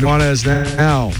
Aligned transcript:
Nuanez 0.00 0.46
now. 0.76 1.10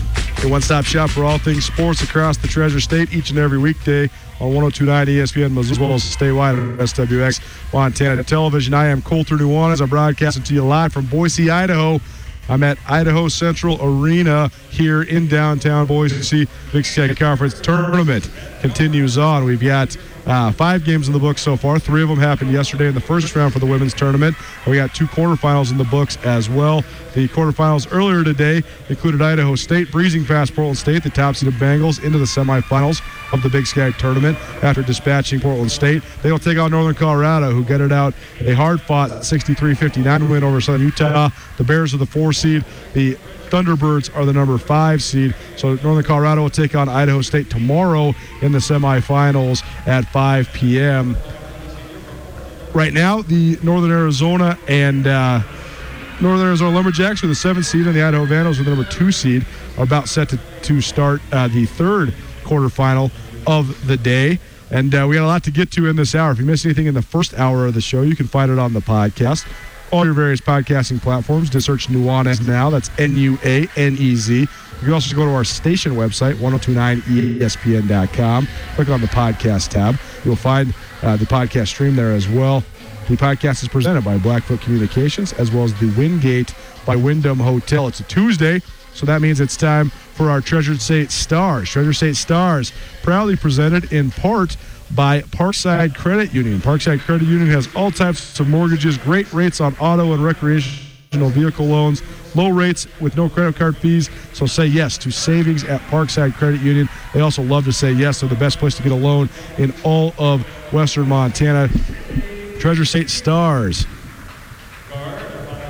A 0.42 0.48
one-stop 0.48 0.86
shop 0.86 1.10
for 1.10 1.22
all 1.22 1.36
things 1.36 1.66
sports 1.66 2.02
across 2.02 2.38
the 2.38 2.48
Treasure 2.48 2.80
State 2.80 3.12
each 3.12 3.28
and 3.28 3.38
every 3.38 3.58
weekday 3.58 4.04
on 4.40 4.54
1029 4.54 5.06
ESPN 5.06 5.58
as 5.58 5.78
well 5.78 5.92
as 5.92 6.02
statewide 6.02 6.56
on 6.56 6.78
SWX 6.78 7.72
Montana 7.74 8.24
Television. 8.24 8.72
I 8.72 8.86
am 8.86 9.02
Colter 9.02 9.36
Nuanez. 9.36 9.82
I'm 9.82 9.90
broadcasting 9.90 10.42
to 10.44 10.54
you 10.54 10.64
live 10.64 10.94
from 10.94 11.04
Boise, 11.06 11.50
Idaho. 11.50 12.00
I'm 12.48 12.62
at 12.62 12.78
Idaho 12.88 13.28
Central 13.28 13.78
Arena 13.82 14.48
here 14.70 15.02
in 15.02 15.28
downtown 15.28 15.86
Boise. 15.86 16.48
Big 16.72 16.86
Sky 16.86 17.14
Conference 17.14 17.60
tournament 17.60 18.30
continues 18.62 19.18
on. 19.18 19.44
We've 19.44 19.60
got 19.60 19.94
uh, 20.30 20.52
five 20.52 20.84
games 20.84 21.08
in 21.08 21.12
the 21.12 21.18
books 21.18 21.42
so 21.42 21.56
far. 21.56 21.78
Three 21.80 22.02
of 22.02 22.08
them 22.08 22.18
happened 22.18 22.52
yesterday 22.52 22.86
in 22.86 22.94
the 22.94 23.00
first 23.00 23.34
round 23.34 23.52
for 23.52 23.58
the 23.58 23.66
women's 23.66 23.92
tournament. 23.92 24.36
We 24.64 24.76
got 24.76 24.94
two 24.94 25.06
quarterfinals 25.06 25.72
in 25.72 25.76
the 25.76 25.84
books 25.84 26.16
as 26.18 26.48
well. 26.48 26.82
The 27.14 27.26
quarterfinals 27.28 27.88
earlier 27.90 28.22
today 28.22 28.62
included 28.88 29.20
Idaho 29.20 29.56
State 29.56 29.90
breezing 29.90 30.24
past 30.24 30.54
Portland 30.54 30.78
State, 30.78 31.02
the 31.02 31.10
top 31.10 31.34
seeded 31.34 31.54
Bengals, 31.54 32.02
into 32.04 32.18
the 32.18 32.26
semifinals 32.26 33.02
of 33.32 33.42
the 33.42 33.48
Big 33.48 33.66
Sky 33.66 33.90
tournament 33.90 34.38
after 34.62 34.82
dispatching 34.82 35.40
Portland 35.40 35.72
State. 35.72 36.04
They 36.22 36.30
will 36.30 36.38
take 36.38 36.58
on 36.58 36.70
Northern 36.70 36.94
Colorado, 36.94 37.50
who 37.50 37.64
get 37.64 37.80
it 37.80 37.90
out 37.90 38.14
a 38.40 38.52
hard 38.52 38.80
fought 38.80 39.24
63 39.24 39.74
59 39.74 40.28
win 40.28 40.44
over 40.44 40.60
Southern 40.60 40.82
Utah. 40.82 41.30
The 41.58 41.64
Bears 41.64 41.92
are 41.92 41.98
the 41.98 42.06
four 42.06 42.32
seed. 42.32 42.64
The 42.92 43.18
Thunderbirds 43.50 44.14
are 44.16 44.24
the 44.24 44.32
number 44.32 44.56
five 44.58 45.02
seed. 45.02 45.34
So 45.56 45.74
Northern 45.76 46.04
Colorado 46.04 46.42
will 46.42 46.50
take 46.50 46.74
on 46.74 46.88
Idaho 46.88 47.20
State 47.20 47.50
tomorrow 47.50 48.14
in 48.42 48.52
the 48.52 48.58
semifinals 48.58 49.64
at 49.86 50.06
5 50.06 50.52
p.m. 50.52 51.16
Right 52.72 52.92
now, 52.92 53.22
the 53.22 53.58
Northern 53.62 53.90
Arizona 53.90 54.56
and 54.68 55.06
uh, 55.06 55.42
Northern 56.20 56.46
Arizona 56.46 56.70
Lumberjacks 56.74 57.24
are 57.24 57.26
the 57.26 57.34
seventh 57.34 57.66
seed, 57.66 57.86
and 57.86 57.96
the 57.96 58.02
Idaho 58.02 58.24
Vandals 58.24 58.60
are 58.60 58.64
the 58.64 58.70
number 58.70 58.88
two 58.88 59.10
seed. 59.10 59.44
Are 59.76 59.84
about 59.84 60.08
set 60.08 60.28
to, 60.28 60.38
to 60.62 60.80
start 60.80 61.20
uh, 61.32 61.48
the 61.48 61.66
third 61.66 62.14
quarterfinal 62.44 63.10
of 63.46 63.86
the 63.86 63.96
day. 63.96 64.38
And 64.70 64.94
uh, 64.94 65.06
we 65.08 65.16
got 65.16 65.24
a 65.24 65.26
lot 65.26 65.42
to 65.44 65.50
get 65.50 65.72
to 65.72 65.88
in 65.88 65.96
this 65.96 66.14
hour. 66.14 66.30
If 66.30 66.38
you 66.38 66.44
missed 66.44 66.64
anything 66.64 66.86
in 66.86 66.94
the 66.94 67.02
first 67.02 67.34
hour 67.34 67.66
of 67.66 67.74
the 67.74 67.80
show, 67.80 68.02
you 68.02 68.14
can 68.14 68.26
find 68.28 68.52
it 68.52 68.58
on 68.58 68.72
the 68.72 68.80
podcast. 68.80 69.46
All 69.92 70.04
your 70.04 70.14
various 70.14 70.40
podcasting 70.40 71.02
platforms. 71.02 71.50
Just 71.50 71.66
search 71.66 71.88
Nuanez 71.88 72.46
now. 72.46 72.70
That's 72.70 72.90
N 72.98 73.16
U 73.16 73.38
A 73.44 73.66
N 73.76 73.96
E 73.98 74.14
Z. 74.14 74.40
You 74.40 74.46
can 74.80 74.92
also 74.92 75.14
go 75.14 75.26
to 75.26 75.32
our 75.32 75.44
station 75.44 75.92
website, 75.92 76.34
1029ESPN.com. 76.34 78.48
Click 78.76 78.88
on 78.88 79.00
the 79.00 79.06
podcast 79.08 79.68
tab. 79.68 79.98
You'll 80.24 80.36
find 80.36 80.74
uh, 81.02 81.16
the 81.16 81.26
podcast 81.26 81.68
stream 81.68 81.96
there 81.96 82.12
as 82.12 82.28
well. 82.28 82.62
The 83.08 83.16
podcast 83.16 83.62
is 83.62 83.68
presented 83.68 84.04
by 84.04 84.18
Blackfoot 84.18 84.60
Communications 84.60 85.32
as 85.34 85.50
well 85.50 85.64
as 85.64 85.74
the 85.80 85.90
Wingate 85.98 86.54
by 86.86 86.96
Wyndham 86.96 87.40
Hotel. 87.40 87.88
It's 87.88 88.00
a 88.00 88.04
Tuesday, 88.04 88.62
so 88.94 89.04
that 89.06 89.20
means 89.20 89.40
it's 89.40 89.56
time 89.56 89.90
for 89.90 90.30
our 90.30 90.40
Treasured 90.40 90.80
State 90.80 91.10
Stars. 91.10 91.68
Treasure 91.68 91.92
State 91.92 92.16
Stars, 92.16 92.72
proudly 93.02 93.36
presented 93.36 93.92
in 93.92 94.10
part 94.12 94.56
by 94.94 95.22
Parkside 95.22 95.94
Credit 95.94 96.32
Union. 96.34 96.58
Parkside 96.60 97.00
Credit 97.00 97.26
Union 97.26 97.48
has 97.48 97.68
all 97.74 97.90
types 97.90 98.38
of 98.40 98.48
mortgages, 98.48 98.98
great 98.98 99.32
rates 99.32 99.60
on 99.60 99.74
auto 99.76 100.12
and 100.12 100.22
recreational 100.22 101.30
vehicle 101.30 101.66
loans, 101.66 102.02
low 102.34 102.50
rates 102.50 102.86
with 103.00 103.16
no 103.16 103.28
credit 103.28 103.56
card 103.56 103.76
fees. 103.76 104.10
So 104.32 104.46
say 104.46 104.66
yes 104.66 104.98
to 104.98 105.10
savings 105.10 105.64
at 105.64 105.80
Parkside 105.82 106.34
Credit 106.34 106.60
Union. 106.60 106.88
They 107.14 107.20
also 107.20 107.42
love 107.42 107.64
to 107.64 107.72
say 107.72 107.92
yes. 107.92 108.20
They're 108.20 108.28
the 108.28 108.36
best 108.36 108.58
place 108.58 108.76
to 108.76 108.82
get 108.82 108.92
a 108.92 108.96
loan 108.96 109.28
in 109.58 109.72
all 109.84 110.14
of 110.18 110.42
Western 110.72 111.08
Montana. 111.08 111.68
Treasure 112.58 112.84
State 112.84 113.10
Stars. 113.10 113.86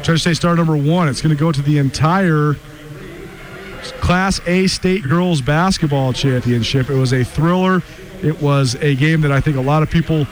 Treasure 0.03 0.19
State 0.19 0.37
Star 0.37 0.57
number 0.57 0.77
one. 0.77 1.09
It's 1.09 1.23
going 1.23 1.35
to 1.35 1.41
go 1.41 1.53
to 1.53 1.63
the 1.63 1.79
entire 1.79 2.57
Class 4.01 4.41
A 4.47 4.67
State 4.67 5.05
Girls 5.05 5.41
Basketball 5.41 6.13
Championship. 6.13 6.91
It 6.91 6.97
was 6.97 7.13
a 7.13 7.25
thriller. 7.25 7.83
It 8.23 8.41
was 8.41 8.77
a 8.77 8.95
game 8.95 9.21
that 9.23 9.33
I 9.33 9.41
think 9.41 9.57
a 9.57 9.63
lot 9.63 9.83
of 9.83 9.91
people 9.91 10.27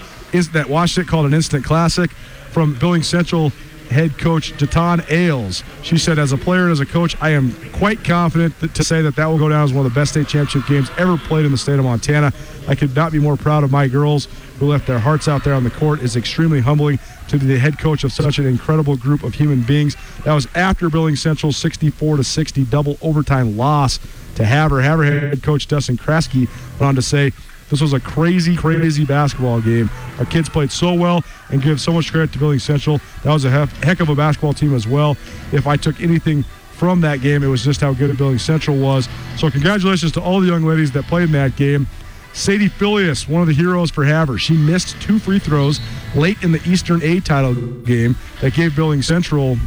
that 0.53 0.69
watched 0.69 0.99
it 0.99 1.07
called 1.07 1.27
an 1.27 1.35
instant 1.35 1.65
classic. 1.65 2.11
From 2.51 2.75
Billings 2.75 3.07
Central 3.07 3.53
head 3.91 4.19
coach 4.19 4.53
Jatan 4.55 5.09
Ailes, 5.11 5.63
she 5.83 5.97
said, 5.97 6.19
"As 6.19 6.33
a 6.33 6.37
player 6.37 6.65
and 6.65 6.73
as 6.73 6.81
a 6.81 6.87
coach, 6.87 7.17
I 7.21 7.31
am 7.31 7.55
quite 7.73 8.05
confident 8.05 8.59
that, 8.61 8.75
to 8.75 8.85
say 8.85 9.01
that 9.03 9.17
that 9.17 9.27
will 9.27 9.39
go 9.39 9.49
down 9.49 9.65
as 9.65 9.73
one 9.73 9.87
of 9.87 9.93
the 9.93 9.99
best 9.99 10.13
state 10.13 10.29
championship 10.29 10.69
games 10.69 10.91
ever 10.99 11.17
played 11.17 11.47
in 11.47 11.53
the 11.53 11.59
state 11.59 11.79
of 11.79 11.85
Montana. 11.85 12.33
I 12.67 12.75
could 12.75 12.95
not 12.95 13.13
be 13.13 13.19
more 13.19 13.37
proud 13.37 13.65
of 13.65 13.71
my 13.71 13.89
girls 13.89 14.29
who 14.59 14.67
left 14.67 14.87
their 14.87 14.99
hearts 14.99 15.29
out 15.29 15.45
there 15.45 15.55
on 15.55 15.65
the 15.65 15.71
court. 15.71 16.03
It's 16.03 16.17
extremely 16.17 16.61
humbling 16.61 16.99
to 17.29 17.39
be 17.39 17.47
the 17.47 17.59
head 17.59 17.79
coach 17.79 18.05
of 18.05 18.13
such 18.13 18.39
an 18.39 18.47
incredible 18.47 18.97
group 18.97 19.23
of 19.23 19.35
human 19.35 19.63
beings. 19.63 19.97
That 20.25 20.35
was 20.35 20.49
after 20.55 20.91
Billings 20.91 21.21
Central's 21.21 21.57
64 21.57 22.19
to 22.19 22.25
60 22.25 22.65
double 22.65 22.99
overtime 23.01 23.57
loss 23.57 24.01
to 24.35 24.45
Havre. 24.45 24.83
Havre 24.83 25.05
head 25.05 25.43
coach 25.43 25.67
Dustin 25.67 25.97
Kraske 25.97 26.49
went 26.79 26.83
on 26.83 26.95
to 26.95 27.03
say, 27.03 27.33
this 27.71 27.81
was 27.81 27.93
a 27.93 28.01
crazy, 28.01 28.57
crazy 28.57 29.05
basketball 29.05 29.61
game. 29.61 29.91
Our 30.19 30.27
kids 30.27 30.49
played 30.49 30.71
so 30.71 30.95
well 30.95 31.23
and 31.51 31.63
give 31.63 31.81
so 31.81 31.93
much 31.93 32.11
credit 32.11 32.33
to 32.33 32.39
Billings 32.39 32.65
Central. 32.65 33.01
That 33.25 33.33
was 33.33 33.45
a 33.45 33.67
heck 33.67 34.01
of 34.01 34.09
a 34.09 34.15
basketball 34.15 34.55
team 34.55 34.75
as 34.75 34.87
well. 34.87 35.17
If 35.53 35.67
I 35.67 35.77
took 35.77 36.01
anything 36.01 36.45
from 36.79 37.01
that 37.01 37.21
game. 37.21 37.43
It 37.43 37.49
was 37.49 37.65
just 37.65 37.81
how 37.81 37.93
good 37.93 38.17
Billings 38.17 38.43
Central 38.43 38.79
was. 38.79 39.09
So 39.37 39.51
congratulations 39.51 40.13
to 40.13 40.23
all 40.23 40.41
the 40.41 40.47
young 40.47 40.63
ladies 40.63 40.93
that 40.93 41.05
played 41.07 41.25
in 41.25 41.33
that 41.33 41.57
game. 41.57 41.89
Sadie 42.33 42.69
Filius, 42.69 43.29
one 43.29 43.43
of 43.43 43.49
the 43.49 43.55
heroes 43.55 43.91
for 43.91 44.05
Havre. 44.05 44.39
She 44.39 44.57
missed 44.57 45.01
two 45.03 45.19
free 45.19 45.41
throws 45.41 45.81
late 46.15 46.41
in 46.43 46.53
the 46.53 46.63
Eastern 46.69 47.03
A 47.03 47.19
title 47.21 47.55
game 47.55 48.15
that 48.41 48.55
gave 48.55 48.77
Billings 48.77 49.07
Central 49.07 49.59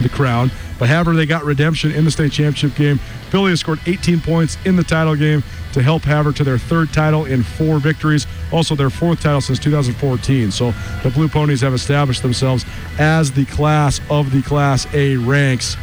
the 0.00 0.08
crown. 0.08 0.50
But 0.78 0.88
Havre, 0.88 1.14
they 1.14 1.26
got 1.26 1.44
redemption 1.44 1.90
in 1.92 2.04
the 2.04 2.10
state 2.10 2.32
championship 2.32 2.74
game. 2.76 2.98
Filius 3.30 3.60
scored 3.60 3.80
18 3.86 4.20
points 4.20 4.58
in 4.64 4.76
the 4.76 4.84
title 4.84 5.14
game 5.16 5.42
to 5.72 5.82
help 5.82 6.02
Havre 6.02 6.32
to 6.32 6.44
their 6.44 6.58
third 6.58 6.92
title 6.92 7.24
in 7.24 7.42
four 7.42 7.78
victories, 7.78 8.26
also 8.52 8.74
their 8.74 8.90
fourth 8.90 9.20
title 9.20 9.40
since 9.40 9.58
2014. 9.58 10.50
So 10.50 10.72
the 11.02 11.10
Blue 11.10 11.28
Ponies 11.28 11.60
have 11.62 11.74
established 11.74 12.22
themselves 12.22 12.64
as 12.98 13.32
the 13.32 13.44
class 13.46 14.00
of 14.08 14.30
the 14.30 14.42
Class 14.42 14.86
A 14.94 15.16
ranks. 15.16 15.76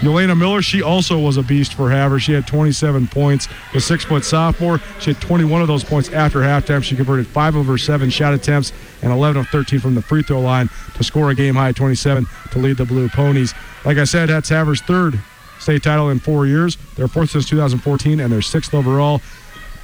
Yelena 0.00 0.36
Miller, 0.36 0.60
she 0.60 0.82
also 0.82 1.18
was 1.18 1.38
a 1.38 1.42
beast 1.42 1.72
for 1.72 1.90
Havre. 1.90 2.20
She 2.20 2.32
had 2.32 2.46
27 2.46 3.06
points, 3.08 3.48
a 3.74 3.80
six 3.80 4.04
foot 4.04 4.24
sophomore. 4.24 4.78
She 5.00 5.12
had 5.12 5.22
21 5.22 5.62
of 5.62 5.68
those 5.68 5.84
points 5.84 6.10
after 6.10 6.40
halftime. 6.40 6.82
She 6.82 6.96
converted 6.96 7.26
five 7.26 7.54
of 7.54 7.66
her 7.66 7.78
seven 7.78 8.10
shot 8.10 8.34
attempts 8.34 8.72
and 9.02 9.10
11 9.10 9.40
of 9.40 9.48
13 9.48 9.80
from 9.80 9.94
the 9.94 10.02
free 10.02 10.22
throw 10.22 10.40
line 10.40 10.68
to 10.96 11.04
score 11.04 11.30
a 11.30 11.34
game 11.34 11.54
high 11.54 11.72
27 11.72 12.26
to 12.52 12.58
lead 12.58 12.76
the 12.76 12.84
Blue 12.84 13.08
Ponies. 13.08 13.54
Like 13.86 13.96
I 13.96 14.04
said, 14.04 14.28
that's 14.28 14.50
Havre's 14.50 14.82
third 14.82 15.18
state 15.58 15.82
title 15.82 16.10
in 16.10 16.18
four 16.18 16.46
years. 16.46 16.76
Their 16.96 17.08
fourth 17.08 17.30
since 17.30 17.48
2014 17.48 18.20
and 18.20 18.30
their 18.30 18.42
sixth 18.42 18.74
overall. 18.74 19.22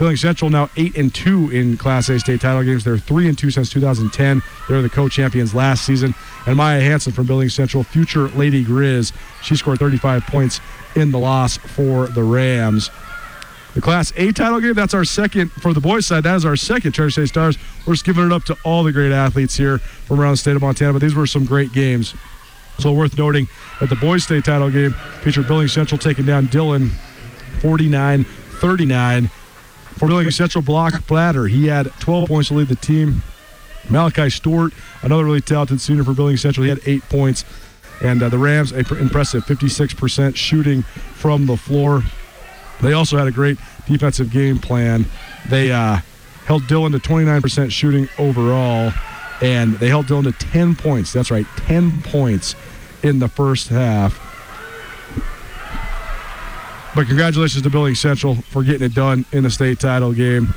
Billings 0.03 0.21
Central 0.21 0.51
now 0.51 0.69
eight 0.77 0.97
and 0.97 1.15
two 1.15 1.49
in 1.51 1.77
Class 1.77 2.09
A 2.09 2.19
state 2.19 2.41
title 2.41 2.65
games. 2.65 2.83
They're 2.83 2.99
three 2.99 3.29
and 3.29 3.39
two 3.39 3.53
since 3.53 3.71
2010. 3.71 4.43
They're 4.69 4.83
the 4.83 4.91
co-champions 4.91 5.55
last 5.55 5.87
season. 5.87 6.13
And 6.45 6.57
Maya 6.57 6.81
Hanson 6.81 7.13
from 7.13 7.29
Billings 7.29 7.55
Central, 7.55 7.85
future 7.85 8.27
Lady 8.31 8.65
Grizz, 8.65 9.13
she 9.45 9.55
scored 9.55 9.79
35 9.79 10.27
points 10.27 10.61
in 10.97 11.13
the 11.13 11.21
loss 11.21 11.57
for 11.57 12.09
the 12.09 12.25
Rams. 12.25 12.91
The 13.77 13.81
Class 13.81 14.13
A 14.17 14.33
title 14.33 14.59
game, 14.59 14.75
that's 14.75 14.93
our 14.93 15.05
second, 15.05 15.53
for 15.53 15.73
the 15.73 15.81
boys' 15.81 16.05
side, 16.05 16.25
that 16.25 16.35
is 16.35 16.45
our 16.45 16.57
second 16.57 16.91
Treasure 16.91 17.11
State 17.13 17.29
Stars. 17.29 17.57
We're 17.87 17.93
just 17.93 18.05
giving 18.05 18.27
it 18.27 18.33
up 18.33 18.43
to 18.47 18.57
all 18.65 18.83
the 18.83 18.91
great 18.91 19.13
athletes 19.13 19.57
here 19.57 19.79
from 19.79 20.19
around 20.19 20.33
the 20.33 20.39
state 20.39 20.57
of 20.57 20.63
Montana, 20.63 20.95
but 20.95 21.03
these 21.03 21.15
were 21.15 21.29
some 21.29 21.45
great 21.45 21.73
games. 21.73 22.13
So 22.81 22.93
worth 22.93 23.17
noting 23.17 23.47
that 23.79 23.89
the 23.89 23.95
boys' 23.95 24.25
state 24.25 24.47
title 24.47 24.69
game 24.69 24.95
featured 25.23 25.47
Billings 25.47 25.73
Central 25.73 25.97
taking 25.97 26.27
down 26.27 26.47
Dillon 26.47 26.91
49 27.61 28.25
39. 28.25 29.31
For 30.03 30.09
Billings 30.09 30.35
Central, 30.35 30.63
Block 30.63 31.07
Blatter, 31.07 31.47
he 31.47 31.69
had 31.69 31.87
12 32.01 32.27
points 32.27 32.49
to 32.49 32.55
lead 32.55 32.67
the 32.67 32.75
team. 32.75 33.23
Malachi 33.89 34.31
Stewart, 34.31 34.73
another 35.03 35.25
really 35.25 35.41
talented 35.41 35.81
senior 35.81 36.03
for 36.03 36.13
Billings 36.13 36.41
Central, 36.41 36.65
he 36.65 36.71
had 36.71 36.81
eight 36.87 37.05
points. 37.09 37.45
And 38.03 38.21
uh, 38.21 38.29
the 38.29 38.37
Rams, 38.37 38.73
a 38.73 38.81
impressive 38.99 39.45
56% 39.45 40.35
shooting 40.35 40.83
from 40.83 41.47
the 41.47 41.57
floor. 41.57 42.03
They 42.81 42.95
also 42.95 43.17
had 43.17 43.29
a 43.29 43.31
great 43.31 43.59
defensive 43.87 44.33
game 44.33 44.59
plan. 44.59 45.05
They 45.49 45.71
uh, 45.71 45.99
held 46.47 46.67
Dillon 46.67 46.91
to 46.91 46.99
29% 46.99 47.71
shooting 47.71 48.09
overall, 48.19 48.93
and 49.41 49.75
they 49.75 49.87
held 49.87 50.09
Dillon 50.09 50.25
to 50.25 50.33
10 50.33 50.75
points. 50.75 51.13
That's 51.13 51.31
right, 51.31 51.47
10 51.59 52.03
points 52.03 52.57
in 53.05 53.21
the 53.21 53.29
first 53.29 53.69
half. 53.69 54.32
But 56.95 57.07
congratulations 57.07 57.63
to 57.63 57.71
Billings 57.71 58.01
Central 58.01 58.35
for 58.35 58.63
getting 58.63 58.83
it 58.83 58.95
done 58.95 59.25
in 59.33 59.45
the 59.45 59.51
state 59.51 59.81
title 59.81 60.13
game. 60.13 60.53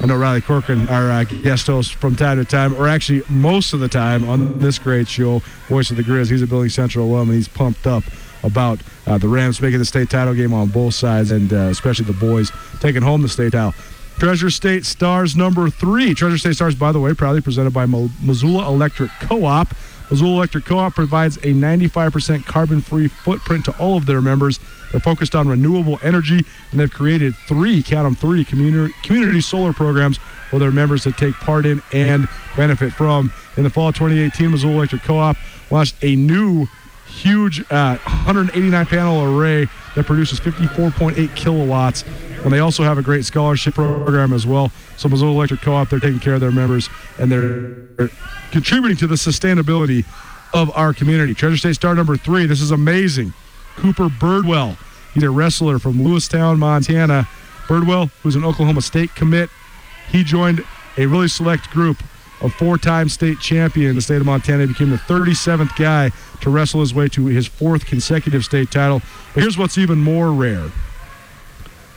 I 0.00 0.06
know 0.06 0.16
Riley 0.16 0.40
Corcoran, 0.40 0.88
our 0.88 1.10
uh, 1.10 1.24
guest 1.24 1.66
host 1.66 1.94
from 1.96 2.14
time 2.14 2.38
to 2.38 2.44
time, 2.44 2.74
or 2.74 2.86
actually 2.88 3.22
most 3.28 3.72
of 3.72 3.80
the 3.80 3.88
time 3.88 4.28
on 4.28 4.58
this 4.58 4.78
great 4.78 5.08
show, 5.08 5.40
Voice 5.68 5.90
of 5.90 5.96
the 5.96 6.02
Grizz. 6.02 6.30
He's 6.30 6.42
a 6.42 6.46
Billings 6.46 6.74
Central 6.74 7.06
alum, 7.06 7.28
and 7.28 7.36
he's 7.36 7.48
pumped 7.48 7.86
up 7.86 8.04
about 8.42 8.80
uh, 9.06 9.18
the 9.18 9.28
Rams 9.28 9.60
making 9.60 9.78
the 9.78 9.84
state 9.84 10.10
title 10.10 10.34
game 10.34 10.52
on 10.52 10.68
both 10.68 10.94
sides, 10.94 11.30
and 11.30 11.52
uh, 11.52 11.56
especially 11.70 12.04
the 12.04 12.12
boys 12.12 12.52
taking 12.80 13.02
home 13.02 13.22
the 13.22 13.28
state 13.28 13.52
title. 13.52 13.72
Treasure 14.18 14.50
State 14.50 14.84
Stars 14.84 15.34
number 15.34 15.70
three. 15.70 16.14
Treasure 16.14 16.38
State 16.38 16.54
Stars, 16.54 16.74
by 16.76 16.92
the 16.92 17.00
way, 17.00 17.14
proudly 17.14 17.40
presented 17.40 17.72
by 17.72 17.84
Mo- 17.86 18.10
Missoula 18.22 18.68
Electric 18.68 19.10
Co-op. 19.20 19.74
Missoula 20.10 20.36
Electric 20.36 20.64
Co-op 20.64 20.94
provides 20.94 21.36
a 21.38 21.52
95% 21.52 22.44
carbon-free 22.46 23.08
footprint 23.08 23.64
to 23.64 23.76
all 23.78 23.96
of 23.96 24.06
their 24.06 24.20
members. 24.20 24.60
They're 24.94 25.00
focused 25.00 25.34
on 25.34 25.48
renewable 25.48 25.98
energy, 26.04 26.44
and 26.70 26.78
they've 26.78 26.88
created 26.88 27.34
three, 27.48 27.82
count 27.82 28.04
them 28.04 28.14
three, 28.14 28.44
community, 28.44 28.94
community 29.02 29.40
solar 29.40 29.72
programs 29.72 30.20
for 30.50 30.60
their 30.60 30.70
members 30.70 31.02
to 31.02 31.10
take 31.10 31.34
part 31.34 31.66
in 31.66 31.82
and 31.92 32.28
benefit 32.56 32.92
from. 32.92 33.32
In 33.56 33.64
the 33.64 33.70
fall 33.70 33.88
of 33.88 33.96
2018, 33.96 34.52
Missoula 34.52 34.74
Electric 34.74 35.02
Co-op 35.02 35.36
launched 35.72 35.96
a 36.02 36.14
new 36.14 36.68
huge 37.08 37.58
uh, 37.72 37.96
189 38.04 38.86
panel 38.86 39.24
array 39.24 39.66
that 39.96 40.06
produces 40.06 40.38
54.8 40.38 41.34
kilowatts. 41.34 42.04
And 42.44 42.52
they 42.52 42.60
also 42.60 42.84
have 42.84 42.96
a 42.96 43.02
great 43.02 43.24
scholarship 43.24 43.74
program 43.74 44.32
as 44.32 44.46
well. 44.46 44.70
So 44.96 45.08
Missoula 45.08 45.32
Electric 45.32 45.60
Co-op, 45.60 45.90
they're 45.90 45.98
taking 45.98 46.20
care 46.20 46.34
of 46.34 46.40
their 46.40 46.52
members 46.52 46.88
and 47.18 47.32
they're 47.32 48.10
contributing 48.52 48.96
to 48.98 49.08
the 49.08 49.16
sustainability 49.16 50.04
of 50.52 50.70
our 50.76 50.94
community. 50.94 51.34
Treasure 51.34 51.56
State 51.56 51.74
star 51.74 51.96
number 51.96 52.16
three. 52.16 52.46
This 52.46 52.60
is 52.60 52.70
amazing. 52.70 53.34
Cooper 53.76 54.08
Birdwell. 54.08 54.76
He's 55.12 55.22
a 55.22 55.30
wrestler 55.30 55.78
from 55.78 55.94
Lewistown, 55.94 56.58
Montana. 56.58 57.28
Birdwell, 57.66 58.10
who's 58.22 58.36
an 58.36 58.44
Oklahoma 58.44 58.82
State 58.82 59.14
commit, 59.14 59.50
he 60.10 60.24
joined 60.24 60.64
a 60.96 61.06
really 61.06 61.28
select 61.28 61.70
group 61.70 62.02
of 62.40 62.52
four-time 62.54 63.08
state 63.08 63.38
champion 63.40 63.90
in 63.90 63.96
the 63.96 64.02
state 64.02 64.20
of 64.20 64.26
Montana. 64.26 64.62
He 64.62 64.66
became 64.66 64.90
the 64.90 64.96
37th 64.96 65.76
guy 65.76 66.10
to 66.40 66.50
wrestle 66.50 66.80
his 66.80 66.92
way 66.92 67.08
to 67.08 67.26
his 67.26 67.46
fourth 67.46 67.86
consecutive 67.86 68.44
state 68.44 68.70
title. 68.70 69.00
But 69.32 69.42
here's 69.42 69.56
what's 69.56 69.78
even 69.78 69.98
more 69.98 70.32
rare. 70.32 70.70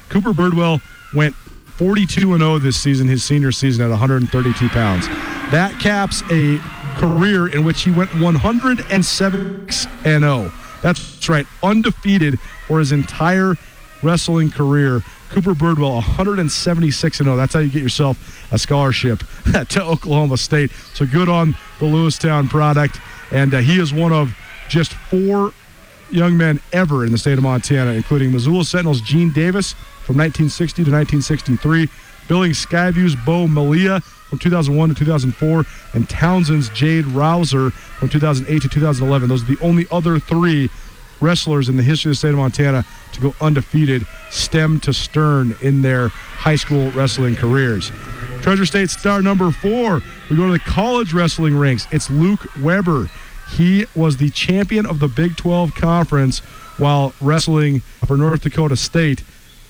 Cooper 0.09 0.31
Birdwell 0.31 0.81
went 1.13 1.35
42 1.35 2.33
and 2.33 2.41
0 2.41 2.59
this 2.59 2.79
season, 2.79 3.07
his 3.07 3.23
senior 3.23 3.51
season 3.51 3.83
at 3.83 3.89
132 3.89 4.69
pounds. 4.69 5.07
That 5.51 5.77
caps 5.79 6.23
a 6.31 6.59
career 6.97 7.47
in 7.47 7.63
which 7.63 7.83
he 7.83 7.91
went 7.91 8.13
106 8.15 9.87
and 10.05 10.23
0. 10.23 10.51
That's 10.87 11.27
right, 11.27 11.45
undefeated 11.61 12.39
for 12.65 12.79
his 12.79 12.93
entire 12.93 13.55
wrestling 14.01 14.49
career. 14.49 15.01
Cooper 15.27 15.53
Birdwell, 15.53 15.95
176 15.95 17.19
and 17.19 17.27
0. 17.27 17.35
That's 17.35 17.53
how 17.53 17.59
you 17.59 17.69
get 17.69 17.83
yourself 17.83 18.47
a 18.53 18.57
scholarship 18.57 19.21
to 19.67 19.83
Oklahoma 19.83 20.37
State. 20.37 20.71
So 20.93 21.05
good 21.05 21.27
on 21.27 21.57
the 21.79 21.87
Lewistown 21.87 22.47
product. 22.47 23.01
And 23.31 23.53
uh, 23.53 23.57
he 23.57 23.81
is 23.81 23.93
one 23.93 24.13
of 24.13 24.33
just 24.69 24.93
four 24.93 25.51
young 26.09 26.37
men 26.37 26.61
ever 26.71 27.05
in 27.05 27.11
the 27.11 27.17
state 27.17 27.37
of 27.37 27.43
Montana, 27.43 27.91
including 27.91 28.31
Missoula 28.31 28.63
Sentinels 28.63 29.01
Gene 29.01 29.33
Davis 29.33 29.73
from 30.05 30.15
1960 30.15 30.85
to 30.85 30.91
1963, 30.91 31.89
Billings 32.29 32.65
Skyview's 32.65 33.17
Bo 33.25 33.45
Malia 33.45 34.01
from 34.29 34.39
2001 34.39 34.89
to 34.89 34.95
2004, 34.95 35.65
and 35.93 36.09
Townsend's 36.09 36.69
Jade 36.69 37.05
Rouser 37.05 37.71
from 37.71 38.09
2008 38.09 38.61
to 38.61 38.69
2011. 38.69 39.29
Those 39.29 39.43
are 39.43 39.55
the 39.55 39.61
only 39.61 39.85
other 39.91 40.19
three 40.19 40.69
wrestlers 41.21 41.69
in 41.69 41.77
the 41.77 41.83
history 41.83 42.09
of 42.09 42.13
the 42.13 42.17
state 42.17 42.29
of 42.29 42.35
Montana 42.35 42.85
to 43.13 43.21
go 43.21 43.35
undefeated, 43.41 44.05
stem 44.29 44.79
to 44.81 44.93
stern, 44.93 45.55
in 45.61 45.81
their 45.81 46.09
high 46.09 46.55
school 46.55 46.91
wrestling 46.91 47.35
careers. 47.35 47.91
Treasure 48.41 48.65
State 48.65 48.89
star 48.89 49.21
number 49.21 49.51
four. 49.51 50.01
We 50.29 50.37
go 50.37 50.45
to 50.47 50.53
the 50.53 50.59
college 50.59 51.13
wrestling 51.13 51.57
ranks. 51.57 51.87
It's 51.91 52.09
Luke 52.09 52.45
Weber. 52.61 53.09
He 53.49 53.85
was 53.95 54.17
the 54.17 54.29
champion 54.29 54.85
of 54.85 54.99
the 54.99 55.07
Big 55.07 55.37
12 55.37 55.73
Conference 55.73 56.39
while 56.77 57.13
wrestling 57.19 57.79
for 58.05 58.17
North 58.17 58.41
Dakota 58.41 58.75
State. 58.75 59.23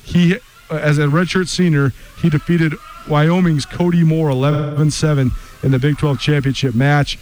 He, 0.04 0.38
as 0.70 0.98
a 0.98 1.04
redshirt 1.04 1.48
senior, 1.48 1.94
he 2.22 2.30
defeated 2.30 2.74
Wyoming's 3.10 3.66
Cody 3.66 4.04
Moore 4.04 4.30
11 4.30 4.92
7 4.92 5.32
in 5.64 5.72
the 5.72 5.80
Big 5.80 5.98
12 5.98 6.20
championship 6.20 6.76
match. 6.76 7.18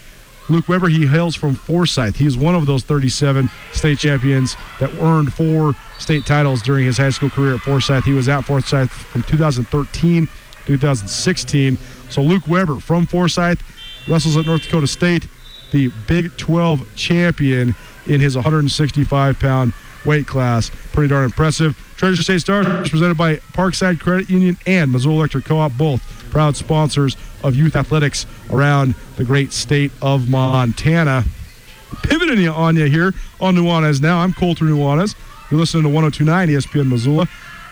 Luke 0.48 0.68
Weber, 0.70 0.90
he 0.90 1.08
hails 1.08 1.36
from 1.36 1.56
Forsyth. 1.56 2.18
He 2.18 2.28
is 2.28 2.38
one 2.38 2.54
of 2.54 2.68
those 2.68 2.84
37 2.84 3.50
state 3.72 3.98
champions 3.98 4.56
that 4.80 4.94
earned 5.00 5.34
four 5.34 5.74
state 5.98 6.26
titles 6.26 6.62
during 6.62 6.86
his 6.86 6.98
high 6.98 7.10
school 7.10 7.32
career 7.32 7.56
at 7.56 7.62
Forsyth. 7.62 8.04
He 8.04 8.14
was 8.14 8.30
at 8.30 8.42
Forsyth 8.42 8.92
from 8.92 9.24
2013 9.24 10.28
to 10.28 10.32
2016. 10.66 11.78
So 12.10 12.22
Luke 12.22 12.48
Weber 12.48 12.80
from 12.80 13.08
Forsyth 13.08 13.64
wrestles 14.08 14.38
at 14.38 14.46
North 14.46 14.64
Dakota 14.64 14.88
State, 14.88 15.28
the 15.72 15.92
Big 16.08 16.38
12 16.38 16.96
champion 16.96 17.76
in 18.06 18.22
his 18.22 18.36
165 18.36 19.40
pound 19.40 19.74
weight 20.06 20.28
class. 20.28 20.72
Pretty 20.92 21.10
darn 21.10 21.26
impressive. 21.26 21.78
Treasure 21.98 22.22
State 22.22 22.42
Stars 22.42 22.90
presented 22.90 23.18
by 23.18 23.38
Parkside 23.54 24.00
Credit 24.00 24.30
Union 24.30 24.58
and 24.68 24.92
Missoula 24.92 25.20
Electric 25.20 25.46
Co-op, 25.46 25.72
both 25.78 26.02
proud 26.30 26.56
sponsors 26.56 27.16
of 27.44 27.56
youth 27.56 27.76
athletics 27.76 28.26
around 28.52 28.96
the 29.16 29.24
great 29.24 29.54
state 29.54 29.92
of 30.02 30.30
Montana. 30.30 31.24
Pivoting 32.04 32.48
on 32.48 32.76
you 32.76 32.86
here 32.86 33.14
on 33.40 33.56
Nuanez 33.56 34.02
Now. 34.02 34.20
I'm 34.20 34.34
Colter 34.34 34.66
Nuanez. 34.66 35.16
You're 35.50 35.60
listening 35.60 35.84
to 35.84 35.90
1029 35.90 36.50
ESPN 36.50 36.90
Missoula. 36.90 37.28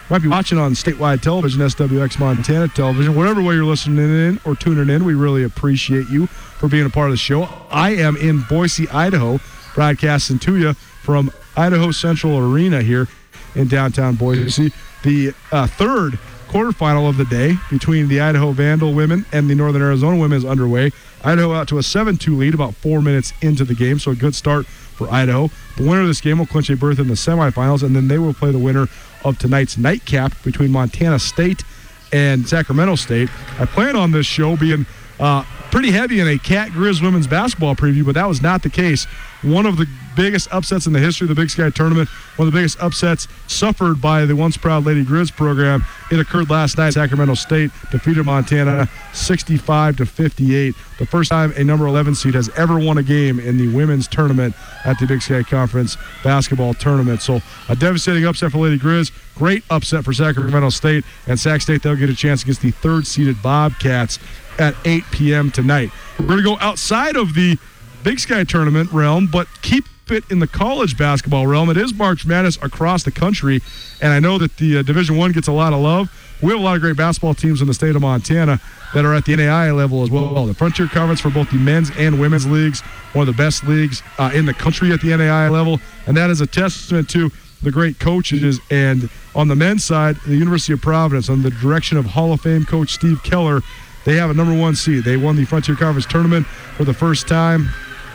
Might 0.10 0.22
be 0.22 0.28
watching 0.28 0.58
on 0.58 0.74
statewide 0.74 1.22
television, 1.22 1.62
SWX 1.62 2.20
Montana 2.20 2.68
television, 2.68 3.16
whatever 3.16 3.42
way 3.42 3.56
you're 3.56 3.66
listening 3.66 3.98
in 3.98 4.40
or 4.46 4.56
tuning 4.56 4.94
in. 4.94 5.06
We 5.06 5.14
really 5.14 5.44
appreciate 5.44 6.08
you 6.10 6.28
for 6.28 6.68
being 6.68 6.86
a 6.86 6.90
part 6.90 7.08
of 7.08 7.14
the 7.14 7.18
show. 7.18 7.50
I 7.72 7.92
am 7.92 8.16
in 8.18 8.42
Boise, 8.42 8.88
Idaho, 8.90 9.40
broadcasting 9.74 10.40
to 10.40 10.58
you 10.58 10.74
from 10.74 11.32
Idaho 11.56 11.92
Central 11.92 12.38
Arena 12.38 12.82
here 12.82 13.08
in 13.56 13.68
downtown 13.68 14.16
Boise. 14.16 14.72
The 15.04 15.34
uh, 15.52 15.68
third 15.68 16.18
quarterfinal 16.48 17.10
of 17.10 17.18
the 17.18 17.26
day 17.26 17.56
between 17.70 18.08
the 18.08 18.22
Idaho 18.22 18.52
Vandal 18.52 18.94
women 18.94 19.26
and 19.32 19.50
the 19.50 19.56
Northern 19.56 19.82
Arizona 19.82 20.18
women 20.18 20.38
is 20.38 20.46
underway. 20.46 20.92
Idaho 21.24 21.54
out 21.54 21.68
to 21.70 21.78
a 21.78 21.84
7 21.84 22.18
2 22.18 22.36
lead 22.36 22.54
about 22.54 22.76
four 22.76 23.02
minutes 23.02 23.34
into 23.42 23.66
the 23.66 23.74
game, 23.74 23.98
so 23.98 24.12
a 24.12 24.16
good 24.16 24.36
start 24.36 24.66
for 24.68 25.12
Idaho. 25.12 25.50
The 25.78 25.84
winner 25.84 26.02
of 26.02 26.08
this 26.08 26.22
game 26.22 26.38
will 26.38 26.46
clinch 26.46 26.70
a 26.70 26.78
berth 26.78 27.00
in 27.00 27.08
the 27.08 27.16
semifinals, 27.16 27.84
and 27.84 27.96
then 27.96 28.08
they 28.08 28.20
will 28.20 28.34
play 28.34 28.52
the 28.52 28.60
winner 28.60 28.88
of 29.26 29.40
tonight's 29.40 29.78
nightcap 29.78 30.32
between 30.44 30.72
Montana 30.72 31.18
State 31.18 31.64
and 32.12 32.48
Sacramento 32.48 32.96
State. 32.96 33.30
I 33.60 33.66
plan 33.66 33.96
on 33.96 34.12
this 34.12 34.28
show 34.28 34.56
being 34.56 34.86
uh, 35.20 35.44
pretty 35.74 35.90
heavy 35.90 36.20
in 36.20 36.28
a 36.28 36.38
Cat 36.38 36.70
Grizz 36.70 37.02
women's 37.02 37.26
basketball 37.26 37.76
preview, 37.76 38.06
but 38.06 38.14
that 38.14 38.28
was 38.28 38.44
not 38.44 38.62
the 38.62 38.70
case. 38.70 39.06
One 39.42 39.66
of 39.66 39.76
the 39.76 39.88
biggest 40.16 40.48
upsets 40.54 40.86
in 40.86 40.94
the 40.94 41.00
history 41.00 41.26
of 41.26 41.30
the 41.30 41.42
Big 41.42 41.50
Sky 41.50 41.72
tournament, 41.72 42.10
one 42.36 42.48
of 42.48 42.54
the 42.54 42.60
biggest 42.60 42.80
upsets 42.80 43.28
suffered 43.48 44.00
by 44.00 44.26
the 44.26 44.36
once 44.36 44.56
proud 44.56 44.86
Lady 44.86 45.04
Grizz 45.04 45.36
program. 45.36 45.84
It 46.12 46.20
occurred 46.20 46.52
last 46.52 46.78
night. 46.78 46.94
Sacramento 46.94 47.34
State 47.34 47.72
defeated 47.90 48.24
Montana 48.24 48.88
65 49.14 49.98
to 49.98 50.06
58. 50.06 50.76
The 51.00 51.08
first 51.08 51.32
time 51.32 51.52
a 51.58 51.64
number 51.64 51.88
11 51.88 52.14
seed 52.14 52.36
has 52.36 52.50
ever 52.50 52.78
won 52.78 53.00
a 53.00 53.04
game 53.04 53.40
in 53.40 53.58
the 53.58 53.68
women's 53.76 54.08
tournament 54.08 54.54
at 54.86 55.00
the 55.00 55.08
Big 55.08 55.24
Sky 55.24 55.42
Conference 55.42 55.98
basketball 56.24 56.76
tournament. 56.76 57.24
So 57.24 57.42
a 57.68 57.76
devastating 57.76 58.26
upset 58.28 58.52
for 58.52 58.60
Lady 58.60 58.78
Grizz. 58.78 59.12
Great 59.34 59.64
upset 59.72 60.06
for 60.06 60.14
Sacramento 60.14 60.70
State 60.70 61.04
and 61.26 61.40
Sac 61.40 61.62
State. 61.62 61.82
They'll 61.82 61.96
get 61.96 62.12
a 62.12 62.16
chance 62.16 62.44
against 62.44 62.62
the 62.62 62.70
third 62.70 63.08
seeded 63.08 63.42
Bobcats 63.42 64.20
at 64.60 64.76
8 64.86 65.04
p.m. 65.12 65.52
tonight. 65.52 65.92
We're 66.20 66.26
going 66.28 66.40
to 66.40 66.44
go 66.44 66.58
outside 66.60 67.16
of 67.16 67.34
the 67.34 67.58
Big 68.04 68.20
Sky 68.20 68.44
tournament 68.44 68.92
realm, 68.92 69.28
but 69.32 69.48
keep 69.62 69.86
it 70.12 70.30
in 70.30 70.40
the 70.40 70.48
college 70.48 70.98
basketball 70.98 71.48
realm. 71.48 71.70
It 71.70 71.78
is 71.78 71.94
March 71.94 72.26
Madness 72.26 72.58
across 72.62 73.04
the 73.04 73.12
country, 73.12 73.62
and 74.02 74.12
I 74.12 74.20
know 74.20 74.38
that 74.38 74.58
the 74.58 74.80
uh, 74.80 74.82
Division 74.82 75.16
One 75.18 75.32
gets 75.32 75.48
a 75.48 75.52
lot 75.52 75.74
of 75.74 75.80
love. 75.80 76.12
We 76.42 76.52
have 76.52 76.60
a 76.60 76.64
lot 76.64 76.76
of 76.76 76.82
great 76.82 76.98
basketball 76.98 77.34
teams 77.34 77.62
in 77.62 77.68
the 77.68 77.74
state 77.74 77.96
of 77.96 78.02
Montana 78.02 78.60
that 78.94 79.06
are 79.06 79.14
at 79.14 79.24
the 79.26 79.34
NAIA 79.34 79.76
level 79.76 80.04
as 80.04 80.10
well. 80.10 80.46
The 80.46 80.54
Frontier 80.54 80.88
Conference 80.88 81.22
for 81.22 81.30
both 81.30 81.50
the 81.50 81.58
men's 81.58 81.90
and 81.98 82.20
women's 82.20 82.46
leagues, 82.46 82.82
one 83.14 83.28
of 83.28 83.34
the 83.34 83.42
best 83.42 83.64
leagues 83.64 84.04
uh, 84.18 84.32
in 84.34 84.46
the 84.46 84.54
country 84.54 84.92
at 84.92 85.00
the 85.00 85.10
NAIA 85.10 85.50
level, 85.50 85.80
and 86.06 86.18
that 86.18 86.30
is 86.30 86.42
a 86.42 86.48
testament 86.48 87.10
to 87.12 87.32
the 87.62 87.72
great 87.72 87.98
coaches. 88.00 88.60
And 88.70 89.10
on 89.34 89.48
the 89.48 89.56
men's 89.56 89.86
side, 89.86 90.18
the 90.28 90.36
University 90.36 90.74
of 90.74 90.82
Providence, 90.82 91.30
under 91.30 91.50
the 91.50 91.56
direction 91.56 91.98
of 91.98 92.08
Hall 92.08 92.34
of 92.34 92.42
Fame 92.42 92.66
coach 92.66 92.94
Steve 92.94 93.24
Keller, 93.24 93.62
they 94.06 94.16
have 94.16 94.30
a 94.30 94.34
number 94.34 94.54
one 94.54 94.76
seed. 94.76 95.04
They 95.04 95.18
won 95.18 95.36
the 95.36 95.46
Frontier 95.46 95.76
Conference 95.76 96.06
tournament 96.06 96.46
for 96.46 96.84
the 96.84 96.94
first 96.94 97.28
time 97.28 97.70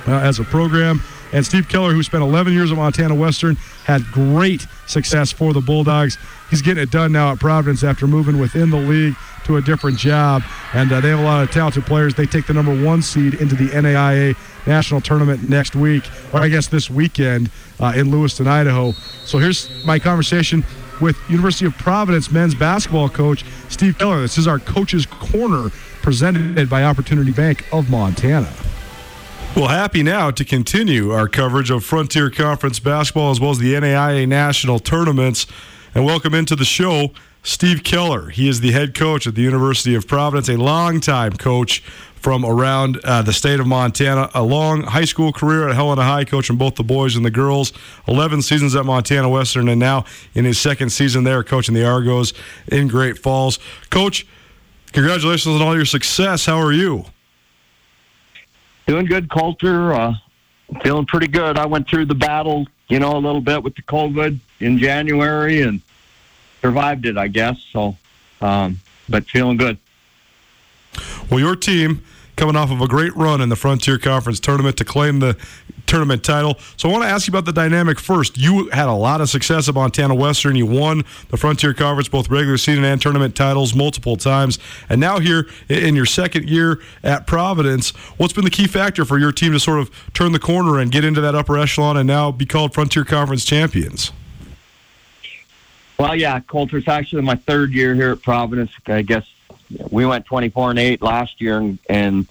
uh, 0.06 0.12
as 0.12 0.38
a 0.38 0.44
program. 0.44 1.00
And 1.32 1.44
Steve 1.44 1.68
Keller, 1.68 1.92
who 1.92 2.02
spent 2.02 2.22
11 2.22 2.52
years 2.52 2.70
at 2.70 2.78
Montana 2.78 3.14
Western, 3.14 3.56
had 3.84 4.02
great 4.12 4.66
success 4.86 5.30
for 5.30 5.52
the 5.52 5.60
Bulldogs. 5.60 6.16
He's 6.48 6.62
getting 6.62 6.82
it 6.82 6.90
done 6.90 7.12
now 7.12 7.32
at 7.32 7.38
Providence 7.38 7.84
after 7.84 8.06
moving 8.06 8.38
within 8.38 8.70
the 8.70 8.78
league 8.78 9.14
to 9.44 9.56
a 9.56 9.62
different 9.62 9.98
job. 9.98 10.42
And 10.72 10.90
uh, 10.90 11.00
they 11.00 11.10
have 11.10 11.18
a 11.18 11.22
lot 11.22 11.42
of 11.42 11.50
talented 11.50 11.84
players. 11.84 12.14
They 12.14 12.26
take 12.26 12.46
the 12.46 12.54
number 12.54 12.84
one 12.84 13.02
seed 13.02 13.34
into 13.34 13.54
the 13.54 13.68
NAIA 13.68 14.36
National 14.66 15.00
Tournament 15.00 15.48
next 15.48 15.76
week, 15.76 16.04
or 16.32 16.40
I 16.40 16.48
guess 16.48 16.66
this 16.66 16.90
weekend 16.90 17.50
uh, 17.80 17.92
in 17.94 18.10
Lewiston, 18.10 18.46
Idaho. 18.46 18.92
So 19.24 19.38
here's 19.38 19.84
my 19.84 19.98
conversation 19.98 20.64
with 21.00 21.16
University 21.28 21.66
of 21.66 21.76
Providence 21.78 22.30
men's 22.30 22.54
basketball 22.54 23.08
coach 23.08 23.44
Steve 23.68 23.98
Keller. 23.98 24.20
This 24.20 24.38
is 24.38 24.46
our 24.46 24.58
Coach's 24.58 25.06
Corner 25.06 25.70
presented 26.02 26.68
by 26.68 26.84
Opportunity 26.84 27.32
Bank 27.32 27.64
of 27.72 27.90
Montana. 27.90 28.52
Well, 29.56 29.68
happy 29.68 30.02
now 30.02 30.30
to 30.30 30.44
continue 30.44 31.10
our 31.10 31.28
coverage 31.28 31.70
of 31.70 31.84
Frontier 31.84 32.30
Conference 32.30 32.78
basketball 32.78 33.30
as 33.30 33.40
well 33.40 33.50
as 33.50 33.58
the 33.58 33.74
NAIA 33.74 34.28
national 34.28 34.78
tournaments. 34.78 35.46
And 35.94 36.04
welcome 36.04 36.34
into 36.34 36.54
the 36.54 36.64
show, 36.64 37.12
Steve 37.48 37.82
Keller. 37.82 38.28
He 38.28 38.46
is 38.46 38.60
the 38.60 38.72
head 38.72 38.94
coach 38.94 39.26
at 39.26 39.34
the 39.34 39.40
University 39.40 39.94
of 39.94 40.06
Providence, 40.06 40.50
a 40.50 40.58
longtime 40.58 41.32
coach 41.32 41.80
from 42.14 42.44
around 42.44 43.00
uh, 43.04 43.22
the 43.22 43.32
state 43.32 43.58
of 43.58 43.66
Montana. 43.66 44.28
A 44.34 44.42
long 44.42 44.82
high 44.82 45.06
school 45.06 45.32
career 45.32 45.66
at 45.66 45.74
Helena 45.74 46.02
High, 46.02 46.24
coaching 46.24 46.56
both 46.56 46.74
the 46.74 46.82
boys 46.82 47.16
and 47.16 47.24
the 47.24 47.30
girls. 47.30 47.72
11 48.06 48.42
seasons 48.42 48.76
at 48.76 48.84
Montana 48.84 49.30
Western, 49.30 49.70
and 49.70 49.80
now 49.80 50.04
in 50.34 50.44
his 50.44 50.58
second 50.58 50.90
season 50.90 51.24
there, 51.24 51.42
coaching 51.42 51.74
the 51.74 51.86
Argos 51.86 52.34
in 52.70 52.86
Great 52.86 53.18
Falls. 53.18 53.58
Coach, 53.88 54.26
congratulations 54.92 55.54
on 55.54 55.62
all 55.62 55.74
your 55.74 55.86
success. 55.86 56.44
How 56.44 56.58
are 56.58 56.72
you? 56.72 57.06
Doing 58.86 59.06
good, 59.06 59.30
Colter. 59.30 59.94
Uh, 59.94 60.14
feeling 60.82 61.06
pretty 61.06 61.28
good. 61.28 61.56
I 61.56 61.64
went 61.64 61.88
through 61.88 62.04
the 62.04 62.14
battle, 62.14 62.66
you 62.88 62.98
know, 62.98 63.16
a 63.16 63.18
little 63.18 63.40
bit 63.40 63.62
with 63.62 63.74
the 63.74 63.82
COVID 63.82 64.38
in 64.60 64.76
January 64.76 65.62
and 65.62 65.80
survived 66.60 67.06
it, 67.06 67.16
I 67.16 67.28
guess. 67.28 67.60
So, 67.72 67.96
um, 68.40 68.80
but 69.08 69.24
feeling 69.26 69.56
good. 69.56 69.78
Well, 71.30 71.40
your 71.40 71.56
team 71.56 72.02
coming 72.36 72.56
off 72.56 72.70
of 72.70 72.80
a 72.80 72.86
great 72.86 73.14
run 73.16 73.40
in 73.40 73.48
the 73.48 73.56
Frontier 73.56 73.98
Conference 73.98 74.38
tournament 74.38 74.76
to 74.76 74.84
claim 74.84 75.18
the 75.18 75.36
tournament 75.86 76.22
title. 76.22 76.56
So 76.76 76.88
I 76.88 76.92
want 76.92 77.02
to 77.02 77.08
ask 77.08 77.26
you 77.26 77.32
about 77.32 77.46
the 77.46 77.52
dynamic 77.52 77.98
first. 77.98 78.38
You 78.38 78.68
had 78.68 78.86
a 78.86 78.92
lot 78.92 79.20
of 79.20 79.28
success 79.28 79.68
at 79.68 79.74
Montana 79.74 80.14
Western. 80.14 80.54
You 80.54 80.66
won 80.66 81.02
the 81.30 81.36
Frontier 81.36 81.74
Conference, 81.74 82.08
both 82.08 82.30
regular 82.30 82.56
season 82.56 82.84
and 82.84 83.02
tournament 83.02 83.34
titles, 83.34 83.74
multiple 83.74 84.16
times. 84.16 84.58
And 84.88 85.00
now 85.00 85.18
here 85.18 85.48
in 85.68 85.96
your 85.96 86.06
second 86.06 86.48
year 86.48 86.80
at 87.02 87.26
Providence, 87.26 87.90
what's 88.18 88.32
been 88.32 88.44
the 88.44 88.50
key 88.50 88.68
factor 88.68 89.04
for 89.04 89.18
your 89.18 89.32
team 89.32 89.52
to 89.52 89.60
sort 89.60 89.80
of 89.80 89.90
turn 90.14 90.30
the 90.30 90.38
corner 90.38 90.78
and 90.78 90.92
get 90.92 91.04
into 91.04 91.20
that 91.20 91.34
upper 91.34 91.58
echelon 91.58 91.96
and 91.96 92.06
now 92.06 92.30
be 92.30 92.46
called 92.46 92.72
Frontier 92.72 93.04
Conference 93.04 93.44
champions? 93.44 94.12
Well, 95.98 96.14
yeah, 96.14 96.38
Colter, 96.38 96.78
it's 96.78 96.86
actually 96.86 97.22
my 97.22 97.34
third 97.34 97.72
year 97.72 97.92
here 97.92 98.12
at 98.12 98.22
Providence. 98.22 98.70
I 98.86 99.02
guess 99.02 99.26
we 99.90 100.06
went 100.06 100.24
24 100.26 100.70
and 100.70 100.78
8 100.78 101.02
last 101.02 101.40
year 101.40 101.58
and, 101.58 101.78
and 101.88 102.26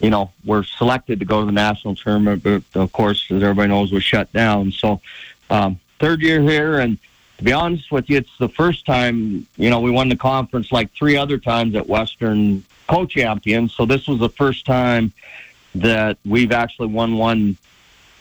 you 0.00 0.10
know 0.10 0.32
we're 0.44 0.64
selected 0.64 1.20
to 1.20 1.24
go 1.24 1.40
to 1.40 1.46
the 1.46 1.52
national 1.52 1.94
tournament 1.94 2.42
but 2.42 2.62
of 2.74 2.92
course 2.92 3.30
as 3.30 3.42
everybody 3.42 3.68
knows 3.68 3.92
was 3.92 4.02
shut 4.02 4.32
down. 4.32 4.72
So 4.72 5.00
um, 5.48 5.78
third 6.00 6.22
year 6.22 6.42
here 6.42 6.80
and 6.80 6.98
to 7.38 7.44
be 7.44 7.52
honest 7.52 7.92
with 7.92 8.10
you 8.10 8.16
it's 8.16 8.36
the 8.38 8.48
first 8.48 8.84
time 8.84 9.46
you 9.56 9.70
know 9.70 9.78
we 9.78 9.92
won 9.92 10.08
the 10.08 10.16
conference 10.16 10.72
like 10.72 10.90
three 10.92 11.16
other 11.16 11.38
times 11.38 11.76
at 11.76 11.88
western 11.88 12.64
co-champions. 12.88 13.72
So 13.74 13.86
this 13.86 14.08
was 14.08 14.18
the 14.18 14.28
first 14.28 14.66
time 14.66 15.12
that 15.76 16.18
we've 16.24 16.52
actually 16.52 16.88
won 16.88 17.16
one 17.16 17.56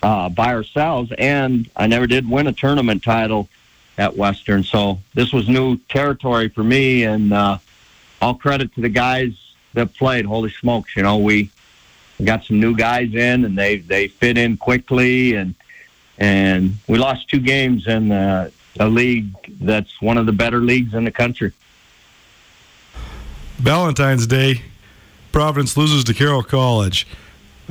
uh, 0.04 0.30
by 0.30 0.54
ourselves. 0.54 1.12
And 1.18 1.68
i 1.76 1.88
never 1.88 2.06
did 2.06 2.30
win 2.30 2.46
a 2.46 2.54
tournament 2.54 3.04
title 3.04 3.50
at 3.98 4.16
western 4.16 4.64
so 4.64 5.00
this 5.14 5.32
was 5.32 5.48
new 5.48 5.78
territory 5.90 6.50
for 6.50 6.64
me 6.64 7.04
and 7.04 7.32
uh, 7.32 7.58
all 8.22 8.34
credit 8.34 8.74
to 8.74 8.82
the 8.82 8.90
guys 8.90 9.34
that 9.74 9.94
played. 9.96 10.26
Holy 10.26 10.50
smokes, 10.50 10.96
you 10.96 11.04
know, 11.04 11.18
we 11.18 11.50
got 12.24 12.44
some 12.44 12.60
new 12.60 12.76
guys 12.76 13.14
in 13.14 13.44
and 13.46 13.58
they 13.58 13.78
they 13.78 14.08
fit 14.08 14.38
in 14.38 14.58
quickly 14.58 15.36
and 15.36 15.56
and 16.18 16.78
we 16.88 16.98
lost 16.98 17.28
two 17.28 17.40
games 17.40 17.88
in 17.88 18.12
a 18.12 18.52
league 18.80 19.34
that's 19.60 20.02
one 20.02 20.18
of 20.18 20.26
the 20.26 20.32
better 20.32 20.60
leagues 20.60 20.94
in 20.94 21.04
the 21.04 21.12
country. 21.12 21.52
Valentine's 23.58 24.28
Day, 24.28 24.62
Providence 25.32 25.76
loses 25.76 26.04
to 26.06 26.14
Carroll 26.14 26.44
College. 26.44 27.08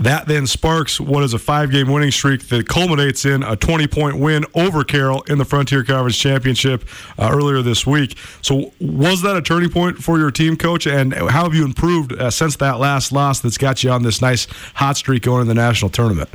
That 0.02 0.26
then 0.26 0.48
sparks 0.48 0.98
what 0.98 1.22
is 1.22 1.32
a 1.32 1.38
five 1.38 1.70
game 1.70 1.88
winning 1.88 2.10
streak 2.10 2.48
that 2.48 2.66
culminates 2.66 3.24
in 3.24 3.44
a 3.44 3.54
20 3.54 3.86
point 3.86 4.18
win 4.18 4.44
over 4.52 4.82
Carroll 4.82 5.22
in 5.22 5.38
the 5.38 5.44
Frontier 5.44 5.84
Conference 5.84 6.18
Championship 6.18 6.84
uh, 7.16 7.30
earlier 7.32 7.62
this 7.62 7.86
week. 7.86 8.18
So, 8.40 8.72
was 8.80 9.22
that 9.22 9.36
a 9.36 9.42
turning 9.42 9.70
point 9.70 9.98
for 9.98 10.18
your 10.18 10.32
team, 10.32 10.56
coach? 10.56 10.88
And 10.88 11.14
how 11.14 11.44
have 11.44 11.54
you 11.54 11.64
improved 11.64 12.14
uh, 12.14 12.30
since 12.30 12.56
that 12.56 12.80
last 12.80 13.12
loss 13.12 13.38
that's 13.38 13.56
got 13.56 13.84
you 13.84 13.90
on 13.90 14.02
this 14.02 14.20
nice 14.20 14.48
hot 14.74 14.96
streak 14.96 15.22
going 15.22 15.42
in 15.42 15.46
the 15.46 15.54
national 15.54 15.88
tournament? 15.88 16.28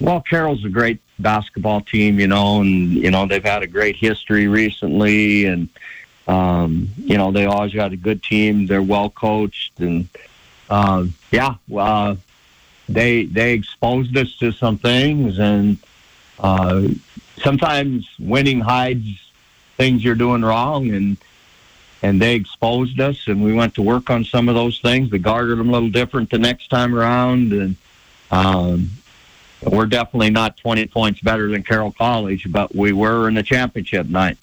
Well, 0.00 0.20
Carroll's 0.22 0.64
a 0.64 0.68
great 0.68 1.00
basketball 1.20 1.82
team, 1.82 2.18
you 2.18 2.26
know, 2.26 2.60
and, 2.62 2.92
you 2.94 3.12
know, 3.12 3.26
they've 3.26 3.44
had 3.44 3.62
a 3.62 3.68
great 3.68 3.94
history 3.94 4.48
recently. 4.48 5.44
And, 5.44 5.68
um, 6.26 6.88
you 6.98 7.16
know, 7.16 7.30
they 7.30 7.46
always 7.46 7.72
got 7.72 7.92
a 7.92 7.96
good 7.96 8.24
team. 8.24 8.66
They're 8.66 8.82
well 8.82 9.08
coached. 9.08 9.78
And, 9.78 10.08
uh, 10.68 11.06
yeah, 11.30 11.54
uh, 11.72 12.16
they 12.88 13.24
they 13.24 13.52
exposed 13.52 14.16
us 14.16 14.34
to 14.36 14.52
some 14.52 14.78
things, 14.78 15.38
and 15.38 15.78
uh, 16.38 16.88
sometimes 17.42 18.08
winning 18.18 18.60
hides 18.60 19.06
things 19.76 20.04
you're 20.04 20.14
doing 20.14 20.42
wrong, 20.42 20.90
and 20.90 21.16
and 22.02 22.20
they 22.20 22.34
exposed 22.34 23.00
us, 23.00 23.26
and 23.26 23.42
we 23.42 23.52
went 23.52 23.74
to 23.74 23.82
work 23.82 24.10
on 24.10 24.24
some 24.24 24.48
of 24.48 24.54
those 24.54 24.80
things. 24.80 25.10
We 25.10 25.18
guarded 25.18 25.58
them 25.58 25.68
a 25.68 25.72
little 25.72 25.90
different 25.90 26.30
the 26.30 26.38
next 26.38 26.68
time 26.68 26.94
around, 26.94 27.52
and 27.52 27.76
um, 28.30 28.90
we're 29.62 29.86
definitely 29.86 30.30
not 30.30 30.56
20 30.56 30.86
points 30.86 31.20
better 31.20 31.48
than 31.48 31.62
Carroll 31.62 31.92
College, 31.92 32.50
but 32.50 32.74
we 32.74 32.92
were 32.92 33.28
in 33.28 33.34
the 33.34 33.42
championship 33.42 34.06
night. 34.06 34.38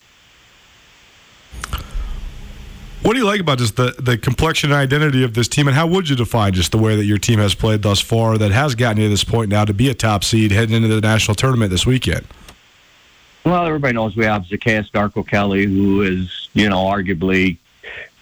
What 3.03 3.15
do 3.15 3.19
you 3.19 3.25
like 3.25 3.41
about 3.41 3.57
just 3.57 3.75
the, 3.75 3.93
the 3.99 4.17
complexion 4.17 4.71
and 4.71 4.79
identity 4.79 5.25
of 5.25 5.33
this 5.33 5.49
team, 5.49 5.67
and 5.67 5.75
how 5.75 5.85
would 5.87 6.07
you 6.07 6.15
define 6.15 6.53
just 6.53 6.71
the 6.71 6.77
way 6.77 6.95
that 6.95 7.03
your 7.03 7.17
team 7.17 7.37
has 7.39 7.53
played 7.53 7.81
thus 7.81 7.99
far 7.99 8.37
that 8.37 8.51
has 8.51 8.75
gotten 8.75 9.01
you 9.01 9.07
to 9.07 9.09
this 9.09 9.25
point 9.25 9.49
now 9.49 9.65
to 9.65 9.73
be 9.73 9.89
a 9.89 9.93
top 9.93 10.23
seed 10.23 10.53
heading 10.53 10.73
into 10.73 10.87
the 10.87 11.01
national 11.01 11.35
tournament 11.35 11.69
this 11.69 11.85
weekend? 11.85 12.25
Well, 13.43 13.65
everybody 13.65 13.93
knows 13.93 14.15
we 14.15 14.23
have 14.23 14.45
Zacchaeus 14.45 14.89
Darko 14.89 15.27
Kelly, 15.27 15.65
who 15.65 16.01
is, 16.01 16.47
you 16.53 16.69
know, 16.69 16.77
arguably 16.77 17.57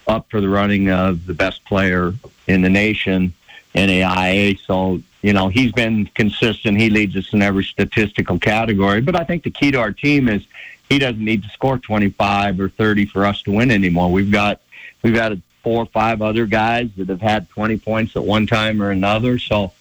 up 0.08 0.28
for 0.28 0.40
the 0.40 0.48
running 0.48 0.90
of 0.90 1.26
the 1.26 1.34
best 1.34 1.64
player 1.64 2.12
in 2.48 2.62
the 2.62 2.70
nation, 2.70 3.32
in 3.74 3.88
AIA. 3.88 4.56
So, 4.66 5.00
you 5.22 5.32
know, 5.32 5.46
he's 5.46 5.70
been 5.70 6.06
consistent. 6.16 6.76
He 6.76 6.90
leads 6.90 7.14
us 7.14 7.32
in 7.32 7.40
every 7.40 7.62
statistical 7.62 8.36
category. 8.40 9.00
But 9.00 9.14
I 9.14 9.22
think 9.22 9.44
the 9.44 9.50
key 9.50 9.70
to 9.70 9.78
our 9.78 9.92
team 9.92 10.28
is 10.28 10.42
he 10.88 10.98
doesn't 10.98 11.24
need 11.24 11.44
to 11.44 11.48
score 11.50 11.78
25 11.78 12.58
or 12.58 12.68
30 12.68 13.06
for 13.06 13.24
us 13.24 13.42
to 13.42 13.52
win 13.52 13.70
anymore. 13.70 14.10
We've 14.10 14.32
got 14.32 14.60
we've 15.02 15.14
got 15.14 15.36
four 15.62 15.82
or 15.82 15.86
five 15.86 16.22
other 16.22 16.46
guys 16.46 16.90
that 16.96 17.08
have 17.08 17.20
had 17.20 17.48
20 17.50 17.78
points 17.78 18.16
at 18.16 18.24
one 18.24 18.46
time 18.46 18.82
or 18.82 18.90
another. 18.90 19.38
So, 19.38 19.72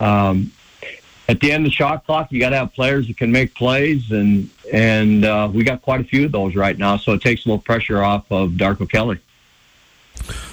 um, 0.00 0.52
at 1.28 1.40
the 1.40 1.52
end 1.52 1.64
of 1.64 1.70
the 1.70 1.74
shot 1.74 2.04
clock, 2.04 2.32
you 2.32 2.40
got 2.40 2.50
to 2.50 2.56
have 2.56 2.74
players 2.74 3.06
that 3.06 3.16
can 3.16 3.30
make 3.30 3.54
plays, 3.54 4.10
and 4.10 4.50
and 4.72 5.24
uh, 5.24 5.48
we 5.52 5.64
got 5.64 5.80
quite 5.80 6.00
a 6.00 6.04
few 6.04 6.26
of 6.26 6.32
those 6.32 6.56
right 6.56 6.76
now. 6.76 6.96
So 6.96 7.12
it 7.12 7.22
takes 7.22 7.46
a 7.46 7.48
little 7.48 7.62
pressure 7.62 8.02
off 8.02 8.30
of 8.30 8.50
Darko 8.50 8.90
Kelly. 8.90 9.18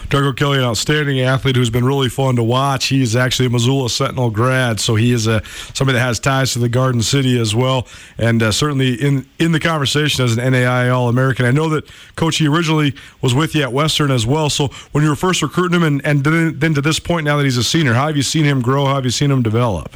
Darko 0.10 0.36
Kelly, 0.36 0.58
an 0.58 0.63
outstanding 0.63 1.20
athlete 1.20 1.56
who's 1.56 1.70
been 1.70 1.86
really 1.86 2.10
fun 2.10 2.36
to 2.38 2.44
watch. 2.44 2.88
He's 2.88 3.16
actually 3.16 3.46
a 3.46 3.50
Missoula 3.51 3.92
Sentinel 3.92 4.32
grad, 4.32 4.80
so 4.80 4.96
he 4.96 5.12
is 5.12 5.28
a 5.28 5.44
somebody 5.75 6.00
that 6.00 6.04
has 6.04 6.20
ties 6.20 6.54
to 6.54 6.60
the 6.60 6.68
Garden 6.68 7.04
City 7.04 7.39
as 7.39 7.54
well, 7.54 7.88
and 8.18 8.42
uh, 8.42 8.51
certainly 8.51 8.96
in 8.96 9.28
in 9.38 9.51
the 9.51 9.60
conversation 9.60 10.25
as 10.25 10.36
an 10.36 10.54
NAIA 10.54 10.92
All 10.92 11.10
American. 11.10 11.46
I 11.46 11.51
know 11.51 11.70
that 11.70 11.88
Coach 12.16 12.38
he 12.38 12.48
originally 12.48 12.96
was 13.22 13.36
with 13.36 13.54
you 13.54 13.62
at 13.62 13.72
Western 13.72 14.10
as 14.10 14.25
well. 14.25 14.50
So 14.50 14.70
when 14.94 15.04
you 15.04 15.12
were 15.12 15.16
first 15.16 15.44
recruiting 15.44 15.75
him, 15.75 15.84
and, 15.84 16.04
and 16.04 16.24
then, 16.24 16.58
then 16.58 16.74
to 16.74 16.82
this 16.82 17.00
point 17.00 17.25
now 17.25 17.38
that 17.38 17.44
he's 17.44 17.58
a 17.58 17.63
senior, 17.63 17.94
how 17.94 18.08
have 18.08 18.18
you 18.18 18.24
seen 18.24 18.46
him 18.46 18.62
grow? 18.62 18.86
How 18.86 18.96
have 18.96 19.06
you 19.06 19.12
seen 19.12 19.30
him 19.30 19.44
develop? 19.44 19.96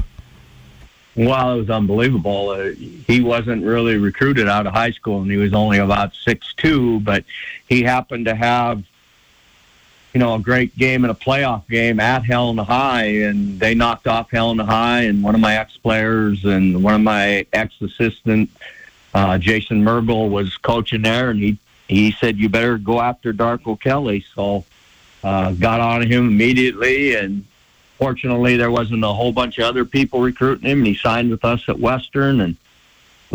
Well, 1.16 1.54
it 1.54 1.58
was 1.58 1.70
unbelievable. 1.72 2.50
Uh, 2.50 2.72
he 3.08 3.22
wasn't 3.22 3.64
really 3.64 3.98
recruited 3.98 4.48
out 4.48 4.68
of 4.68 4.74
high 4.74 4.92
school, 4.92 5.22
and 5.22 5.32
he 5.32 5.38
was 5.38 5.54
only 5.54 5.80
about 5.80 6.14
six 6.14 6.54
two. 6.56 7.00
But 7.00 7.24
he 7.68 7.82
happened 7.82 8.26
to 8.26 8.36
have 8.36 8.84
you 10.14 10.20
know, 10.20 10.36
a 10.36 10.40
great 10.40 10.76
game 10.78 11.04
in 11.04 11.10
a 11.10 11.16
playoff 11.16 11.68
game 11.68 12.00
at 12.00 12.24
Helena 12.24 12.64
High, 12.64 13.06
and 13.24 13.60
they 13.60 13.74
knocked 13.74 14.08
off 14.08 14.30
Helena 14.30 14.66
High, 14.66 15.02
and 15.02 15.24
one 15.24 15.34
of 15.34 15.42
my 15.42 15.58
ex 15.58 15.76
players 15.78 16.46
and 16.46 16.84
one 16.84 16.94
of 16.94 17.02
my 17.02 17.46
ex 17.52 17.74
assistant, 17.82 18.50
uh, 19.14 19.38
Jason 19.40 19.84
Mergel, 19.84 20.30
was 20.30 20.56
coaching 20.58 21.02
there, 21.02 21.32
and 21.32 21.40
he 21.40 21.58
he 21.88 22.12
said, 22.12 22.38
"You 22.38 22.48
better 22.48 22.78
go 22.78 23.02
after 23.02 23.34
Darko 23.34 23.80
Kelly." 23.80 24.24
So, 24.36 24.66
uh, 25.24 25.52
got 25.54 25.80
on 25.80 26.04
him 26.04 26.28
immediately, 26.28 27.16
and 27.16 27.46
fortunately, 27.98 28.56
there 28.56 28.72
wasn't 28.72 29.04
a 29.04 29.08
whole 29.08 29.32
bunch 29.32 29.58
of 29.58 29.66
other 29.66 29.84
people 29.84 30.22
recruiting 30.22 30.70
him, 30.70 30.80
and 30.80 30.88
he 30.88 30.96
signed 30.96 31.32
with 31.32 31.44
us 31.44 31.68
at 31.68 31.80
Western, 31.80 32.42
and 32.42 32.56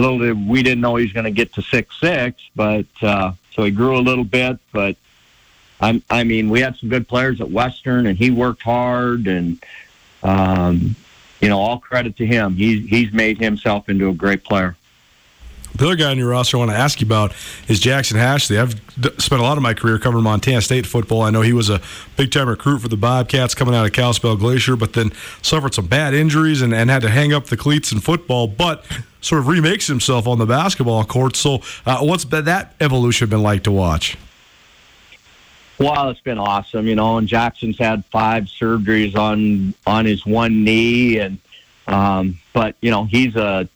little 0.01 0.19
bit, 0.19 0.37
we 0.37 0.63
didn't 0.63 0.81
know 0.81 0.95
he 0.97 1.05
was 1.05 1.13
going 1.13 1.25
to 1.25 1.31
get 1.31 1.53
to 1.55 1.63
six 1.63 1.99
six, 2.01 2.41
but 2.55 2.87
uh, 3.03 3.33
so 3.53 3.65
he 3.65 3.71
grew 3.73 3.99
a 3.99 4.01
little 4.01 4.25
bit, 4.25 4.59
but 4.73 4.97
I, 5.81 6.03
I 6.11 6.25
mean, 6.25 6.49
we 6.49 6.61
had 6.61 6.77
some 6.77 6.89
good 6.89 7.07
players 7.09 7.41
at 7.41 7.51
Western, 7.51 8.07
and 8.07 8.19
he 8.19 8.31
worked 8.31 8.63
hard, 8.63 9.27
and 9.27 9.63
um, 10.23 10.97
you 11.41 11.49
know, 11.49 11.59
all 11.59 11.79
credit 11.79 12.17
to 12.17 12.27
him. 12.27 12.55
He's 12.55 12.89
he's 12.89 13.13
made 13.13 13.39
himself 13.39 13.89
into 13.89 14.09
a 14.09 14.15
great 14.15 14.45
player. 14.45 14.77
The 15.75 15.87
other 15.87 15.97
guy 15.97 16.11
on 16.11 16.19
your 16.19 16.31
roster 16.31 16.57
I 16.57 16.61
want 16.61 16.71
to 16.73 16.77
ask 16.77 17.01
you 17.01 17.07
about 17.07 17.33
is 17.69 17.79
Jackson 17.79 18.17
Hashley. 18.17 18.59
I've 18.59 18.73
spent 19.21 19.41
a 19.41 19.45
lot 19.45 19.57
of 19.57 19.63
my 19.63 19.75
career 19.75 19.99
covering 19.99 20.25
Montana 20.25 20.61
State 20.61 20.87
football. 20.87 21.23
I 21.23 21.31
know 21.31 21.43
he 21.43 21.53
was 21.53 21.71
a 21.71 21.81
big 22.17 22.33
time 22.33 22.49
recruit 22.49 22.81
for 22.81 22.89
the 22.89 22.97
Bobcats 22.97 23.55
coming 23.55 23.77
out 23.77 23.87
of 23.87 23.93
Kalispell 23.93 24.37
Glacier, 24.37 24.75
but 24.75 24.95
then 24.95 25.13
suffered 25.41 25.75
some 25.75 25.87
bad 25.87 26.15
injuries 26.15 26.63
and, 26.63 26.75
and 26.75 26.91
had 26.91 27.03
to 27.03 27.11
hang 27.11 27.33
up 27.33 27.47
the 27.47 27.57
cleats 27.57 27.93
in 27.93 28.01
football, 28.01 28.49
but 28.49 28.85
sort 29.21 29.41
of 29.41 29.47
remakes 29.47 29.87
himself 29.87 30.27
on 30.27 30.39
the 30.39 30.47
basketball 30.47 31.05
court. 31.05 31.37
So, 31.37 31.61
uh, 31.87 31.99
what's 32.01 32.25
that 32.25 32.75
evolution 32.81 33.29
been 33.29 33.43
like 33.43 33.63
to 33.65 33.71
watch? 33.71 34.17
Well, 35.79 36.11
it's 36.11 36.21
been 36.21 36.39
awesome, 36.39 36.89
you 36.89 36.97
know. 36.97 37.19
And 37.19 37.29
Jackson's 37.29 37.79
had 37.79 38.05
five 38.07 38.45
surgeries 38.45 39.17
on 39.17 39.75
on 39.87 40.07
his 40.07 40.27
one 40.27 40.65
knee, 40.65 41.19
and 41.19 41.39
um, 41.87 42.39
but 42.53 42.75
you 42.81 42.91
know 42.91 43.05
he's 43.05 43.37
a 43.37 43.69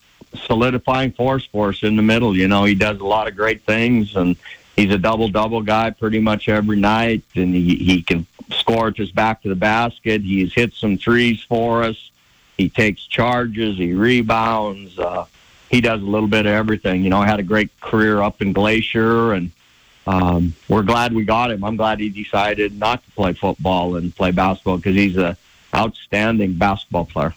solidifying 0.47 1.13
force 1.13 1.45
for 1.45 1.69
us 1.69 1.83
in 1.83 1.97
the 1.97 2.03
middle. 2.03 2.37
You 2.37 2.49
know, 2.49 2.65
he 2.65 2.75
does 2.75 2.99
a 2.99 3.05
lot 3.05 3.29
of 3.29 3.37
great 3.37 3.63
things, 3.65 4.17
and 4.17 4.37
he's 4.75 4.93
a 4.93 4.99
double 4.99 5.29
double 5.29 5.63
guy 5.63 5.91
pretty 5.91 6.19
much 6.19 6.49
every 6.49 6.79
night, 6.79 7.23
and 7.37 7.55
he 7.55 7.77
he 7.77 8.03
can 8.03 8.27
score 8.51 8.91
just 8.91 9.15
back 9.15 9.43
to 9.43 9.49
the 9.49 9.55
basket. 9.55 10.23
He's 10.23 10.53
hit 10.53 10.75
some 10.75 10.99
threes 10.99 11.41
for 11.43 11.85
us. 11.85 12.11
He 12.59 12.69
takes 12.69 13.03
charges. 13.07 13.79
He 13.79 13.93
rebounds. 13.93 14.99
Uh, 14.99 15.27
he 15.71 15.81
does 15.81 16.03
a 16.03 16.05
little 16.05 16.29
bit 16.29 16.47
of 16.47 16.53
everything. 16.53 17.05
You 17.05 17.11
know, 17.11 17.23
had 17.23 17.41
a 17.41 17.45
great 17.45 17.71
career 17.81 18.23
up 18.23 18.43
in 18.43 18.53
Glacier 18.53 19.33
and 19.33 19.53
um, 20.07 20.55
we're 20.69 20.83
glad 20.83 21.13
we 21.13 21.25
got 21.25 21.51
him. 21.51 21.65
I'm 21.65 21.77
glad 21.77 22.01
he 22.01 22.09
decided 22.09 22.79
not 22.79 23.05
to 23.05 23.11
play 23.13 23.33
football 23.33 23.97
and 23.97 24.15
play 24.15 24.31
basketball 24.31 24.79
because 24.79 24.97
he's 24.97 25.17
a 25.17 25.37
outstanding 25.75 26.55
basketball 26.55 27.07
player. 27.07 27.35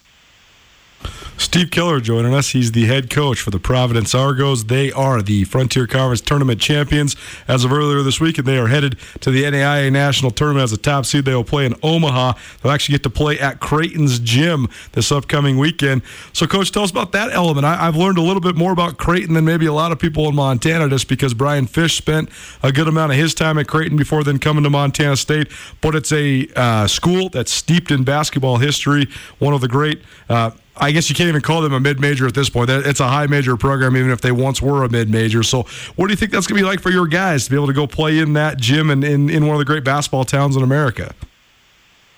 Steve 1.37 1.69
Keller 1.69 1.99
joining 1.99 2.33
us. 2.33 2.49
He's 2.49 2.71
the 2.71 2.85
head 2.85 3.09
coach 3.09 3.41
for 3.41 3.51
the 3.51 3.59
Providence 3.59 4.15
Argos. 4.15 4.65
They 4.65 4.91
are 4.91 5.21
the 5.21 5.43
Frontier 5.43 5.85
Conference 5.85 6.21
Tournament 6.21 6.61
champions 6.61 7.15
as 7.45 7.65
of 7.65 7.73
earlier 7.73 8.01
this 8.03 8.21
week, 8.21 8.37
and 8.37 8.47
they 8.47 8.57
are 8.57 8.67
headed 8.67 8.97
to 9.19 9.31
the 9.31 9.43
NAIA 9.43 9.91
National 9.91 10.31
Tournament 10.31 10.63
as 10.63 10.71
a 10.71 10.77
top 10.77 11.05
seed. 11.05 11.25
They 11.25 11.35
will 11.35 11.43
play 11.43 11.65
in 11.65 11.75
Omaha. 11.83 12.33
They'll 12.61 12.71
actually 12.71 12.93
get 12.93 13.03
to 13.03 13.09
play 13.09 13.37
at 13.37 13.59
Creighton's 13.59 14.19
gym 14.19 14.69
this 14.93 15.11
upcoming 15.11 15.57
weekend. 15.57 16.03
So, 16.31 16.47
Coach, 16.47 16.71
tell 16.71 16.83
us 16.83 16.91
about 16.91 17.11
that 17.11 17.31
element. 17.31 17.65
I, 17.65 17.75
have 17.75 17.97
learned 17.97 18.17
a 18.17 18.21
little 18.21 18.41
bit 18.41 18.55
more 18.55 18.71
about 18.71 18.97
Creighton 18.97 19.33
than 19.33 19.43
maybe 19.43 19.65
a 19.65 19.73
lot 19.73 19.91
of 19.91 19.99
people 19.99 20.29
in 20.29 20.35
Montana 20.35 20.87
just 20.89 21.09
because 21.09 21.33
Brian 21.33 21.67
Fish 21.67 21.97
spent 21.97 22.29
a 22.63 22.71
good 22.71 22.87
amount 22.87 23.11
of 23.11 23.17
his 23.17 23.33
time 23.33 23.57
at 23.57 23.67
Creighton 23.67 23.97
before 23.97 24.23
then 24.23 24.39
coming 24.39 24.63
to 24.63 24.69
Montana 24.69 25.17
State. 25.17 25.49
But 25.81 25.95
it's 25.95 26.13
a 26.13 26.47
uh, 26.55 26.87
school 26.87 27.27
that's 27.27 27.51
steeped 27.51 27.91
in 27.91 28.05
basketball 28.05 28.57
history, 28.57 29.07
one 29.39 29.53
of 29.53 29.59
the 29.59 29.67
great. 29.67 30.01
Uh, 30.29 30.51
I 30.77 30.91
guess 30.91 31.09
you 31.09 31.15
can't 31.15 31.29
even 31.29 31.41
call 31.41 31.61
them 31.61 31.73
a 31.73 31.79
mid 31.79 31.99
major 31.99 32.27
at 32.27 32.33
this 32.33 32.49
point. 32.49 32.69
It's 32.69 32.99
a 32.99 33.07
high 33.07 33.27
major 33.27 33.55
program, 33.55 33.95
even 33.95 34.11
if 34.11 34.21
they 34.21 34.31
once 34.31 34.61
were 34.61 34.83
a 34.83 34.89
mid 34.89 35.09
major. 35.09 35.43
So, 35.43 35.63
what 35.95 36.07
do 36.07 36.13
you 36.13 36.17
think 36.17 36.31
that's 36.31 36.47
going 36.47 36.57
to 36.57 36.63
be 36.63 36.67
like 36.67 36.79
for 36.79 36.89
your 36.89 37.07
guys 37.07 37.45
to 37.45 37.49
be 37.49 37.55
able 37.55 37.67
to 37.67 37.73
go 37.73 37.87
play 37.87 38.19
in 38.19 38.33
that 38.33 38.57
gym 38.57 38.89
and 38.89 39.03
in, 39.03 39.29
in 39.29 39.45
one 39.45 39.55
of 39.55 39.59
the 39.59 39.65
great 39.65 39.83
basketball 39.83 40.25
towns 40.25 40.55
in 40.55 40.63
America? 40.63 41.13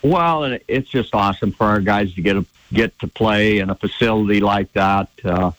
Well, 0.02 0.58
it's 0.67 0.89
just 0.89 1.13
awesome 1.13 1.52
for 1.52 1.65
our 1.65 1.82
guys 1.82 2.13
to 2.15 2.22
get 2.22 2.36
a, 2.36 2.46
get 2.74 2.98
to 3.00 3.08
play 3.08 3.60
in 3.60 3.70
a 3.70 3.76
facility 3.76 4.39
like 4.39 4.72
that. 4.74 5.10
Uh, 5.24 5.52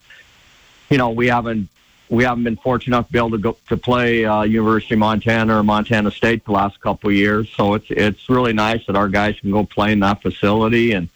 you 0.90 0.98
know, 0.98 1.10
we 1.10 1.28
haven't 1.28 1.68
we 2.08 2.24
haven't 2.24 2.44
been 2.44 2.56
fortunate 2.56 2.96
enough 2.96 3.06
to 3.06 3.12
be 3.12 3.18
able 3.18 3.30
to 3.30 3.38
go 3.38 3.56
to 3.68 3.76
play 3.76 4.24
uh, 4.24 4.42
University 4.42 4.94
of 4.94 5.00
Montana 5.00 5.58
or 5.58 5.62
Montana 5.62 6.10
State 6.10 6.44
the 6.44 6.52
last 6.52 6.80
couple 6.80 7.10
of 7.10 7.16
years. 7.16 7.50
So 7.50 7.74
it's 7.74 7.86
it's 7.90 8.28
really 8.28 8.52
nice 8.52 8.86
that 8.86 8.96
our 8.96 9.08
guys 9.08 9.38
can 9.38 9.50
go 9.50 9.64
play 9.64 9.92
in 9.92 10.00
that 10.00 10.22
facility 10.22 10.92
and 10.92 11.08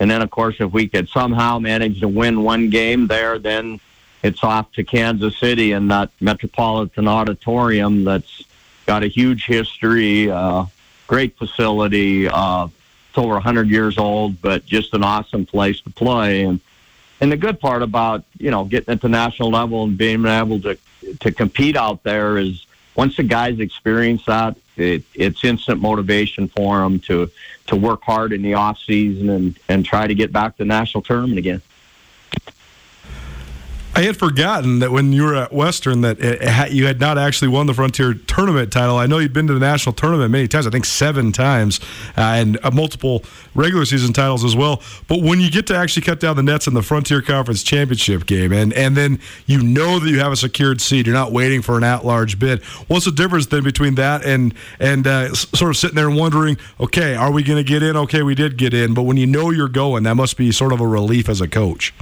and 0.00 0.10
then, 0.10 0.22
of 0.22 0.30
course, 0.30 0.56
if 0.58 0.72
we 0.72 0.88
could 0.88 1.08
somehow 1.10 1.58
manage 1.58 2.00
to 2.00 2.08
win 2.08 2.42
one 2.42 2.70
game 2.70 3.06
there, 3.06 3.38
then 3.38 3.78
it's 4.22 4.42
off 4.42 4.72
to 4.72 4.82
Kansas 4.82 5.36
City 5.36 5.72
and 5.72 5.90
that 5.90 6.10
Metropolitan 6.20 7.06
Auditorium 7.06 8.04
that's 8.04 8.42
got 8.86 9.02
a 9.02 9.06
huge 9.06 9.44
history, 9.44 10.30
uh, 10.30 10.64
great 11.06 11.36
facility. 11.36 12.26
Uh, 12.26 12.68
it's 13.08 13.18
over 13.18 13.34
100 13.34 13.68
years 13.68 13.98
old, 13.98 14.40
but 14.40 14.64
just 14.64 14.94
an 14.94 15.04
awesome 15.04 15.44
place 15.44 15.80
to 15.82 15.90
play. 15.90 16.44
And 16.44 16.60
and 17.20 17.30
the 17.30 17.36
good 17.36 17.60
part 17.60 17.82
about 17.82 18.24
you 18.38 18.50
know 18.50 18.64
getting 18.64 18.92
at 18.92 19.02
the 19.02 19.08
national 19.08 19.50
level 19.50 19.84
and 19.84 19.98
being 19.98 20.24
able 20.24 20.60
to 20.60 20.78
to 21.20 21.30
compete 21.30 21.76
out 21.76 22.02
there 22.02 22.38
is 22.38 22.64
once 22.94 23.16
the 23.16 23.22
guys 23.22 23.60
experience 23.60 24.24
that, 24.26 24.56
it, 24.76 25.02
it's 25.14 25.44
instant 25.44 25.80
motivation 25.80 26.48
for 26.48 26.78
them 26.78 26.98
to 27.00 27.30
to 27.70 27.76
work 27.76 28.02
hard 28.02 28.32
in 28.32 28.42
the 28.42 28.54
off 28.54 28.78
season 28.80 29.30
and 29.30 29.58
and 29.68 29.84
try 29.84 30.06
to 30.06 30.14
get 30.14 30.32
back 30.32 30.56
to 30.56 30.58
the 30.58 30.66
national 30.66 31.02
tournament 31.02 31.38
again. 31.38 31.62
I 33.92 34.02
had 34.02 34.16
forgotten 34.16 34.78
that 34.78 34.92
when 34.92 35.12
you 35.12 35.24
were 35.24 35.34
at 35.34 35.52
Western 35.52 36.02
that 36.02 36.18
it, 36.20 36.72
you 36.72 36.86
had 36.86 37.00
not 37.00 37.18
actually 37.18 37.48
won 37.48 37.66
the 37.66 37.74
Frontier 37.74 38.14
Tournament 38.14 38.72
title. 38.72 38.96
I 38.96 39.06
know 39.06 39.18
you'd 39.18 39.32
been 39.32 39.48
to 39.48 39.52
the 39.52 39.58
national 39.60 39.94
tournament 39.94 40.30
many 40.30 40.46
times. 40.46 40.64
I 40.66 40.70
think 40.70 40.84
seven 40.84 41.32
times, 41.32 41.80
uh, 42.16 42.20
and 42.20 42.56
uh, 42.62 42.70
multiple 42.70 43.24
regular 43.54 43.84
season 43.84 44.12
titles 44.12 44.44
as 44.44 44.54
well. 44.54 44.80
But 45.08 45.22
when 45.22 45.40
you 45.40 45.50
get 45.50 45.66
to 45.66 45.76
actually 45.76 46.02
cut 46.02 46.20
down 46.20 46.36
the 46.36 46.42
nets 46.42 46.68
in 46.68 46.74
the 46.74 46.82
Frontier 46.82 47.20
Conference 47.20 47.64
Championship 47.64 48.26
game, 48.26 48.52
and 48.52 48.72
and 48.74 48.96
then 48.96 49.18
you 49.46 49.60
know 49.60 49.98
that 49.98 50.08
you 50.08 50.20
have 50.20 50.32
a 50.32 50.36
secured 50.36 50.80
seed, 50.80 51.06
you're 51.06 51.14
not 51.14 51.32
waiting 51.32 51.60
for 51.60 51.76
an 51.76 51.82
at-large 51.82 52.38
bid. 52.38 52.62
What's 52.86 53.06
the 53.06 53.12
difference 53.12 53.46
then 53.46 53.64
between 53.64 53.96
that 53.96 54.24
and 54.24 54.54
and 54.78 55.04
uh, 55.04 55.34
sort 55.34 55.70
of 55.70 55.76
sitting 55.76 55.96
there 55.96 56.08
and 56.08 56.16
wondering, 56.16 56.58
okay, 56.78 57.16
are 57.16 57.32
we 57.32 57.42
going 57.42 57.62
to 57.62 57.68
get 57.68 57.82
in? 57.82 57.96
Okay, 57.96 58.22
we 58.22 58.36
did 58.36 58.56
get 58.56 58.72
in, 58.72 58.94
but 58.94 59.02
when 59.02 59.16
you 59.16 59.26
know 59.26 59.50
you're 59.50 59.68
going, 59.68 60.04
that 60.04 60.14
must 60.14 60.36
be 60.36 60.52
sort 60.52 60.72
of 60.72 60.80
a 60.80 60.86
relief 60.86 61.28
as 61.28 61.40
a 61.40 61.48
coach. 61.48 61.92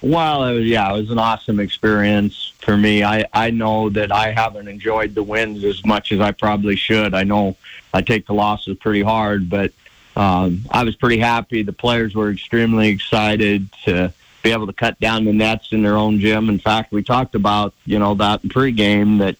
Well, 0.00 0.44
it 0.44 0.54
was, 0.54 0.64
yeah, 0.64 0.94
it 0.94 1.00
was 1.00 1.10
an 1.10 1.18
awesome 1.18 1.58
experience. 1.58 2.52
for 2.58 2.76
me. 2.76 3.02
I 3.02 3.24
I 3.32 3.50
know 3.50 3.88
that 3.90 4.12
I 4.12 4.30
haven't 4.30 4.68
enjoyed 4.68 5.14
the 5.14 5.22
wins 5.22 5.64
as 5.64 5.84
much 5.86 6.12
as 6.12 6.20
I 6.20 6.32
probably 6.32 6.76
should. 6.76 7.14
I 7.14 7.24
know 7.24 7.56
I 7.94 8.02
take 8.02 8.26
the 8.26 8.34
losses 8.34 8.76
pretty 8.76 9.02
hard, 9.02 9.48
but 9.48 9.72
um, 10.16 10.62
I 10.70 10.84
was 10.84 10.94
pretty 10.94 11.18
happy. 11.18 11.62
The 11.62 11.72
players 11.72 12.14
were 12.14 12.30
extremely 12.30 12.88
excited 12.88 13.70
to 13.84 14.12
be 14.42 14.52
able 14.52 14.66
to 14.66 14.72
cut 14.72 15.00
down 15.00 15.24
the 15.24 15.32
nets 15.32 15.72
in 15.72 15.82
their 15.82 15.96
own 15.96 16.20
gym. 16.20 16.48
In 16.48 16.58
fact, 16.58 16.92
we 16.92 17.02
talked 17.02 17.34
about 17.34 17.72
you 17.86 17.98
know 17.98 18.14
that 18.16 18.44
in 18.44 18.50
pregame 18.50 19.18
that 19.18 19.36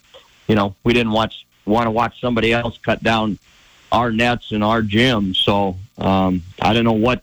you 0.49 0.55
know 0.55 0.75
we 0.83 0.92
didn't 0.92 1.12
watch 1.12 1.47
want 1.66 1.87
to 1.87 1.90
watch 1.90 2.21
somebody 2.21 2.53
else 2.53 2.79
cut 2.79 3.03
down 3.03 3.38
our 3.92 4.11
nets 4.11 4.53
in 4.53 4.62
our 4.62 4.83
gym. 4.83 5.35
So 5.35 5.77
um, 5.99 6.42
I 6.62 6.73
don't 6.73 6.85
know 6.85 6.92
what 6.92 7.23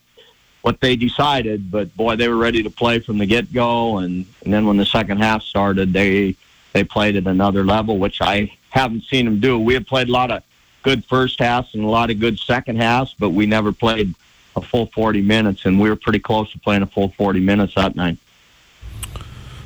what 0.66 0.82
they 0.82 0.96
decided, 0.96 1.70
but 1.70 1.96
boy, 1.96 2.16
they 2.16 2.28
were 2.28 2.38
ready 2.38 2.64
to 2.64 2.72
play 2.72 2.98
from 2.98 3.20
the 3.20 3.26
get 3.28 3.54
go. 3.54 4.00
And, 4.00 4.26
and 4.44 4.52
then 4.52 4.66
when 4.66 4.78
the 4.78 4.86
second 4.86 5.20
half 5.20 5.44
started, 5.44 5.94
they 5.94 6.36
they 6.74 6.84
played 6.84 7.16
at 7.16 7.28
another 7.28 7.64
level, 7.64 8.00
which 8.00 8.20
I 8.20 8.52
haven't 8.72 9.04
seen 9.04 9.26
them 9.26 9.40
do. 9.40 9.60
We 9.60 9.76
have 9.76 9.86
played 9.86 10.10
a 10.10 10.12
lot 10.12 10.32
of 10.32 10.42
good 10.82 11.06
first 11.06 11.38
halves 11.38 11.76
and 11.76 11.84
a 11.84 11.88
lot 11.88 12.10
of 12.10 12.20
good 12.20 12.40
second 12.40 12.78
halves, 12.78 13.14
but 13.20 13.30
we 13.30 13.46
never 13.46 13.72
played 13.72 14.16
a 14.56 14.62
full 14.62 14.88
40 14.88 15.22
minutes, 15.22 15.66
and 15.66 15.80
we 15.80 15.88
were 15.88 15.96
pretty 15.96 16.18
close 16.18 16.52
to 16.54 16.60
playing 16.60 16.82
a 16.82 16.88
full 16.88 17.10
40 17.10 17.42
minutes 17.42 17.76
that 17.76 17.96
night. 17.96 18.18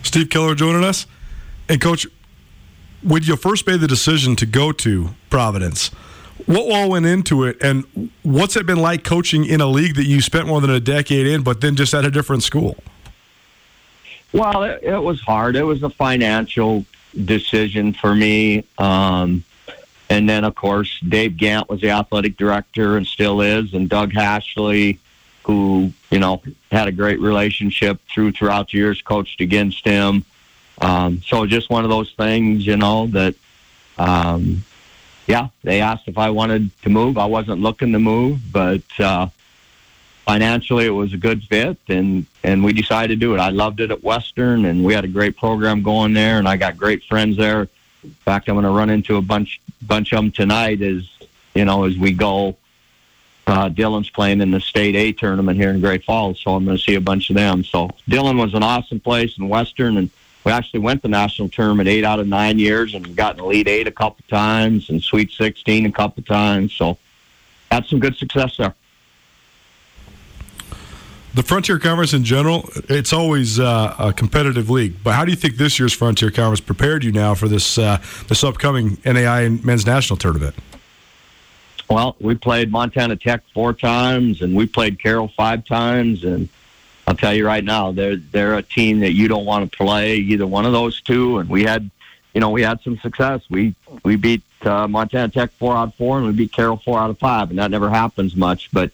Steve 0.04 0.30
Keller 0.30 0.54
joining 0.54 0.84
us. 0.84 1.08
And, 1.70 1.80
Coach, 1.80 2.08
when 3.02 3.24
you 3.24 3.38
first 3.38 3.66
made 3.66 3.80
the 3.80 3.88
decision 3.88 4.36
to 4.36 4.46
go 4.46 4.74
to 4.74 5.12
Providence, 5.30 5.92
what 6.46 6.72
all 6.72 6.90
went 6.90 7.06
into 7.06 7.44
it, 7.44 7.58
and 7.62 8.12
what's 8.24 8.56
it 8.56 8.66
been 8.66 8.80
like 8.80 9.04
coaching 9.04 9.46
in 9.46 9.62
a 9.62 9.68
league 9.68 9.96
that 9.96 10.06
you 10.06 10.22
spent 10.22 10.48
more 10.48 10.62
than 10.62 10.70
a 10.70 10.80
decade 10.80 11.28
in, 11.28 11.44
but 11.44 11.62
then 11.62 11.76
just 11.76 11.94
at 11.94 12.06
a 12.06 12.12
different 12.12 12.44
school? 12.44 12.76
Well, 14.32 14.64
it, 14.64 14.84
it 14.84 15.02
was 15.02 15.22
hard. 15.22 15.56
It 15.56 15.64
was 15.64 15.82
a 15.84 15.90
financial 15.90 16.86
decision 17.26 17.94
for 17.94 18.14
me. 18.14 18.64
Um, 18.78 19.44
and 20.10 20.28
then, 20.28 20.44
of 20.44 20.56
course, 20.56 21.00
Dave 21.08 21.38
Gant 21.38 21.70
was 21.70 21.82
the 21.82 21.92
athletic 21.92 22.38
director 22.38 22.98
and 22.98 23.06
still 23.06 23.42
is, 23.42 23.74
and 23.74 23.88
Doug 23.90 24.12
Hashley, 24.12 24.98
who 25.44 25.92
you 26.12 26.20
know 26.20 26.42
had 26.72 26.88
a 26.88 26.92
great 26.92 27.20
relationship 27.20 28.00
through 28.08 28.32
throughout 28.32 28.70
the 28.70 28.78
years, 28.78 29.02
coached 29.02 29.42
against 29.42 29.86
him. 29.86 30.26
Um, 30.82 31.22
so 31.26 31.46
just 31.46 31.70
one 31.70 31.84
of 31.84 31.90
those 31.90 32.12
things, 32.14 32.66
you 32.66 32.78
know, 32.78 33.08
that 33.08 33.36
um, 33.98 34.64
yeah, 35.30 35.50
they 35.64 35.80
asked 35.80 36.08
if 36.08 36.18
I 36.18 36.32
wanted 36.32 36.72
to 36.82 36.90
move. 36.90 37.20
I 37.20 37.28
wasn't 37.28 37.62
looking 37.62 37.94
to 37.94 38.00
move, 38.00 38.52
but 38.52 38.82
uh, 39.00 39.28
financially 40.26 40.88
it 40.88 40.90
was 40.90 41.14
a 41.14 41.18
good 41.18 41.44
fit, 41.44 41.78
and 41.88 42.26
and 42.44 42.64
we 42.64 42.74
decided 42.74 43.20
to 43.20 43.26
do 43.28 43.36
it. 43.36 43.40
I 43.40 43.52
loved 43.52 43.80
it 43.80 43.92
at 43.92 44.04
Western, 44.04 44.66
and 44.66 44.84
we 44.84 44.96
had 44.96 45.06
a 45.06 45.08
great 45.08 45.38
program 45.38 45.84
going 45.84 46.14
there, 46.14 46.40
and 46.40 46.48
I 46.48 46.58
got 46.58 46.78
great 46.78 47.04
friends 47.04 47.38
there. 47.38 47.70
In 48.04 48.10
fact, 48.26 48.50
I'm 48.50 48.56
going 48.56 48.64
to 48.64 48.72
run 48.72 48.90
into 48.90 49.18
a 49.18 49.22
bunch 49.22 49.62
bunch 49.84 50.14
of 50.14 50.18
them 50.18 50.32
tonight 50.32 50.82
as 50.82 51.08
you 51.54 51.64
know 51.64 51.84
as 51.84 51.96
we 51.96 52.12
go. 52.12 52.58
Uh, 53.46 53.70
Dillon's 53.70 54.10
playing 54.10 54.42
in 54.42 54.50
the 54.50 54.60
state 54.60 54.96
A 54.96 55.12
tournament 55.12 55.60
here 55.60 55.70
in 55.70 55.80
Great 55.80 56.04
Falls, 56.04 56.40
so 56.40 56.56
I'm 56.56 56.66
going 56.66 56.78
to 56.78 56.84
see 56.84 56.96
a 56.96 57.02
bunch 57.02 57.30
of 57.30 57.36
them. 57.36 57.64
So 57.64 57.90
Dillon 58.08 58.38
was 58.38 58.56
an 58.56 58.64
awesome 58.64 59.00
place 59.00 59.38
in 59.38 59.48
Western, 59.48 59.98
and 59.98 60.10
we 60.44 60.52
actually 60.52 60.80
went 60.80 61.02
the 61.02 61.08
national 61.08 61.50
tournament 61.50 61.90
eight 61.90 62.04
out 62.04 62.20
of 62.20 62.28
nine 62.28 62.60
years 62.60 62.94
and 62.94 63.16
got 63.16 63.36
an 63.36 63.44
elite 63.44 63.68
eight 63.68 63.88
a 63.88 63.92
couple 63.92 64.24
times 64.30 64.90
and 64.90 65.04
sweet 65.04 65.32
16 65.32 65.86
a 65.86 65.92
couple 65.92 66.24
times. 66.24 66.74
So 66.74 66.98
had 67.70 67.86
some 67.86 68.00
good 68.00 68.16
success 68.16 68.58
there. 68.58 68.76
The 71.36 71.44
Frontier 71.44 71.78
Conference 71.78 72.14
in 72.14 72.24
general, 72.24 72.68
it's 72.90 73.14
always 73.14 73.60
uh, 73.60 73.96
a 74.00 74.12
competitive 74.12 74.70
league. 74.70 74.96
But 75.04 75.14
how 75.14 75.26
do 75.26 75.32
you 75.32 75.38
think 75.38 75.58
this 75.58 75.78
year's 75.78 75.94
Frontier 75.94 76.32
Conference 76.32 76.60
prepared 76.60 77.04
you 77.04 77.12
now 77.12 77.36
for 77.36 77.48
this 77.48 77.78
uh, 77.78 78.02
this 78.28 78.44
upcoming 78.44 78.98
NAIA 78.98 79.64
men's 79.64 79.86
national 79.86 80.18
tournament? 80.18 80.56
Well, 81.88 82.16
we 82.20 82.36
played 82.36 82.72
Montana 82.72 83.16
Tech 83.16 83.44
four 83.54 83.74
times, 83.74 84.42
and 84.42 84.56
we 84.56 84.66
played 84.66 85.00
Carroll 85.00 85.28
five 85.28 85.66
times, 85.66 86.24
and 86.24 86.50
I'll 87.10 87.16
tell 87.16 87.34
you 87.34 87.44
right 87.44 87.64
now, 87.64 87.92
they're 87.92 88.18
they're 88.18 88.58
a 88.58 88.62
team 88.62 89.00
that 89.00 89.14
you 89.14 89.28
don't 89.28 89.44
want 89.44 89.70
to 89.70 89.76
play 89.76 90.18
either 90.18 90.46
one 90.46 90.68
of 90.68 90.74
those 90.74 91.02
two. 91.02 91.40
And 91.40 91.50
we 91.50 91.64
had, 91.64 91.90
you 92.36 92.40
know, 92.40 92.52
we 92.52 92.62
had 92.62 92.82
some 92.82 93.00
success. 93.00 93.42
We 93.50 93.74
we 94.04 94.16
beat 94.16 94.44
uh, 94.62 94.88
Montana 94.88 95.30
Tech 95.30 95.50
four 95.54 95.76
out 95.76 95.88
of 95.88 95.96
four, 95.96 96.20
and 96.20 96.28
we 96.28 96.34
beat 96.34 96.52
Carroll 96.52 96.78
four 96.78 97.00
out 97.00 97.10
of 97.10 97.18
five, 97.18 97.50
and 97.50 97.58
that 97.58 97.72
never 97.72 97.90
happens 97.90 98.36
much. 98.36 98.70
But 98.72 98.92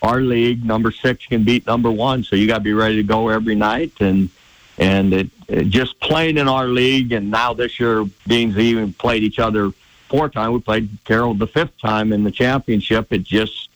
our 0.00 0.20
league, 0.20 0.64
number 0.64 0.92
six 0.92 1.26
can 1.26 1.42
beat 1.42 1.66
number 1.66 1.90
one, 1.90 2.22
so 2.22 2.36
you 2.36 2.46
got 2.46 2.58
to 2.58 2.62
be 2.62 2.72
ready 2.72 2.96
to 2.96 3.02
go 3.02 3.30
every 3.30 3.56
night. 3.56 3.94
And 3.98 4.30
and 4.78 5.12
it, 5.12 5.30
it 5.48 5.64
just 5.64 5.98
playing 5.98 6.38
in 6.38 6.46
our 6.46 6.68
league, 6.68 7.10
and 7.10 7.32
now 7.32 7.52
this 7.52 7.80
year 7.80 8.04
being 8.28 8.56
even 8.56 8.92
played 8.92 9.24
each 9.24 9.40
other 9.40 9.72
four 10.08 10.28
times. 10.28 10.52
We 10.52 10.60
played 10.60 10.88
Carroll 11.04 11.34
the 11.34 11.48
fifth 11.48 11.76
time 11.80 12.12
in 12.12 12.22
the 12.22 12.30
championship. 12.30 13.12
It 13.12 13.24
just 13.24 13.70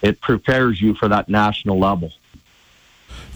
it 0.00 0.22
prepares 0.22 0.80
you 0.80 0.94
for 0.94 1.08
that 1.08 1.28
national 1.28 1.78
level. 1.78 2.14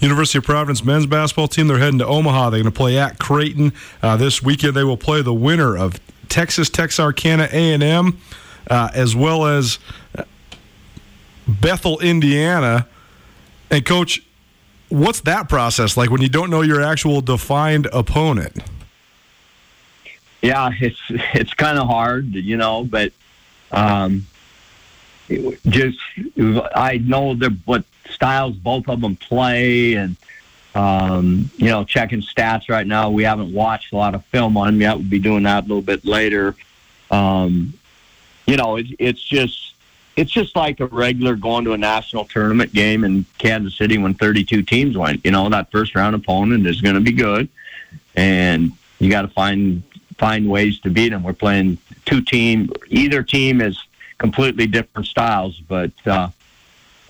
University 0.01 0.39
of 0.39 0.43
Providence 0.43 0.83
men's 0.83 1.05
basketball 1.05 1.47
team. 1.47 1.67
They're 1.67 1.77
heading 1.77 1.99
to 1.99 2.07
Omaha. 2.07 2.49
They're 2.49 2.61
going 2.61 2.71
to 2.71 2.77
play 2.77 2.97
at 2.97 3.19
Creighton 3.19 3.73
uh, 4.01 4.17
this 4.17 4.41
weekend. 4.41 4.75
They 4.75 4.83
will 4.83 4.97
play 4.97 5.21
the 5.21 5.33
winner 5.33 5.77
of 5.77 5.99
Texas 6.27 6.69
Texarkana 6.69 7.49
A 7.51 7.73
and 7.73 7.83
M, 7.83 8.19
uh, 8.69 8.89
as 8.93 9.15
well 9.15 9.45
as 9.45 9.79
uh, 10.17 10.23
Bethel, 11.47 11.99
Indiana. 11.99 12.87
And 13.69 13.85
coach, 13.85 14.21
what's 14.89 15.21
that 15.21 15.47
process 15.49 15.95
like 15.95 16.09
when 16.09 16.21
you 16.21 16.29
don't 16.29 16.49
know 16.49 16.61
your 16.61 16.81
actual 16.81 17.21
defined 17.21 17.87
opponent? 17.93 18.57
Yeah, 20.41 20.71
it's 20.79 20.99
it's 21.09 21.53
kind 21.53 21.77
of 21.77 21.87
hard, 21.87 22.33
you 22.33 22.57
know, 22.57 22.83
but 22.83 23.13
um, 23.71 24.25
just 25.67 25.99
I 26.75 26.97
know 26.97 27.33
that 27.35 27.51
what 27.65 27.83
styles 28.09 28.55
both 28.55 28.87
of 28.87 29.01
them 29.01 29.15
play, 29.15 29.93
and 29.93 30.15
um, 30.75 31.49
you 31.57 31.67
know, 31.67 31.83
checking 31.83 32.21
stats 32.21 32.69
right 32.69 32.87
now. 32.87 33.09
We 33.09 33.23
haven't 33.23 33.53
watched 33.53 33.93
a 33.93 33.97
lot 33.97 34.15
of 34.15 34.25
film 34.25 34.57
on 34.57 34.67
them 34.67 34.81
yet. 34.81 34.95
We'll 34.95 35.09
be 35.09 35.19
doing 35.19 35.43
that 35.43 35.65
a 35.65 35.67
little 35.67 35.81
bit 35.81 36.05
later. 36.05 36.55
Um, 37.09 37.73
you 38.47 38.57
know, 38.57 38.77
it, 38.77 38.87
it's 38.99 39.21
just 39.21 39.73
it's 40.15 40.31
just 40.31 40.55
like 40.55 40.79
a 40.79 40.87
regular 40.87 41.35
going 41.35 41.65
to 41.65 41.73
a 41.73 41.77
national 41.77 42.25
tournament 42.25 42.73
game 42.73 43.03
in 43.03 43.25
Kansas 43.37 43.77
City 43.77 43.97
when 43.97 44.13
32 44.13 44.61
teams 44.63 44.97
went. 44.97 45.23
You 45.25 45.31
know, 45.31 45.49
that 45.49 45.71
first 45.71 45.95
round 45.95 46.15
opponent 46.15 46.67
is 46.67 46.81
going 46.81 46.95
to 46.95 47.01
be 47.01 47.11
good, 47.11 47.49
and 48.15 48.71
you 48.99 49.09
got 49.09 49.23
to 49.23 49.29
find 49.29 49.83
find 50.17 50.49
ways 50.49 50.79
to 50.81 50.89
beat 50.89 51.09
them. 51.09 51.23
We're 51.23 51.33
playing 51.33 51.77
two 52.05 52.21
team. 52.21 52.71
Either 52.89 53.23
team 53.23 53.61
is 53.61 53.81
completely 54.21 54.67
different 54.67 55.07
styles, 55.07 55.59
but 55.67 55.91
uh, 56.05 56.29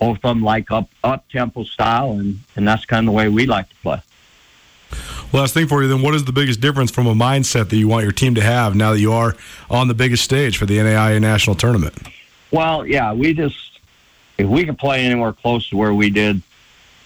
both 0.00 0.16
of 0.16 0.22
them 0.22 0.42
like 0.42 0.72
up 0.72 0.88
up 1.04 1.28
tempo 1.28 1.62
style, 1.62 2.12
and 2.12 2.40
and 2.56 2.66
that's 2.66 2.84
kind 2.86 3.06
of 3.06 3.12
the 3.12 3.16
way 3.16 3.28
we 3.28 3.46
like 3.46 3.68
to 3.68 3.74
play. 3.76 4.00
Last 5.32 5.54
thing 5.54 5.66
for 5.66 5.82
you, 5.82 5.88
then, 5.88 6.02
what 6.02 6.14
is 6.14 6.24
the 6.24 6.32
biggest 6.32 6.60
difference 6.60 6.90
from 6.90 7.06
a 7.06 7.14
mindset 7.14 7.68
that 7.68 7.76
you 7.76 7.86
want 7.86 8.02
your 8.02 8.12
team 8.12 8.34
to 8.34 8.42
have 8.42 8.74
now 8.74 8.92
that 8.92 9.00
you 9.00 9.12
are 9.12 9.36
on 9.70 9.88
the 9.88 9.94
biggest 9.94 10.24
stage 10.24 10.56
for 10.56 10.66
the 10.66 10.78
NAIA 10.78 11.20
national 11.20 11.54
tournament? 11.54 11.94
Well, 12.50 12.86
yeah, 12.86 13.12
we 13.12 13.34
just 13.34 13.78
if 14.38 14.48
we 14.48 14.64
can 14.64 14.74
play 14.74 15.04
anywhere 15.04 15.32
close 15.32 15.68
to 15.68 15.76
where 15.76 15.94
we 15.94 16.08
did 16.08 16.42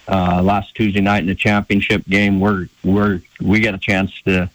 uh, 0.09 0.41
last 0.41 0.75
Tuesday 0.77 1.01
night 1.01 1.19
in 1.19 1.27
the 1.27 1.35
championship 1.35 2.05
game, 2.09 2.39
we're 2.39 2.69
we're 2.85 3.21
we 3.41 3.59
get 3.59 3.75
a 3.75 3.79
chance 3.79 4.13
to 4.23 4.49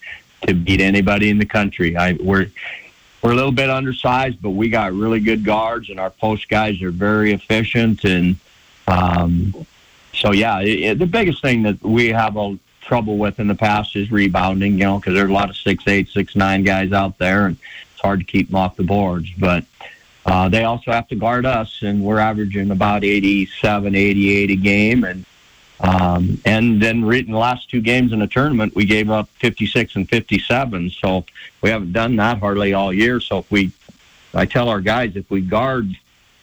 to 0.46 0.54
beat 0.54 0.80
anybody 0.80 1.28
in 1.28 1.38
the 1.38 1.46
country. 1.46 1.94
I 1.96 2.14
we're 2.14 2.48
we're 3.22 3.32
a 3.32 3.36
little 3.36 3.52
bit 3.52 3.70
undersized, 3.70 4.42
but 4.42 4.50
we 4.50 4.68
got 4.68 4.92
really 4.92 5.20
good 5.20 5.44
guards, 5.44 5.90
and 5.90 6.00
our 6.00 6.10
post 6.10 6.48
guys 6.48 6.82
are 6.82 6.90
very 6.90 7.32
efficient. 7.32 8.04
And 8.04 8.36
um, 8.88 9.66
so, 10.12 10.32
yeah, 10.32 10.60
it, 10.60 10.80
it, 10.80 10.98
the 10.98 11.06
biggest 11.06 11.40
thing 11.40 11.62
that 11.62 11.80
we 11.82 12.08
have 12.08 12.36
a 12.36 12.58
trouble 12.80 13.18
with 13.18 13.38
in 13.38 13.46
the 13.46 13.54
past 13.54 13.94
is 13.94 14.10
rebounding. 14.10 14.72
You 14.72 14.84
know, 14.84 14.98
because 14.98 15.14
there's 15.14 15.30
a 15.30 15.32
lot 15.32 15.50
of 15.50 15.56
six 15.56 15.84
eight, 15.86 16.08
six 16.08 16.34
nine 16.34 16.64
guys 16.64 16.92
out 16.92 17.16
there, 17.18 17.46
and 17.46 17.56
it's 17.92 18.00
hard 18.00 18.18
to 18.18 18.26
keep 18.26 18.48
them 18.48 18.56
off 18.56 18.74
the 18.74 18.82
boards. 18.82 19.30
But 19.38 19.64
uh, 20.26 20.48
they 20.48 20.64
also 20.64 20.90
have 20.90 21.06
to 21.08 21.16
guard 21.16 21.46
us, 21.46 21.80
and 21.82 22.02
we're 22.02 22.18
averaging 22.18 22.72
about 22.72 23.04
87, 23.04 23.94
88 23.94 24.50
a 24.50 24.56
game, 24.56 25.04
and 25.04 25.24
um, 25.82 26.40
and 26.44 26.80
then 26.80 27.02
in 27.12 27.32
the 27.32 27.38
last 27.38 27.68
two 27.68 27.80
games 27.80 28.12
in 28.12 28.20
the 28.20 28.28
tournament, 28.28 28.74
we 28.74 28.84
gave 28.84 29.10
up 29.10 29.28
56 29.40 29.96
and 29.96 30.08
57. 30.08 30.90
So 30.90 31.24
we 31.60 31.70
haven't 31.70 31.92
done 31.92 32.16
that 32.16 32.38
hardly 32.38 32.72
all 32.72 32.92
year. 32.92 33.20
So 33.20 33.38
if 33.38 33.50
we, 33.50 33.72
I 34.32 34.46
tell 34.46 34.68
our 34.68 34.80
guys, 34.80 35.16
if 35.16 35.28
we 35.28 35.40
guard 35.40 35.88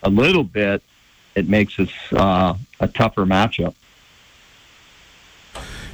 a 0.04 0.10
little 0.10 0.44
bit, 0.44 0.84
it 1.36 1.48
makes 1.48 1.80
us 1.80 1.90
uh, 2.12 2.56
a 2.82 2.88
tougher 2.90 3.26
matchup. 3.26 3.76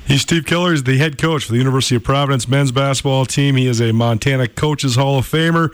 He's 0.07 0.21
Steve 0.21 0.45
Keller. 0.45 0.71
He's 0.71 0.83
the 0.83 0.97
head 0.97 1.17
coach 1.17 1.45
for 1.45 1.51
the 1.51 1.57
University 1.57 1.95
of 1.95 2.03
Providence 2.03 2.47
men's 2.47 2.71
basketball 2.71 3.25
team. 3.25 3.55
He 3.55 3.67
is 3.67 3.79
a 3.79 3.91
Montana 3.91 4.47
Coaches 4.47 4.95
Hall 4.95 5.19
of 5.19 5.27
Famer 5.27 5.69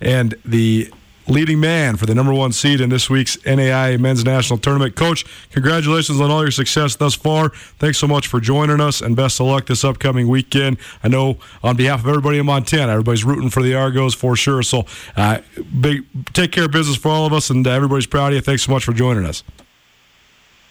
and 0.00 0.34
the 0.44 0.92
leading 1.28 1.60
man 1.60 1.96
for 1.96 2.06
the 2.06 2.14
number 2.14 2.32
one 2.32 2.52
seed 2.52 2.80
in 2.80 2.88
this 2.88 3.10
week's 3.10 3.36
NAIA 3.38 3.98
Men's 3.98 4.24
National 4.24 4.58
Tournament. 4.58 4.94
Coach, 4.96 5.24
congratulations 5.50 6.20
on 6.20 6.30
all 6.30 6.42
your 6.42 6.50
success 6.50 6.96
thus 6.96 7.14
far. 7.14 7.50
Thanks 7.78 7.98
so 7.98 8.06
much 8.06 8.26
for 8.26 8.40
joining 8.40 8.80
us, 8.80 9.00
and 9.00 9.16
best 9.16 9.40
of 9.40 9.46
luck 9.46 9.66
this 9.66 9.84
upcoming 9.84 10.28
weekend. 10.28 10.78
I 11.02 11.08
know 11.08 11.38
on 11.62 11.76
behalf 11.76 12.00
of 12.00 12.08
everybody 12.08 12.38
in 12.38 12.46
Montana, 12.46 12.92
everybody's 12.92 13.24
rooting 13.24 13.50
for 13.50 13.62
the 13.62 13.74
Argos 13.74 14.14
for 14.14 14.36
sure. 14.36 14.62
So, 14.62 14.86
uh, 15.16 15.38
big 15.80 16.04
take 16.32 16.52
care 16.52 16.64
of 16.64 16.70
business 16.70 16.96
for 16.96 17.08
all 17.08 17.26
of 17.26 17.32
us, 17.32 17.50
and 17.50 17.66
uh, 17.66 17.70
everybody's 17.70 18.06
proud 18.06 18.28
of 18.28 18.34
you. 18.34 18.40
Thanks 18.40 18.62
so 18.62 18.72
much 18.72 18.84
for 18.84 18.92
joining 18.92 19.24
us. 19.24 19.42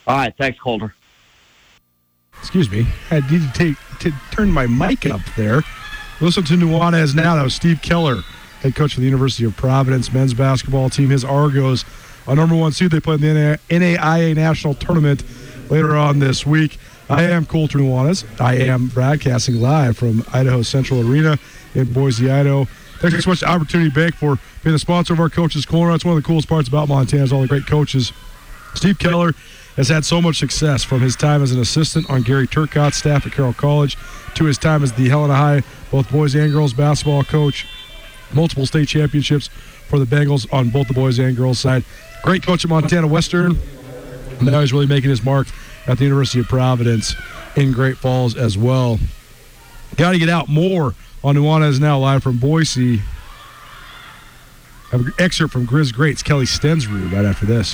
All 0.08 0.18
right, 0.18 0.34
thanks, 0.38 0.60
Colter. 0.60 0.94
Excuse 2.40 2.70
me, 2.70 2.86
I 3.10 3.22
need 3.32 3.42
to 3.42 3.52
take 3.54 3.78
to 4.00 4.14
turn 4.32 4.52
my 4.52 4.68
mic 4.68 5.06
up 5.06 5.22
there. 5.36 5.62
Listen 6.22 6.44
to 6.44 6.54
Nuanez 6.54 7.16
now. 7.16 7.36
That 7.36 7.44
was 7.44 7.56
Steve 7.56 7.82
Keller 7.82 8.22
head 8.66 8.76
coach 8.76 8.96
for 8.96 9.00
the 9.00 9.06
University 9.06 9.46
of 9.46 9.56
Providence 9.56 10.12
men's 10.12 10.34
basketball 10.34 10.90
team. 10.90 11.12
His 11.12 11.24
Argos, 11.24 11.86
a 12.28 12.34
number 12.34 12.56
one 12.56 12.72
seed. 12.72 12.90
They 12.90 13.00
play 13.00 13.16
in 13.16 13.22
the 13.22 13.60
NAIA 13.70 14.36
National 14.36 14.74
Tournament 14.74 15.24
later 15.70 15.96
on 15.96 16.18
this 16.18 16.48
week. 16.48 16.80
I 17.08 17.24
am 17.24 17.46
Colter 17.46 17.78
Nuanez. 17.78 18.26
I 18.42 18.56
am 18.56 18.88
broadcasting 18.88 19.62
live 19.62 19.98
from 19.98 20.24
Idaho 20.34 20.64
Central 20.64 21.08
Arena 21.08 21.38
in 21.76 21.94
Boise, 21.94 22.32
Idaho. 22.32 22.66
Thanks 23.02 23.24
so 23.24 23.30
much 23.30 23.42
to 23.42 23.46
Opportunity 23.46 23.92
Bank 23.92 24.16
for 24.16 24.40
being 24.64 24.74
the 24.74 24.80
sponsor 24.80 25.14
of 25.14 25.20
our 25.20 25.30
Coaches 25.30 25.64
Corner. 25.68 25.92
That's 25.92 26.04
one 26.04 26.18
of 26.18 26.24
the 26.24 26.28
coolest 26.28 26.50
parts 26.50 26.68
about 26.68 26.88
Montana 26.88 27.24
is 27.24 27.32
all 27.32 27.42
the 27.42 27.48
great 27.48 27.68
coaches. 27.68 28.12
Steve 28.74 28.98
Keller 28.98 29.34
has 29.76 29.90
had 29.90 30.04
so 30.04 30.20
much 30.20 30.40
success 30.40 30.84
from 30.84 31.02
his 31.02 31.16
time 31.16 31.44
as 31.44 31.52
an 31.52 31.60
assistant 31.60 32.10
on 32.10 32.24
Gary 32.24 32.48
Turcotte's 32.48 32.98
staff 32.98 33.28
at 33.28 33.34
Carroll 33.34 33.54
College 33.54 33.96
to 34.34 34.46
his 34.46 34.58
time 34.58 34.82
as 34.82 34.94
the 34.94 35.08
Helena 35.08 35.36
High, 35.36 35.62
both 35.92 36.12
boys 36.12 36.34
and 36.34 36.52
girls 36.52 36.74
basketball 36.74 37.24
coach 37.24 37.68
multiple 38.36 38.66
state 38.66 38.88
championships 38.88 39.48
for 39.88 40.00
the 40.00 40.06
Bengals 40.06 40.52
on 40.54 40.70
both 40.70 40.88
the 40.88 40.94
boys 40.94 41.20
and 41.20 41.36
girls 41.36 41.60
side. 41.60 41.84
Great 42.24 42.44
coach 42.44 42.66
at 42.66 42.70
Montana 42.70 43.08
Western. 43.08 43.58
Now 44.42 44.62
he's 44.62 44.74
really 44.74 44.88
making 44.88 45.10
his 45.10 45.24
mark 45.24 45.48
at 45.88 45.98
the 45.98 46.04
University 46.04 46.40
of 46.40 46.48
Providence 46.48 47.16
in 47.56 47.72
Great 47.72 47.98
Falls 47.98 48.36
as 48.36 48.58
well. 48.58 49.00
Got 49.96 50.12
to 50.12 50.20
get 50.20 50.30
out 50.30 50.50
more 50.50 50.94
on 51.24 51.36
Nuanez 51.36 51.80
now 51.80 51.98
live 52.00 52.24
from 52.24 52.38
Boise. 52.38 52.98
Have 54.92 55.02
an 55.02 55.14
excerpt 55.18 55.54
from 55.54 55.66
Grizz 55.66 55.94
Greats, 55.94 56.22
Kelly 56.22 56.46
Stensrud, 56.46 57.12
right 57.12 57.26
after 57.26 57.46
this. 57.46 57.74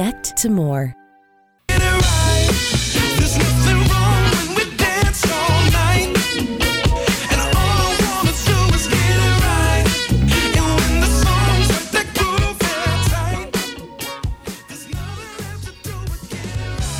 connect 0.01 0.35
to 0.37 0.49
more. 0.49 0.95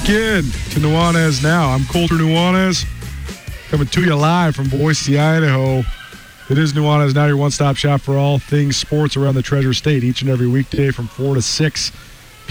Again 0.04 0.44
to 0.72 0.80
Nuanez 0.80 1.42
now. 1.42 1.70
I'm 1.70 1.86
Colter 1.86 2.16
Nuanez 2.16 2.86
coming 3.70 3.88
to 3.88 4.02
you 4.02 4.14
live 4.14 4.56
from 4.56 4.68
Boise, 4.68 5.18
Idaho. 5.18 5.84
It 6.50 6.58
is 6.58 6.74
Nuanez 6.74 7.16
now, 7.16 7.26
your 7.26 7.38
one 7.38 7.50
stop 7.50 7.78
shop 7.78 8.02
for 8.02 8.18
all 8.18 8.38
things 8.38 8.76
sports 8.76 9.16
around 9.16 9.36
the 9.36 9.42
Treasure 9.42 9.74
State 9.74 10.04
each 10.04 10.22
and 10.22 10.30
every 10.30 10.48
weekday 10.48 10.92
from 10.92 11.08
4 11.08 11.36
to 11.36 11.42
6 11.42 11.92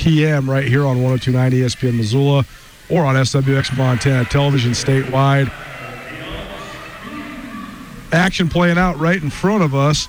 p.m. 0.01 0.49
right 0.49 0.65
here 0.65 0.87
on 0.87 1.03
1029 1.03 1.53
ESPN 1.53 1.97
Missoula 1.99 2.47
or 2.89 3.05
on 3.05 3.17
SWX 3.17 3.77
Montana 3.77 4.25
Television 4.25 4.73
statewide. 4.73 5.53
Action 8.11 8.49
playing 8.49 8.79
out 8.79 8.99
right 8.99 9.23
in 9.23 9.29
front 9.29 9.63
of 9.63 9.75
us. 9.75 10.09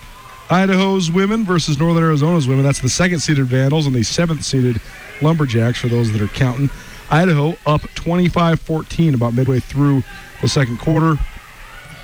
Idaho's 0.49 1.11
women 1.11 1.43
versus 1.43 1.77
Northern 1.77 2.03
Arizona's 2.03 2.47
women. 2.47 2.63
That's 2.63 2.79
the 2.79 2.89
second 2.89 3.19
seeded 3.19 3.45
Vandals 3.45 3.85
and 3.85 3.93
the 3.93 4.03
seventh 4.03 4.45
seeded 4.45 4.81
Lumberjacks 5.21 5.79
for 5.79 5.89
those 5.89 6.11
that 6.13 6.21
are 6.21 6.27
counting. 6.29 6.69
Idaho 7.09 7.57
up 7.65 7.81
25 7.95 8.61
14 8.61 9.13
about 9.13 9.33
midway 9.33 9.59
through 9.59 10.03
the 10.41 10.47
second 10.47 10.79
quarter. 10.79 11.15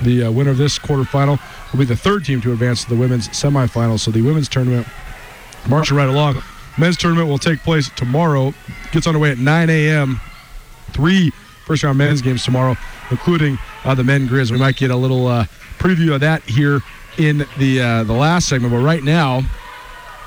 The 0.02 0.26
uh, 0.26 0.32
winner 0.32 0.52
of 0.52 0.58
this 0.58 0.78
quarterfinal 0.78 1.40
will 1.72 1.80
be 1.80 1.86
the 1.86 1.96
third 1.96 2.26
team 2.26 2.42
to 2.42 2.52
advance 2.52 2.84
to 2.84 2.90
the 2.90 2.98
women's 2.98 3.30
semifinals. 3.30 4.02
So 4.02 4.12
the 4.12 4.22
women's 4.22 4.50
tournament 4.50 4.86
marching 5.70 5.96
right 5.96 6.10
along. 6.10 6.44
Men's 6.78 6.98
tournament 6.98 7.28
will 7.28 7.38
take 7.38 7.60
place 7.60 7.90
tomorrow. 7.90 8.54
Gets 8.92 9.08
underway 9.08 9.32
at 9.32 9.38
9 9.38 9.70
a.m. 9.70 10.20
Three 10.92 11.32
first 11.66 11.84
round 11.84 11.98
men's 11.98 12.22
games 12.22 12.46
tomorrow, 12.46 12.76
including 13.12 13.58
uh, 13.84 13.94
the 13.96 14.04
men 14.04 14.28
Grizz. 14.28 14.52
We 14.52 14.58
might 14.58 14.78
get 14.78 14.92
a 14.92 14.96
little 14.96 15.28
uh, 15.28 15.46
preview 15.80 16.14
of 16.14 16.22
that 16.22 16.44
here 16.44 16.82
in 17.18 17.46
the 17.58 17.82
uh, 17.82 18.04
the 18.04 18.14
last 18.14 18.48
segment. 18.48 18.74
But 18.74 18.82
right 18.82 19.04
now, 19.04 19.42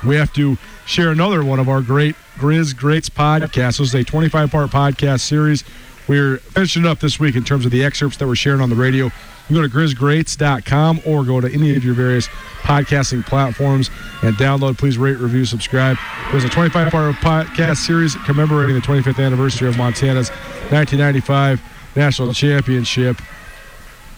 we 0.05 0.15
have 0.15 0.31
to 0.33 0.57
share 0.85 1.09
another 1.09 1.43
one 1.43 1.59
of 1.59 1.69
our 1.69 1.81
great 1.81 2.15
Grizz 2.35 2.75
Greats 2.75 3.09
podcasts. 3.09 3.77
This 3.77 3.79
is 3.79 3.95
a 3.95 4.03
25 4.03 4.51
part 4.51 4.69
podcast 4.69 5.21
series. 5.21 5.63
We're 6.07 6.37
finishing 6.37 6.85
up 6.85 6.99
this 6.99 7.19
week 7.19 7.35
in 7.35 7.43
terms 7.43 7.65
of 7.65 7.71
the 7.71 7.83
excerpts 7.83 8.17
that 8.17 8.27
we're 8.27 8.35
sharing 8.35 8.61
on 8.61 8.69
the 8.69 8.75
radio. 8.75 9.11
You 9.51 9.57
can 9.57 9.69
go 9.69 9.79
to 9.81 9.95
grizzgreats.com 9.95 11.01
or 11.05 11.25
go 11.25 11.41
to 11.41 11.51
any 11.51 11.75
of 11.75 11.83
your 11.83 11.93
various 11.93 12.29
podcasting 12.61 13.25
platforms 13.25 13.89
and 14.23 14.33
download. 14.35 14.77
Please 14.77 14.97
rate, 14.97 15.17
review, 15.17 15.43
subscribe. 15.43 15.97
There's 16.31 16.45
a 16.45 16.49
25 16.49 16.89
part 16.89 17.15
podcast 17.15 17.85
series 17.85 18.15
commemorating 18.23 18.75
the 18.75 18.81
25th 18.81 19.21
anniversary 19.21 19.67
of 19.67 19.77
Montana's 19.77 20.29
1995 20.69 21.61
National 21.97 22.33
Championship. 22.33 23.17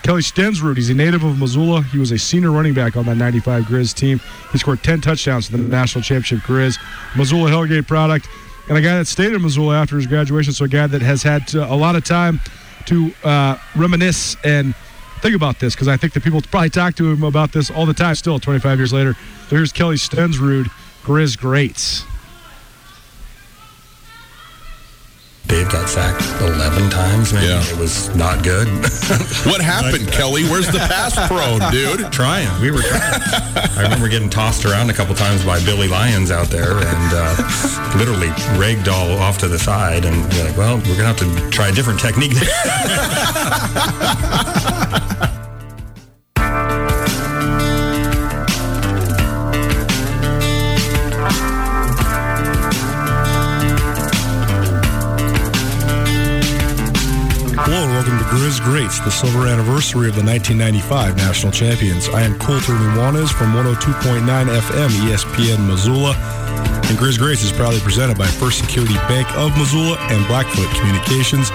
Kelly 0.04 0.22
Stensrud, 0.22 0.76
he's 0.76 0.92
a 0.92 0.94
native 0.94 1.24
of 1.24 1.40
Missoula. 1.40 1.82
He 1.82 1.98
was 1.98 2.12
a 2.12 2.20
senior 2.20 2.52
running 2.52 2.76
back 2.76 2.96
on 2.96 3.08
that 3.08 3.16
95 3.16 3.64
Grizz 3.64 3.96
team. 3.96 4.22
He 4.52 4.60
scored 4.60 4.84
10 4.84 5.02
touchdowns 5.02 5.48
for 5.48 5.58
the 5.58 5.64
national 5.64 6.04
championship 6.04 6.48
Grizz. 6.48 6.78
Missoula 7.18 7.50
Hellgate 7.50 7.88
product. 7.88 8.30
And 8.70 8.78
a 8.78 8.82
guy 8.82 9.00
that 9.00 9.08
stayed 9.08 9.34
in 9.34 9.42
Missoula 9.42 9.82
after 9.82 9.96
his 9.96 10.06
graduation, 10.06 10.54
so 10.54 10.66
a 10.66 10.68
guy 10.68 10.86
that 10.86 11.02
has 11.02 11.24
had 11.24 11.52
a 11.56 11.76
lot 11.76 11.96
of 11.96 12.04
time 12.06 12.40
to 12.86 13.12
uh, 13.24 13.58
reminisce 13.76 14.38
and 14.44 14.76
think 15.24 15.36
about 15.38 15.58
this 15.58 15.74
because 15.74 15.88
I 15.88 15.96
think 15.96 16.12
that 16.14 16.24
people 16.24 16.42
probably 16.42 16.70
talk 16.70 16.96
to 16.96 17.10
him 17.10 17.24
about 17.24 17.54
this 17.54 17.72
all 17.72 17.86
the 17.86 17.94
time 17.94 18.14
still 18.16 18.40
25 18.40 18.78
years 18.78 18.92
later. 18.92 19.14
So 19.48 19.56
here's 19.56 19.72
Kelly 19.72 19.96
Stensrud, 19.96 20.66
Grizz 21.06 21.40
Greats. 21.40 22.04
Dave 25.48 25.70
got 25.72 25.88
sacked 25.88 26.24
11 26.42 26.90
times. 26.90 27.34
man. 27.34 27.44
Yeah. 27.44 27.62
it 27.74 27.78
was 27.78 28.14
not 28.16 28.44
good. 28.44 28.68
What 29.44 29.62
happened, 29.62 30.08
Kelly? 30.12 30.44
Where's 30.46 30.68
the 30.68 30.80
pass 30.80 31.14
pro, 31.28 31.60
dude? 31.72 32.12
trying. 32.14 32.48
We 32.62 32.72
were 32.72 32.82
trying. 32.82 33.22
I 33.78 33.82
remember 33.84 34.08
getting 34.08 34.30
tossed 34.30 34.64
around 34.66 34.90
a 34.90 34.94
couple 34.94 35.14
times 35.16 35.44
by 35.44 35.60
Billy 35.66 35.88
Lyons 35.90 36.32
out 36.32 36.48
there 36.48 36.72
and 36.78 37.14
uh, 37.14 37.36
literally 37.98 38.30
ragdoll 38.58 39.20
off 39.20 39.38
to 39.40 39.48
the 39.50 39.60
side. 39.60 40.06
And 40.06 40.16
you're 40.34 40.46
like, 40.46 40.58
well, 40.58 40.78
we're 40.78 40.98
going 40.98 41.00
to 41.00 41.06
have 41.06 41.18
to 41.18 41.50
try 41.50 41.68
a 41.68 41.72
different 41.74 42.00
technique. 42.00 42.34
Grizz 58.34 58.64
Greats, 58.64 59.00
the 59.00 59.12
silver 59.12 59.46
anniversary 59.46 60.10
of 60.10 60.16
the 60.16 60.26
1995 60.26 61.18
national 61.18 61.52
champions. 61.52 62.10
I 62.10 62.24
am 62.24 62.34
Colter 62.40 62.74
Nuanez 62.74 63.30
from 63.30 63.54
102.9 63.54 64.26
FM 64.26 64.90
ESPN 65.06 65.68
Missoula. 65.68 66.16
And 66.90 66.98
Grizz 66.98 67.20
Greats 67.20 67.44
is 67.44 67.52
proudly 67.52 67.80
presented 67.82 68.18
by 68.18 68.26
First 68.26 68.58
Security 68.58 68.96
Bank 69.06 69.30
of 69.38 69.56
Missoula 69.56 69.98
and 70.10 70.26
Blackfoot 70.26 70.68
Communications. 70.74 71.52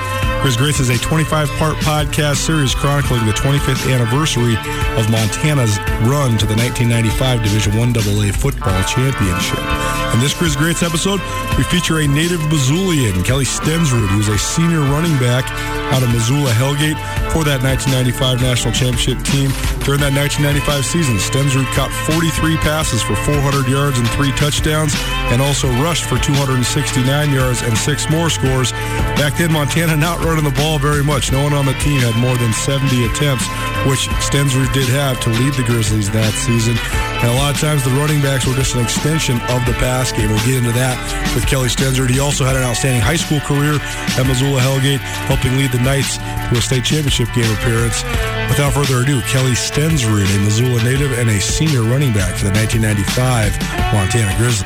Grizz 0.47 0.57
Greats 0.57 0.79
is 0.79 0.91
a 0.91 0.99
25-part 1.03 1.75
podcast 1.79 2.47
series 2.47 2.77
chronicling 2.77 3.27
the 3.27 3.33
25th 3.33 3.93
anniversary 3.93 4.55
of 4.95 5.11
Montana's 5.11 5.79
run 6.07 6.39
to 6.39 6.47
the 6.47 6.55
1995 6.55 7.43
Division 7.43 7.73
I 7.75 7.91
AA 7.91 8.31
football 8.31 8.83
championship. 8.85 9.98
In 10.15 10.21
this 10.21 10.35
Grizz 10.35 10.57
Greats 10.57 10.83
episode, 10.83 11.21
we 11.57 11.65
feature 11.65 11.99
a 12.01 12.09
native 12.09 12.41
Missoulian, 12.49 13.25
Kelly 13.25 13.45
Stensrud, 13.45 14.09
who's 14.09 14.29
a 14.29 14.39
senior 14.39 14.81
running 14.81 15.17
back 15.19 15.45
out 15.93 16.03
of 16.03 16.11
Missoula 16.13 16.51
Hellgate. 16.53 16.99
for 17.29 17.45
that 17.45 17.61
1995 17.63 18.41
national 18.41 18.73
championship 18.73 19.21
team. 19.23 19.53
During 19.85 20.01
that 20.01 20.17
1995 20.17 20.85
season, 20.85 21.17
Stensrud 21.21 21.69
caught 21.77 21.93
43 22.09 22.57
passes 22.65 23.03
for 23.03 23.15
400 23.29 23.69
yards 23.69 23.99
and 23.99 24.09
three 24.17 24.33
touchdowns, 24.33 24.97
and 25.29 25.43
also 25.43 25.69
rushed 25.85 26.09
for 26.09 26.17
269 26.19 27.05
yards 27.31 27.61
and 27.63 27.77
six 27.77 28.09
more 28.09 28.31
scores. 28.31 28.73
Back 29.21 29.37
then, 29.37 29.53
Montana 29.53 29.95
not 29.97 30.25
running 30.25 30.45
the 30.45 30.57
ball 30.57 30.79
very 30.79 31.05
much. 31.05 31.31
No 31.31 31.45
one 31.45 31.53
on 31.53 31.67
the 31.67 31.77
team 31.85 32.01
had 32.01 32.17
more 32.17 32.37
than 32.41 32.53
70 32.53 33.05
attempts, 33.07 33.47
which 33.85 34.09
Stensrud 34.25 34.73
did 34.73 34.89
have 34.89 35.21
to 35.21 35.31
lead 35.37 35.53
the 35.55 35.65
Grizzlies 35.65 36.11
that 36.11 36.33
season. 36.33 36.75
And 37.19 37.33
a 37.33 37.35
lot 37.35 37.53
of 37.53 37.61
times 37.61 37.83
the 37.83 37.91
running 37.91 38.23
backs 38.23 38.47
were 38.47 38.55
just 38.55 38.77
an 38.77 38.81
extension 38.81 39.43
of 39.51 39.67
the 39.67 39.75
pass 39.83 40.13
game. 40.13 40.31
We'll 40.31 40.47
get 40.47 40.63
into 40.63 40.71
that 40.79 40.95
with 41.35 41.47
Kelly 41.49 41.67
Stensrud. 41.67 42.11
He 42.11 42.21
also 42.21 42.45
had 42.45 42.55
an 42.55 42.63
outstanding 42.63 43.03
high 43.03 43.19
school 43.19 43.41
career 43.41 43.83
at 44.15 44.23
Missoula 44.23 44.61
Hellgate, 44.63 45.03
helping 45.27 45.59
lead 45.59 45.73
the 45.73 45.83
Knights 45.83 46.19
to 46.19 46.55
a 46.55 46.63
state 46.63 46.85
championship 46.85 47.27
game 47.35 47.51
appearance. 47.59 48.07
Without 48.47 48.73
further 48.73 49.03
ado, 49.03 49.21
Kelly 49.27 49.59
Stensrud, 49.59 50.31
a 50.31 50.39
Missoula 50.47 50.79
native 50.85 51.11
and 51.19 51.29
a 51.29 51.41
senior 51.41 51.83
running 51.83 52.15
back 52.15 52.39
for 52.39 52.47
the 52.47 52.55
1995 52.55 53.51
Montana 53.91 54.31
Grizzlies. 54.39 54.63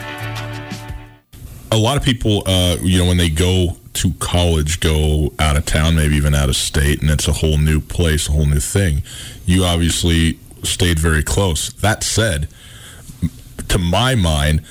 A 1.72 1.78
lot 1.80 1.96
of 1.96 2.02
people, 2.04 2.42
uh, 2.44 2.76
you 2.82 2.98
know, 2.98 3.06
when 3.06 3.16
they 3.16 3.30
go 3.30 3.78
to 3.94 4.12
college, 4.20 4.80
go 4.80 5.32
out 5.38 5.56
of 5.56 5.64
town, 5.64 5.96
maybe 5.96 6.16
even 6.16 6.34
out 6.34 6.50
of 6.50 6.56
state, 6.56 7.00
and 7.00 7.10
it's 7.10 7.28
a 7.28 7.32
whole 7.32 7.56
new 7.56 7.80
place, 7.80 8.28
a 8.28 8.32
whole 8.32 8.44
new 8.44 8.60
thing. 8.60 9.02
You 9.46 9.64
obviously 9.64 10.38
stayed 10.62 10.98
very 10.98 11.22
close. 11.22 11.72
That 11.74 12.02
said, 12.04 12.48
to 13.68 13.78
my 13.78 14.14
mind, 14.14 14.62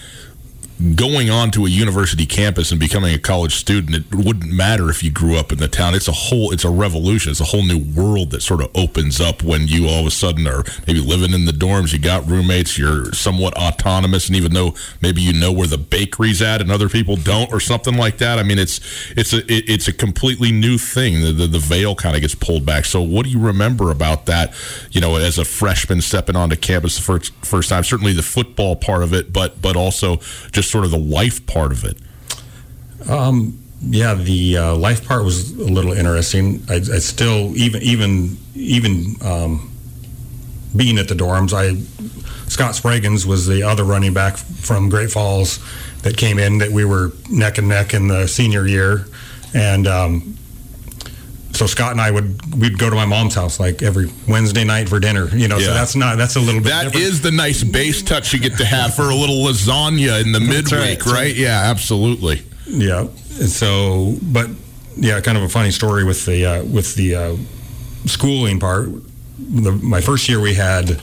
going 0.96 1.30
on 1.30 1.52
to 1.52 1.66
a 1.66 1.70
university 1.70 2.26
campus 2.26 2.72
and 2.72 2.80
becoming 2.80 3.14
a 3.14 3.20
college 3.20 3.56
student, 3.56 3.96
it 3.96 4.16
wouldn't 4.16 4.52
matter 4.52 4.90
if 4.90 5.04
you 5.04 5.12
grew 5.12 5.38
up 5.38 5.52
in 5.52 5.60
the 5.60 5.68
town. 5.68 5.94
It's 5.94 6.08
a 6.08 6.12
whole, 6.12 6.52
it's 6.52 6.66
a 6.66 6.70
revolution. 6.70 7.32
It's 7.32 7.40
a 7.40 7.46
whole 7.46 7.64
new 7.64 7.80
world 7.80 8.32
that 8.32 8.42
sort 8.42 8.62
of 8.62 8.72
opens 8.76 9.22
up 9.22 9.44
when 9.44 9.68
you 9.68 9.88
all 9.88 10.02
of 10.02 10.08
a 10.08 10.12
sudden 10.12 10.48
are 10.48 10.64
maybe 10.88 11.00
living 11.00 11.34
in 11.34 11.46
the 11.46 11.52
dorms. 11.52 11.94
You 11.94 12.00
got 12.00 12.28
roommates. 12.28 12.78
You're 12.78 13.14
somewhat 13.14 13.56
autonomous, 13.56 14.28
and 14.28 14.36
even 14.36 14.54
though 14.54 14.74
maybe 15.02 15.22
you 15.22 15.34
know 15.34 15.52
where 15.52 15.68
the 15.68 15.78
bakery's 15.78 16.42
at 16.42 16.62
and 16.62 16.72
other 16.72 16.90
people 16.90 17.16
don't, 17.16 17.52
or 17.54 17.60
something 17.60 17.96
like 17.96 18.18
that. 18.18 18.40
I 18.40 18.44
mean, 18.44 18.58
it's 18.58 18.80
it's 19.16 19.34
a 19.34 19.40
it, 19.52 19.70
it's 19.70 19.88
a 19.88 19.94
completely 19.94 20.52
new 20.52 20.78
thing. 20.78 21.22
The 21.22 21.32
the, 21.32 21.48
the 21.48 21.60
veil 21.60 21.96
kind 21.96 22.16
of 22.16 22.22
gets 22.22 22.36
pulled 22.36 22.66
back. 22.66 22.86
So, 22.86 23.02
what 23.02 23.26
do 23.26 23.32
you 23.32 23.40
remember 23.40 23.92
about 23.92 24.26
that? 24.26 24.54
You 24.92 25.02
know, 25.02 25.16
as 25.18 25.38
a 25.38 25.46
freshman 25.46 26.02
stepping 26.02 26.36
onto 26.36 26.56
campus 26.56 26.96
the 26.96 27.04
first 27.04 27.34
first 27.46 27.70
time. 27.70 27.84
Certainly 27.84 28.14
the 28.14 28.24
football 28.24 28.76
part 28.76 29.04
of 29.04 29.14
it, 29.14 29.32
but 29.32 29.62
but 29.62 29.76
also 29.76 30.18
just 30.52 30.71
sort 30.72 30.86
of 30.86 30.92
the 30.92 30.98
life 30.98 31.46
part 31.46 31.72
of 31.72 31.84
it. 31.84 31.98
Um, 33.10 33.62
yeah, 33.82 34.14
the 34.14 34.58
uh, 34.58 34.76
life 34.76 35.08
part 35.08 35.24
was 35.24 35.52
a 35.58 35.64
little 35.64 35.92
interesting. 35.92 36.64
I, 36.70 36.76
I 36.76 37.00
still 37.00 37.56
even 37.58 37.82
even 37.82 38.38
even 38.56 39.16
um, 39.22 39.72
being 40.76 40.98
at 40.98 41.08
the 41.08 41.16
dorms, 41.16 41.54
I 41.54 41.82
Scott 42.48 42.76
Spraggins 42.76 43.26
was 43.26 43.48
the 43.48 43.64
other 43.64 43.84
running 43.84 44.14
back 44.14 44.38
from 44.38 44.90
Great 44.90 45.12
Falls 45.12 45.60
that 46.04 46.18
came 46.18 46.38
in 46.38 46.60
that 46.60 46.72
we 46.72 46.86
were 46.86 47.12
neck 47.30 47.58
and 47.58 47.70
neck 47.70 47.94
in 47.94 48.08
the 48.08 48.28
senior 48.28 48.68
year, 48.68 49.08
and 49.54 49.88
um, 49.88 50.38
so 51.62 51.68
Scott 51.68 51.92
and 51.92 52.02
I 52.02 52.10
would 52.10 52.60
we'd 52.60 52.80
go 52.80 52.90
to 52.90 52.96
my 52.96 53.06
mom's 53.06 53.36
house 53.36 53.60
like 53.60 53.84
every 53.84 54.10
Wednesday 54.28 54.64
night 54.64 54.90
for 54.90 55.00
dinner. 55.00 55.28
You 55.28 55.48
know, 55.48 55.60
so 55.60 55.72
that's 55.76 55.96
not 55.96 56.18
that's 56.18 56.36
a 56.36 56.40
little 56.40 56.60
bit 56.60 56.70
That 56.70 56.86
different. 56.86 57.06
is 57.06 57.22
the 57.22 57.30
nice 57.30 57.64
base 57.64 58.02
touch 58.02 58.34
you 58.34 58.40
get 58.40 58.58
to 58.58 58.66
have 58.66 58.96
for 58.96 59.04
a 59.04 59.16
little 59.16 59.36
lasagna 59.36 60.24
in 60.24 60.32
the 60.32 60.40
midweek, 60.40 61.06
right. 61.06 61.14
right? 61.14 61.36
Yeah, 61.36 61.62
absolutely. 61.70 62.42
Yeah. 62.66 63.02
And 63.02 63.48
so, 63.48 64.16
but 64.24 64.50
yeah, 64.96 65.22
kind 65.22 65.38
of 65.38 65.44
a 65.44 65.50
funny 65.50 65.70
story 65.70 66.04
with 66.04 66.26
the 66.26 66.48
uh, 66.48 66.64
with 66.64 66.96
the 66.96 67.16
uh, 67.16 67.36
schooling 68.08 68.60
part. 68.60 68.90
The, 69.38 69.72
my 69.72 70.02
first 70.02 70.28
year, 70.30 70.40
we 70.40 70.56
had 70.56 71.00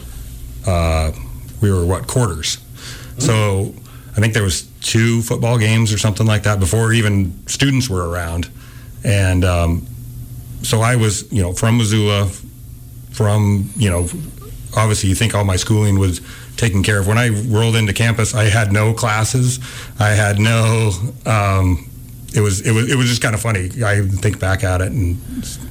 uh, 0.67 1.13
we 1.61 1.71
were 1.71 1.85
what 1.85 2.05
quarters. 2.05 2.57
So 3.17 3.73
I 4.11 4.19
think 4.19 4.33
there 4.33 4.43
was 4.43 4.63
two 4.81 5.21
football 5.21 5.57
games 5.57 5.93
or 5.93 5.97
something 5.97 6.27
like 6.27 6.43
that 6.43 6.59
before 6.59 6.91
even 6.91 7.47
students 7.47 7.89
were 7.89 8.09
around, 8.09 8.49
and 9.05 9.45
um, 9.45 9.87
so 10.63 10.81
I 10.81 10.95
was 10.95 11.31
you 11.31 11.41
know 11.41 11.53
from 11.53 11.77
Missoula, 11.77 12.27
from 13.11 13.69
you 13.75 13.89
know 13.89 14.07
obviously 14.75 15.09
you 15.09 15.15
think 15.15 15.33
all 15.35 15.43
my 15.45 15.55
schooling 15.55 15.99
was 15.99 16.21
taken 16.57 16.83
care 16.83 16.99
of. 16.99 17.07
When 17.07 17.17
I 17.17 17.29
rolled 17.29 17.75
into 17.75 17.93
campus, 17.93 18.35
I 18.35 18.45
had 18.45 18.71
no 18.71 18.93
classes. 18.93 19.59
I 19.99 20.09
had 20.09 20.39
no. 20.39 20.91
Um, 21.25 21.85
it 22.35 22.41
was 22.41 22.61
it 22.61 22.71
was 22.71 22.91
it 22.91 22.95
was 22.95 23.07
just 23.07 23.23
kind 23.23 23.33
of 23.33 23.41
funny. 23.41 23.71
I 23.83 24.01
think 24.07 24.39
back 24.39 24.63
at 24.63 24.81
it, 24.81 24.91
and 24.91 25.15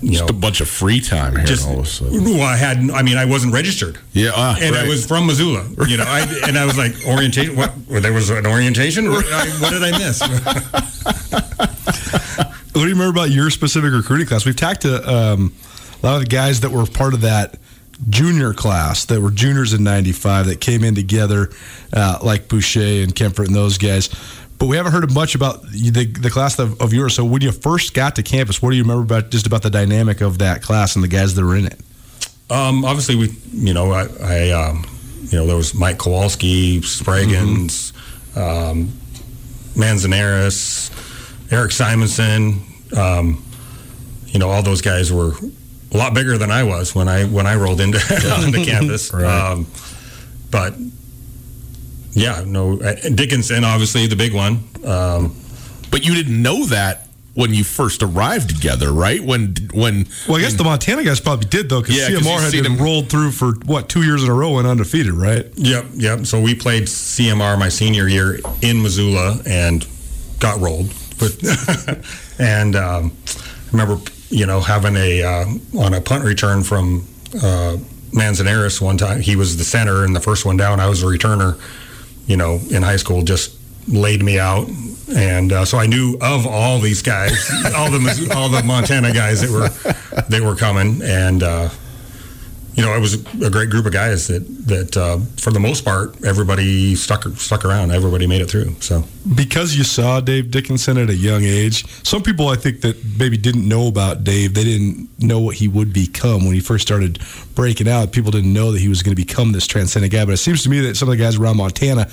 you 0.02 0.10
Just 0.10 0.24
know, 0.24 0.26
a 0.28 0.32
bunch 0.32 0.60
of 0.60 0.68
free 0.68 1.00
time 1.00 1.36
here 1.36 1.44
just 1.44 1.68
all 1.68 1.78
of 1.78 1.84
a 1.84 1.88
sudden. 1.88 2.24
well, 2.24 2.42
I 2.42 2.56
had. 2.56 2.78
I 2.90 3.02
mean, 3.02 3.16
I 3.16 3.26
wasn't 3.26 3.52
registered. 3.54 3.98
Yeah, 4.12 4.32
ah, 4.34 4.56
and 4.60 4.74
I 4.74 4.88
was 4.88 5.06
from 5.06 5.26
Missoula. 5.26 5.64
You 5.86 5.98
know, 5.98 6.04
I, 6.06 6.26
and 6.48 6.58
I 6.58 6.64
was 6.64 6.76
like 6.76 6.94
orientation. 7.06 7.54
What? 7.54 7.72
There 7.86 8.12
was 8.12 8.30
an 8.30 8.44
orientation. 8.44 9.06
I, 9.06 9.46
what 9.60 9.70
did 9.70 9.84
I 9.84 9.92
miss? 9.98 10.20
What 12.72 12.82
do 12.82 12.88
you 12.88 12.94
remember 12.94 13.18
about 13.18 13.30
your 13.30 13.50
specific 13.50 13.92
recruiting 13.92 14.26
class? 14.26 14.44
We've 14.44 14.54
talked 14.54 14.82
to 14.82 14.96
um, 15.08 15.54
a 16.02 16.06
lot 16.06 16.14
of 16.16 16.20
the 16.20 16.28
guys 16.28 16.60
that 16.60 16.70
were 16.70 16.86
part 16.86 17.14
of 17.14 17.22
that 17.22 17.58
junior 18.08 18.52
class 18.52 19.06
that 19.06 19.20
were 19.20 19.30
juniors 19.30 19.72
in 19.72 19.82
95 19.82 20.46
that 20.46 20.60
came 20.60 20.84
in 20.84 20.94
together, 20.94 21.50
uh, 21.92 22.18
like 22.22 22.48
Boucher 22.48 23.02
and 23.02 23.14
Kemper 23.14 23.42
and 23.42 23.54
those 23.54 23.78
guys. 23.78 24.08
But 24.58 24.66
we 24.66 24.76
haven't 24.76 24.92
heard 24.92 25.12
much 25.12 25.34
about 25.34 25.62
the, 25.62 26.06
the 26.06 26.30
class 26.30 26.58
of, 26.58 26.80
of 26.80 26.92
yours. 26.92 27.14
So 27.14 27.24
when 27.24 27.42
you 27.42 27.52
first 27.52 27.94
got 27.94 28.16
to 28.16 28.22
campus, 28.22 28.60
what 28.60 28.70
do 28.70 28.76
you 28.76 28.82
remember 28.82 29.02
about 29.02 29.30
just 29.30 29.46
about 29.46 29.62
the 29.62 29.70
dynamic 29.70 30.20
of 30.20 30.38
that 30.38 30.62
class 30.62 30.94
and 30.94 31.02
the 31.02 31.08
guys 31.08 31.34
that 31.34 31.44
were 31.44 31.56
in 31.56 31.66
it? 31.66 31.80
Um, 32.50 32.84
obviously, 32.84 33.16
we, 33.16 33.28
you 33.52 33.74
know, 33.74 33.92
I, 33.92 34.08
I 34.22 34.50
um, 34.50 34.84
you 35.22 35.38
know, 35.38 35.46
there 35.46 35.56
was 35.56 35.74
Mike 35.74 35.98
Kowalski, 35.98 36.80
Spraggins, 36.80 37.92
um, 38.36 38.92
Manzanares, 39.76 40.90
Eric 41.50 41.72
Simonson. 41.72 42.62
Um, 42.96 43.42
you 44.26 44.38
know, 44.38 44.50
all 44.50 44.62
those 44.62 44.82
guys 44.82 45.12
were 45.12 45.32
a 45.92 45.96
lot 45.96 46.14
bigger 46.14 46.36
than 46.38 46.50
I 46.50 46.62
was 46.64 46.94
when 46.94 47.08
I 47.08 47.24
when 47.24 47.46
I 47.46 47.54
rolled 47.56 47.80
into 47.80 47.98
onto 48.42 48.64
campus. 48.64 49.12
Um, 49.14 49.66
but 50.50 50.74
yeah, 52.12 52.42
no, 52.46 52.76
Dickenson, 53.14 53.64
obviously 53.64 54.06
the 54.06 54.16
big 54.16 54.34
one. 54.34 54.64
Um, 54.84 55.34
But 55.90 56.04
you 56.04 56.14
didn't 56.14 56.40
know 56.42 56.66
that 56.66 57.06
when 57.34 57.54
you 57.54 57.62
first 57.64 58.02
arrived 58.02 58.48
together, 58.50 58.92
right? 58.92 59.22
When 59.22 59.54
when 59.72 60.06
Well, 60.26 60.38
I 60.38 60.40
guess 60.40 60.54
the 60.54 60.64
Montana 60.64 61.04
guys 61.04 61.20
probably 61.20 61.46
did 61.48 61.68
though, 61.68 61.80
because 61.80 61.96
Yeah, 61.96 62.08
'cause 62.10 62.24
CMR 62.26 62.40
had 62.40 62.52
been 62.52 62.62
them- 62.64 62.78
rolled 62.78 63.08
through 63.08 63.30
for 63.32 63.52
what 63.64 63.88
two 63.88 64.02
years 64.02 64.22
in 64.24 64.28
a 64.28 64.34
row 64.34 64.58
and 64.58 64.66
undefeated, 64.66 65.12
right? 65.12 65.46
Yep, 65.56 65.86
yep. 65.94 66.26
So 66.26 66.40
we 66.40 66.54
played 66.54 66.88
CMR 66.88 67.56
my 67.58 67.68
senior 67.68 68.08
year 68.08 68.40
in 68.60 68.82
Missoula 68.82 69.40
and 69.46 69.86
got 70.40 70.60
rolled. 70.60 70.90
But 71.18 72.04
and 72.38 72.76
um, 72.76 73.12
I 73.26 73.70
remember, 73.72 74.02
you 74.28 74.46
know, 74.46 74.60
having 74.60 74.96
a 74.96 75.22
uh, 75.22 75.46
on 75.78 75.94
a 75.94 76.00
punt 76.00 76.24
return 76.24 76.62
from 76.62 77.06
uh, 77.42 77.76
Manzanares 78.12 78.80
one 78.80 78.96
time. 78.96 79.20
He 79.20 79.36
was 79.36 79.56
the 79.56 79.64
center, 79.64 80.04
and 80.04 80.14
the 80.14 80.20
first 80.20 80.44
one 80.44 80.56
down, 80.56 80.80
I 80.80 80.88
was 80.88 81.02
a 81.02 81.06
returner. 81.06 81.60
You 82.26 82.36
know, 82.36 82.60
in 82.70 82.82
high 82.82 82.96
school, 82.96 83.22
just 83.22 83.56
laid 83.88 84.22
me 84.22 84.38
out, 84.38 84.68
and 85.16 85.50
uh, 85.50 85.64
so 85.64 85.78
I 85.78 85.86
knew 85.86 86.18
of 86.20 86.46
all 86.46 86.78
these 86.78 87.00
guys, 87.00 87.32
all 87.74 87.90
the 87.90 88.32
all 88.36 88.48
the 88.48 88.62
Montana 88.62 89.12
guys 89.12 89.40
that 89.40 89.50
were 89.50 90.22
they 90.28 90.40
were 90.40 90.56
coming, 90.56 91.02
and. 91.02 91.42
You 92.78 92.84
know, 92.84 92.94
it 92.94 93.00
was 93.00 93.14
a 93.42 93.50
great 93.50 93.70
group 93.70 93.86
of 93.86 93.92
guys 93.92 94.28
that 94.28 94.46
that 94.68 94.96
uh, 94.96 95.18
for 95.36 95.50
the 95.50 95.58
most 95.58 95.84
part 95.84 96.24
everybody 96.24 96.94
stuck 96.94 97.24
stuck 97.36 97.64
around. 97.64 97.90
Everybody 97.90 98.28
made 98.28 98.40
it 98.40 98.48
through. 98.48 98.76
So 98.78 99.02
because 99.34 99.76
you 99.76 99.82
saw 99.82 100.20
Dave 100.20 100.52
Dickenson 100.52 100.96
at 100.96 101.10
a 101.10 101.14
young 101.16 101.42
age, 101.42 101.84
some 102.06 102.22
people 102.22 102.46
I 102.46 102.54
think 102.54 102.82
that 102.82 102.96
maybe 103.18 103.36
didn't 103.36 103.66
know 103.66 103.88
about 103.88 104.22
Dave. 104.22 104.54
They 104.54 104.62
didn't 104.62 105.08
know 105.18 105.40
what 105.40 105.56
he 105.56 105.66
would 105.66 105.92
become 105.92 106.44
when 106.44 106.54
he 106.54 106.60
first 106.60 106.86
started 106.86 107.18
breaking 107.56 107.88
out. 107.88 108.12
People 108.12 108.30
didn't 108.30 108.52
know 108.52 108.70
that 108.70 108.80
he 108.80 108.88
was 108.88 109.02
going 109.02 109.16
to 109.16 109.20
become 109.20 109.50
this 109.50 109.66
transcendent 109.66 110.12
guy. 110.12 110.24
But 110.24 110.34
it 110.34 110.36
seems 110.36 110.62
to 110.62 110.70
me 110.70 110.78
that 110.82 110.96
some 110.96 111.08
of 111.08 111.18
the 111.18 111.20
guys 111.20 111.34
around 111.34 111.56
Montana 111.56 112.08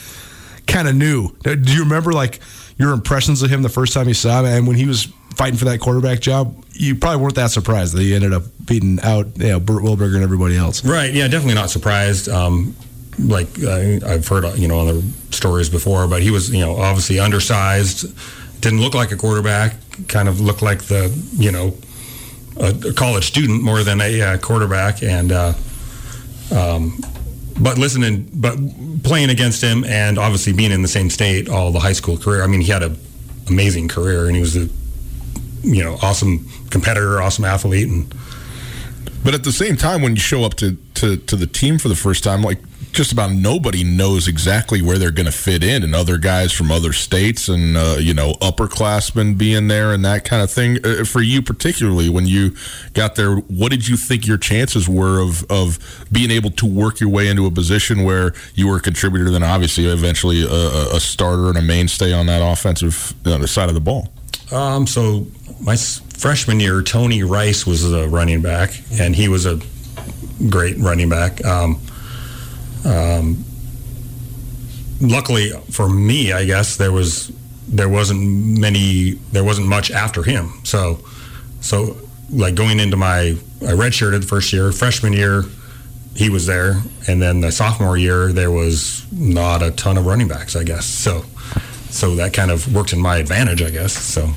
kind 0.65 0.88
of 0.88 0.95
knew. 0.95 1.30
Do 1.43 1.71
you 1.71 1.84
remember 1.84 2.12
like 2.12 2.39
your 2.80 2.91
impressions 2.91 3.43
of 3.43 3.51
him 3.51 3.62
the 3.62 3.69
first 3.69 3.93
time 3.93 4.08
you 4.08 4.15
saw 4.15 4.39
him, 4.39 4.45
and 4.45 4.67
when 4.67 4.78
he 4.78 4.88
was 4.88 5.04
fighting 5.36 5.60
for 5.60 5.65
that 5.65 5.80
quarterback 5.80 6.21
job? 6.21 6.64
You 6.77 6.95
probably 6.95 7.21
weren't 7.21 7.35
that 7.35 7.51
surprised 7.51 7.95
that 7.95 8.01
he 8.01 8.13
ended 8.13 8.33
up 8.33 8.43
beating 8.65 8.99
out 9.01 9.38
you 9.38 9.47
know 9.47 9.59
Burt 9.59 9.81
Wilberger 9.81 10.15
and 10.15 10.23
everybody 10.23 10.57
else. 10.57 10.83
right, 10.83 11.13
yeah, 11.13 11.27
definitely 11.27 11.55
not 11.55 11.69
surprised. 11.69 12.27
Um, 12.29 12.75
like 13.17 13.47
uh, 13.63 14.05
I've 14.05 14.27
heard, 14.27 14.57
you 14.57 14.67
know, 14.67 14.81
other 14.81 15.01
stories 15.31 15.69
before, 15.69 16.07
but 16.07 16.21
he 16.21 16.31
was, 16.31 16.53
you 16.53 16.59
know, 16.59 16.75
obviously 16.75 17.19
undersized. 17.19 18.13
Didn't 18.61 18.82
look 18.82 18.93
like 18.93 19.11
a 19.11 19.15
quarterback. 19.15 19.76
Kind 20.09 20.28
of 20.28 20.41
looked 20.41 20.61
like 20.61 20.84
the, 20.84 21.17
you 21.38 21.51
know, 21.51 21.78
a, 22.59 22.89
a 22.89 22.93
college 22.93 23.26
student 23.26 23.63
more 23.63 23.84
than 23.84 24.01
a 24.01 24.38
quarterback. 24.38 25.01
And 25.01 25.32
uh, 25.32 25.53
um, 26.53 26.99
but 27.59 27.78
listening, 27.78 28.30
but 28.34 28.57
playing 29.03 29.30
against 29.30 29.61
him, 29.61 29.86
and 29.86 30.17
obviously 30.17 30.53
being 30.53 30.71
in 30.71 30.82
the 30.82 30.88
same 30.88 31.09
state 31.09 31.47
all 31.47 31.71
the 31.71 31.80
high 31.80 31.93
school 31.93 32.17
career. 32.17 32.43
I 32.43 32.47
mean, 32.47 32.61
he 32.61 32.71
had 32.71 32.84
a 32.84 32.95
amazing 33.47 33.88
career, 33.88 34.26
and 34.26 34.36
he 34.36 34.41
was 34.41 34.57
a, 34.57 34.67
you 35.74 35.84
know, 35.84 35.97
awesome 36.01 36.47
competitor, 36.70 37.22
awesome 37.22 37.45
athlete, 37.45 37.88
and 37.88 38.13
But 39.24 39.34
at 39.34 39.43
the 39.43 39.51
same 39.51 39.76
time, 39.76 40.01
when 40.01 40.16
you 40.16 40.22
show 40.22 40.43
up 40.43 40.53
to, 40.55 40.78
to, 40.95 41.18
to 41.18 41.36
the 41.36 41.47
team 41.47 41.80
for 41.80 41.88
the 41.89 41.95
first 41.95 42.24
time, 42.24 42.41
like 42.41 42.59
just 42.95 43.11
about 43.11 43.32
nobody 43.32 43.84
knows 43.84 44.26
exactly 44.28 44.82
where 44.82 44.97
they're 44.97 45.11
going 45.11 45.26
to 45.26 45.32
fit 45.32 45.63
in, 45.63 45.84
and 45.84 45.93
other 45.93 46.18
guys 46.18 46.53
from 46.53 46.72
other 46.72 46.93
states, 46.93 47.49
and 47.49 47.76
uh, 47.76 47.97
you 47.99 48.13
know, 48.13 48.34
upperclassmen 48.36 49.38
being 49.38 49.68
there, 49.68 49.91
and 49.91 50.05
that 50.05 50.24
kind 50.24 50.41
of 50.41 50.49
thing. 50.49 50.78
Uh, 50.86 51.03
for 51.03 51.22
you 51.22 51.41
particularly, 51.41 52.07
when 52.07 52.26
you 52.26 52.55
got 52.93 53.16
there, 53.16 53.36
what 53.36 53.70
did 53.70 53.88
you 53.88 53.97
think 53.97 54.26
your 54.26 54.38
chances 54.38 54.88
were 54.88 55.20
of 55.20 55.43
of 55.51 56.05
being 56.11 56.32
able 56.32 56.51
to 56.51 56.66
work 56.66 57.01
your 57.01 57.09
way 57.09 57.28
into 57.28 57.45
a 57.45 57.51
position 57.51 58.03
where 58.03 58.34
you 58.53 58.68
were 58.68 58.78
a 58.78 58.82
contributor, 58.82 59.30
then 59.30 59.43
obviously 59.43 59.86
eventually 59.86 60.43
a, 60.43 60.95
a 60.95 60.99
starter 60.99 61.49
and 61.49 61.57
a 61.57 61.61
mainstay 61.61 62.13
on 62.13 62.28
that 62.28 62.41
offensive 62.41 63.13
uh, 63.26 63.45
side 63.45 63.68
of 63.68 63.76
the 63.76 63.82
ball? 63.82 64.13
Um, 64.53 64.88
so 64.88 65.28
my 65.60 65.76
freshman 65.76 66.60
year, 66.60 66.82
Tony 66.82 67.24
Rice 67.24 67.66
was 67.66 67.91
a 67.91 68.08
running 68.08 68.41
back, 68.41 68.72
and 68.99 69.16
he 69.16 69.28
was 69.28 69.45
a 69.45 69.60
great 70.49 70.78
running 70.78 71.10
back. 71.10 71.43
Um, 71.45 71.80
um, 72.84 73.43
luckily 75.01 75.51
for 75.72 75.89
me, 75.89 76.34
I 76.34 76.45
guess 76.45 76.78
there 76.78 76.91
was 76.91 77.32
there 77.68 77.89
wasn't 77.89 78.22
many 78.60 79.12
there 79.32 79.43
wasn't 79.43 79.68
much 79.68 79.91
after 79.91 80.24
him. 80.24 80.53
So 80.64 80.99
so 81.62 81.97
like 82.30 82.56
going 82.56 82.80
into 82.80 82.97
my 82.97 83.38
I 83.62 83.74
redshirted 83.74 84.22
the 84.22 84.28
first 84.28 84.53
year, 84.53 84.72
freshman 84.72 85.14
year 85.14 85.43
he 86.16 86.30
was 86.30 86.45
there, 86.45 86.82
and 87.08 87.22
then 87.22 87.41
the 87.41 87.51
sophomore 87.51 87.97
year 87.97 88.32
there 88.32 88.51
was 88.51 89.06
not 89.12 89.62
a 89.62 89.72
ton 89.72 89.97
of 89.97 90.06
running 90.06 90.28
backs, 90.28 90.56
I 90.56 90.64
guess. 90.64 90.86
So 90.86 91.26
so 91.89 92.16
that 92.16 92.34
kind 92.34 92.51
of 92.51 92.74
worked 92.74 92.93
in 92.93 93.01
my 93.01 93.18
advantage, 93.18 93.62
I 93.62 93.70
guess. 93.70 93.93
So 93.93 94.30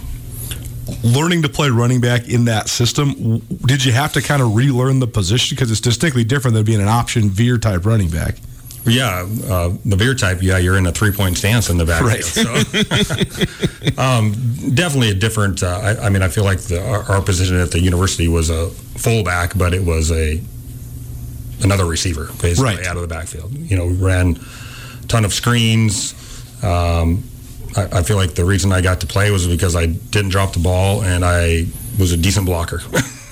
learning 1.03 1.43
to 1.43 1.49
play 1.49 1.70
running 1.70 2.01
back 2.01 2.28
in 2.28 2.47
that 2.47 2.68
system, 2.68 3.39
did 3.66 3.84
you 3.84 3.93
have 3.93 4.12
to 4.14 4.22
kind 4.22 4.43
of 4.43 4.55
relearn 4.55 5.01
the 5.01 5.07
position 5.07 5.55
because 5.55 5.70
it's 5.70 5.80
distinctly 5.80 6.24
different 6.24 6.55
than 6.55 6.64
being 6.64 6.80
an 6.80 6.89
option 6.89 7.30
veer 7.30 7.59
type 7.59 7.84
running 7.84 8.11
back? 8.11 8.36
Yeah, 8.84 9.26
uh, 9.49 9.74
the 9.84 9.97
veer 9.97 10.14
type. 10.14 10.43
Yeah, 10.43 10.59
you're 10.59 10.78
in 10.78 10.86
a 10.86 10.93
three 10.93 11.12
point 11.12 11.36
stance 11.36 11.68
in 11.68 11.76
the 11.76 11.84
backfield. 11.84 12.09
Right. 12.09 12.24
So, 12.24 14.01
um, 14.03 14.32
definitely 14.74 15.11
a 15.11 15.14
different. 15.14 15.62
Uh, 15.62 15.78
I, 15.82 16.07
I, 16.07 16.09
mean, 16.09 16.22
I 16.22 16.28
feel 16.28 16.45
like 16.45 16.61
the, 16.61 16.86
our, 16.86 17.03
our, 17.03 17.22
position 17.22 17.61
at 17.61 17.70
the 17.70 17.80
university 17.80 18.28
was 18.28 18.51
a 18.51 18.68
fullback, 18.70 19.59
but 19.59 19.74
it 19.74 19.84
was 19.84 20.11
a 20.11 20.41
another 21.62 21.84
receiver 21.84 22.26
basically 22.41 22.76
right. 22.76 22.86
out 22.86 22.97
of 22.97 23.03
the 23.03 23.09
backfield. 23.09 23.53
You 23.53 23.76
know, 23.76 23.86
we 23.86 23.95
ran 23.95 24.39
a 25.03 25.07
ton 25.07 25.24
of 25.24 25.34
screens. 25.34 26.14
Um, 26.64 27.24
I, 27.77 27.99
I 27.99 28.03
feel 28.03 28.16
like 28.16 28.35
the 28.35 28.45
reason 28.45 28.73
I 28.73 28.81
got 28.81 29.01
to 29.01 29.07
play 29.07 29.31
was 29.31 29.47
because 29.47 29.77
I 29.77 29.87
didn't 29.87 30.31
drop 30.31 30.53
the 30.53 30.61
ball 30.61 31.03
and 31.03 31.25
I 31.25 31.66
was 31.99 32.12
a 32.12 32.16
decent 32.16 32.47
blocker. 32.47 32.81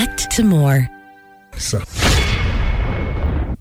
connect 0.00 0.30
to 0.32 0.44
more. 0.44 0.90
So. 1.56 1.82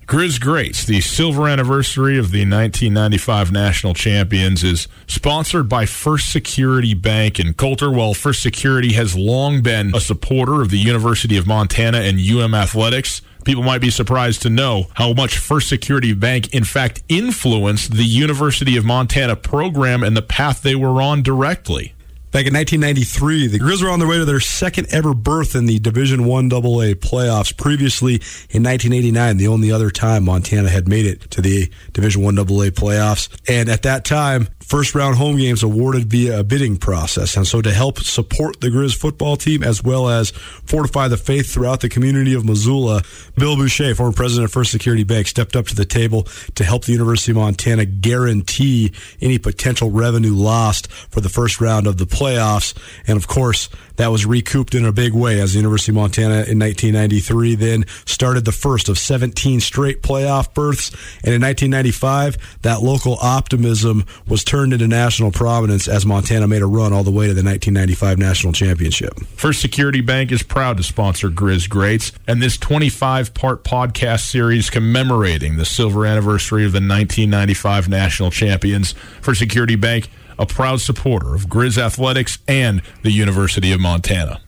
Griz 0.05 0.39
Greats, 0.39 0.85
the 0.85 1.01
silver 1.01 1.47
anniversary 1.47 2.17
of 2.17 2.31
the 2.31 2.39
1995 2.39 3.51
national 3.51 3.93
champions, 3.93 4.63
is 4.63 4.87
sponsored 5.05 5.69
by 5.69 5.85
First 5.85 6.31
Security 6.31 6.95
Bank 6.95 7.39
in 7.39 7.53
Coulter. 7.53 7.91
While 7.91 8.15
First 8.15 8.41
Security 8.41 8.93
has 8.93 9.15
long 9.15 9.61
been 9.61 9.93
a 9.93 9.99
supporter 9.99 10.61
of 10.63 10.71
the 10.71 10.79
University 10.79 11.37
of 11.37 11.45
Montana 11.45 11.99
and 11.99 12.19
UM 12.19 12.55
athletics, 12.55 13.21
people 13.45 13.61
might 13.61 13.81
be 13.81 13.91
surprised 13.91 14.41
to 14.43 14.49
know 14.49 14.87
how 14.93 15.13
much 15.13 15.37
First 15.37 15.69
Security 15.69 16.13
Bank, 16.13 16.51
in 16.55 16.63
fact, 16.63 17.03
influenced 17.07 17.91
the 17.91 18.03
University 18.03 18.77
of 18.77 18.85
Montana 18.85 19.35
program 19.35 20.01
and 20.01 20.17
the 20.17 20.23
path 20.23 20.63
they 20.63 20.75
were 20.75 21.03
on 21.03 21.21
directly. 21.21 21.93
Back 22.31 22.45
in 22.45 22.53
1993, 22.53 23.47
the 23.47 23.57
Griz 23.57 23.81
were 23.81 23.89
on 23.89 23.97
their 23.97 24.07
way 24.07 24.19
to 24.19 24.25
their 24.25 24.39
second 24.39 24.85
ever 24.93 25.15
berth 25.15 25.55
in 25.55 25.65
the 25.65 25.79
Division 25.79 26.25
One 26.25 26.45
AA 26.53 26.93
playoffs. 26.93 27.57
Previously, 27.57 28.21
in 28.51 28.61
1989, 28.61 29.37
the 29.37 29.47
only 29.47 29.71
other 29.71 29.89
time 29.89 30.25
Montana 30.25 30.69
had 30.69 30.87
made 30.87 31.07
it 31.07 31.31
to 31.31 31.41
the 31.41 31.71
Division 31.91 32.21
One 32.21 32.37
AA 32.37 32.69
playoffs, 32.69 33.29
and 33.47 33.67
at 33.67 33.81
that 33.81 34.05
time, 34.05 34.47
first 34.69 34.93
round 34.93 35.15
home 35.15 35.35
games 35.35 35.63
awarded 35.63 36.05
via 36.05 36.39
a 36.39 36.43
bidding 36.43 36.77
process. 36.77 37.35
And 37.35 37.45
so 37.45 37.59
to 37.61 37.71
help 37.71 37.99
support 37.99 38.61
the 38.61 38.69
Griz 38.69 38.93
football 38.93 39.35
team 39.35 39.63
as 39.63 39.83
well 39.83 40.07
as 40.07 40.29
fortify 40.29 41.07
the 41.07 41.17
faith 41.17 41.51
throughout 41.51 41.81
the 41.81 41.89
community 41.89 42.35
of 42.35 42.45
Missoula, 42.45 43.01
Bill 43.35 43.55
Boucher, 43.55 43.95
former 43.95 44.13
president 44.13 44.45
of 44.45 44.51
First 44.51 44.71
Security 44.71 45.03
Bank, 45.03 45.25
stepped 45.25 45.55
up 45.55 45.65
to 45.67 45.75
the 45.75 45.85
table 45.85 46.27
to 46.53 46.63
help 46.63 46.85
the 46.85 46.91
University 46.91 47.31
of 47.31 47.37
Montana 47.37 47.85
guarantee 47.85 48.93
any 49.21 49.39
potential 49.39 49.89
revenue 49.89 50.33
lost 50.33 50.91
for 50.91 51.19
the 51.19 51.29
first 51.29 51.59
round 51.59 51.87
of 51.87 51.97
the 51.97 52.05
playoffs. 52.05 52.77
And 53.07 53.17
of 53.17 53.27
course, 53.27 53.69
that 53.99 54.11
was 54.11 54.25
recouped 54.25 54.75
in 54.75 54.85
a 54.85 54.93
big 54.93 55.13
way 55.13 55.41
as 55.41 55.51
the 55.51 55.57
University 55.59 55.91
of 55.91 55.97
Montana 55.97 56.45
in 56.47 56.57
1993 56.57 57.55
then 57.55 57.85
started 58.05 58.45
the 58.45 58.53
first 58.53 58.87
of 58.87 58.97
17 58.97 59.59
straight 59.59 60.01
playoff 60.01 60.53
berths. 60.53 60.91
And 61.21 61.33
in 61.33 61.41
1995, 61.41 62.61
that 62.61 62.81
local 62.81 63.17
optimism 63.21 64.05
was 64.25 64.45
turned 64.45 64.71
into 64.71 64.87
national 64.87 65.33
prominence 65.33 65.89
as 65.89 66.05
Montana 66.05 66.47
made 66.47 66.61
a 66.61 66.65
run 66.65 66.93
all 66.93 67.03
the 67.03 67.11
way 67.11 67.27
to 67.27 67.33
the 67.33 67.43
1995 67.43 68.17
national 68.17 68.53
championship. 68.53 69.19
First 69.35 69.59
Security 69.59 69.99
Bank 69.99 70.31
is 70.31 70.43
proud 70.43 70.77
to 70.77 70.83
sponsor 70.83 71.29
Griz 71.29 71.67
Greats 71.67 72.13
and 72.25 72.41
this 72.41 72.57
25 72.57 73.33
part 73.33 73.65
podcast 73.65 74.21
series 74.21 74.69
commemorating 74.69 75.57
the 75.57 75.65
silver 75.65 76.05
anniversary 76.05 76.63
of 76.63 76.71
the 76.71 76.77
1995 76.77 77.89
national 77.89 78.31
champions. 78.31 78.93
First 79.19 79.39
Security 79.39 79.75
Bank 79.75 80.09
a 80.39 80.45
proud 80.45 80.81
supporter 80.81 81.35
of 81.35 81.47
Griz 81.47 81.77
Athletics 81.77 82.39
and 82.47 82.81
the 83.03 83.11
University 83.11 83.71
of 83.71 83.79
Montana. 83.79 84.41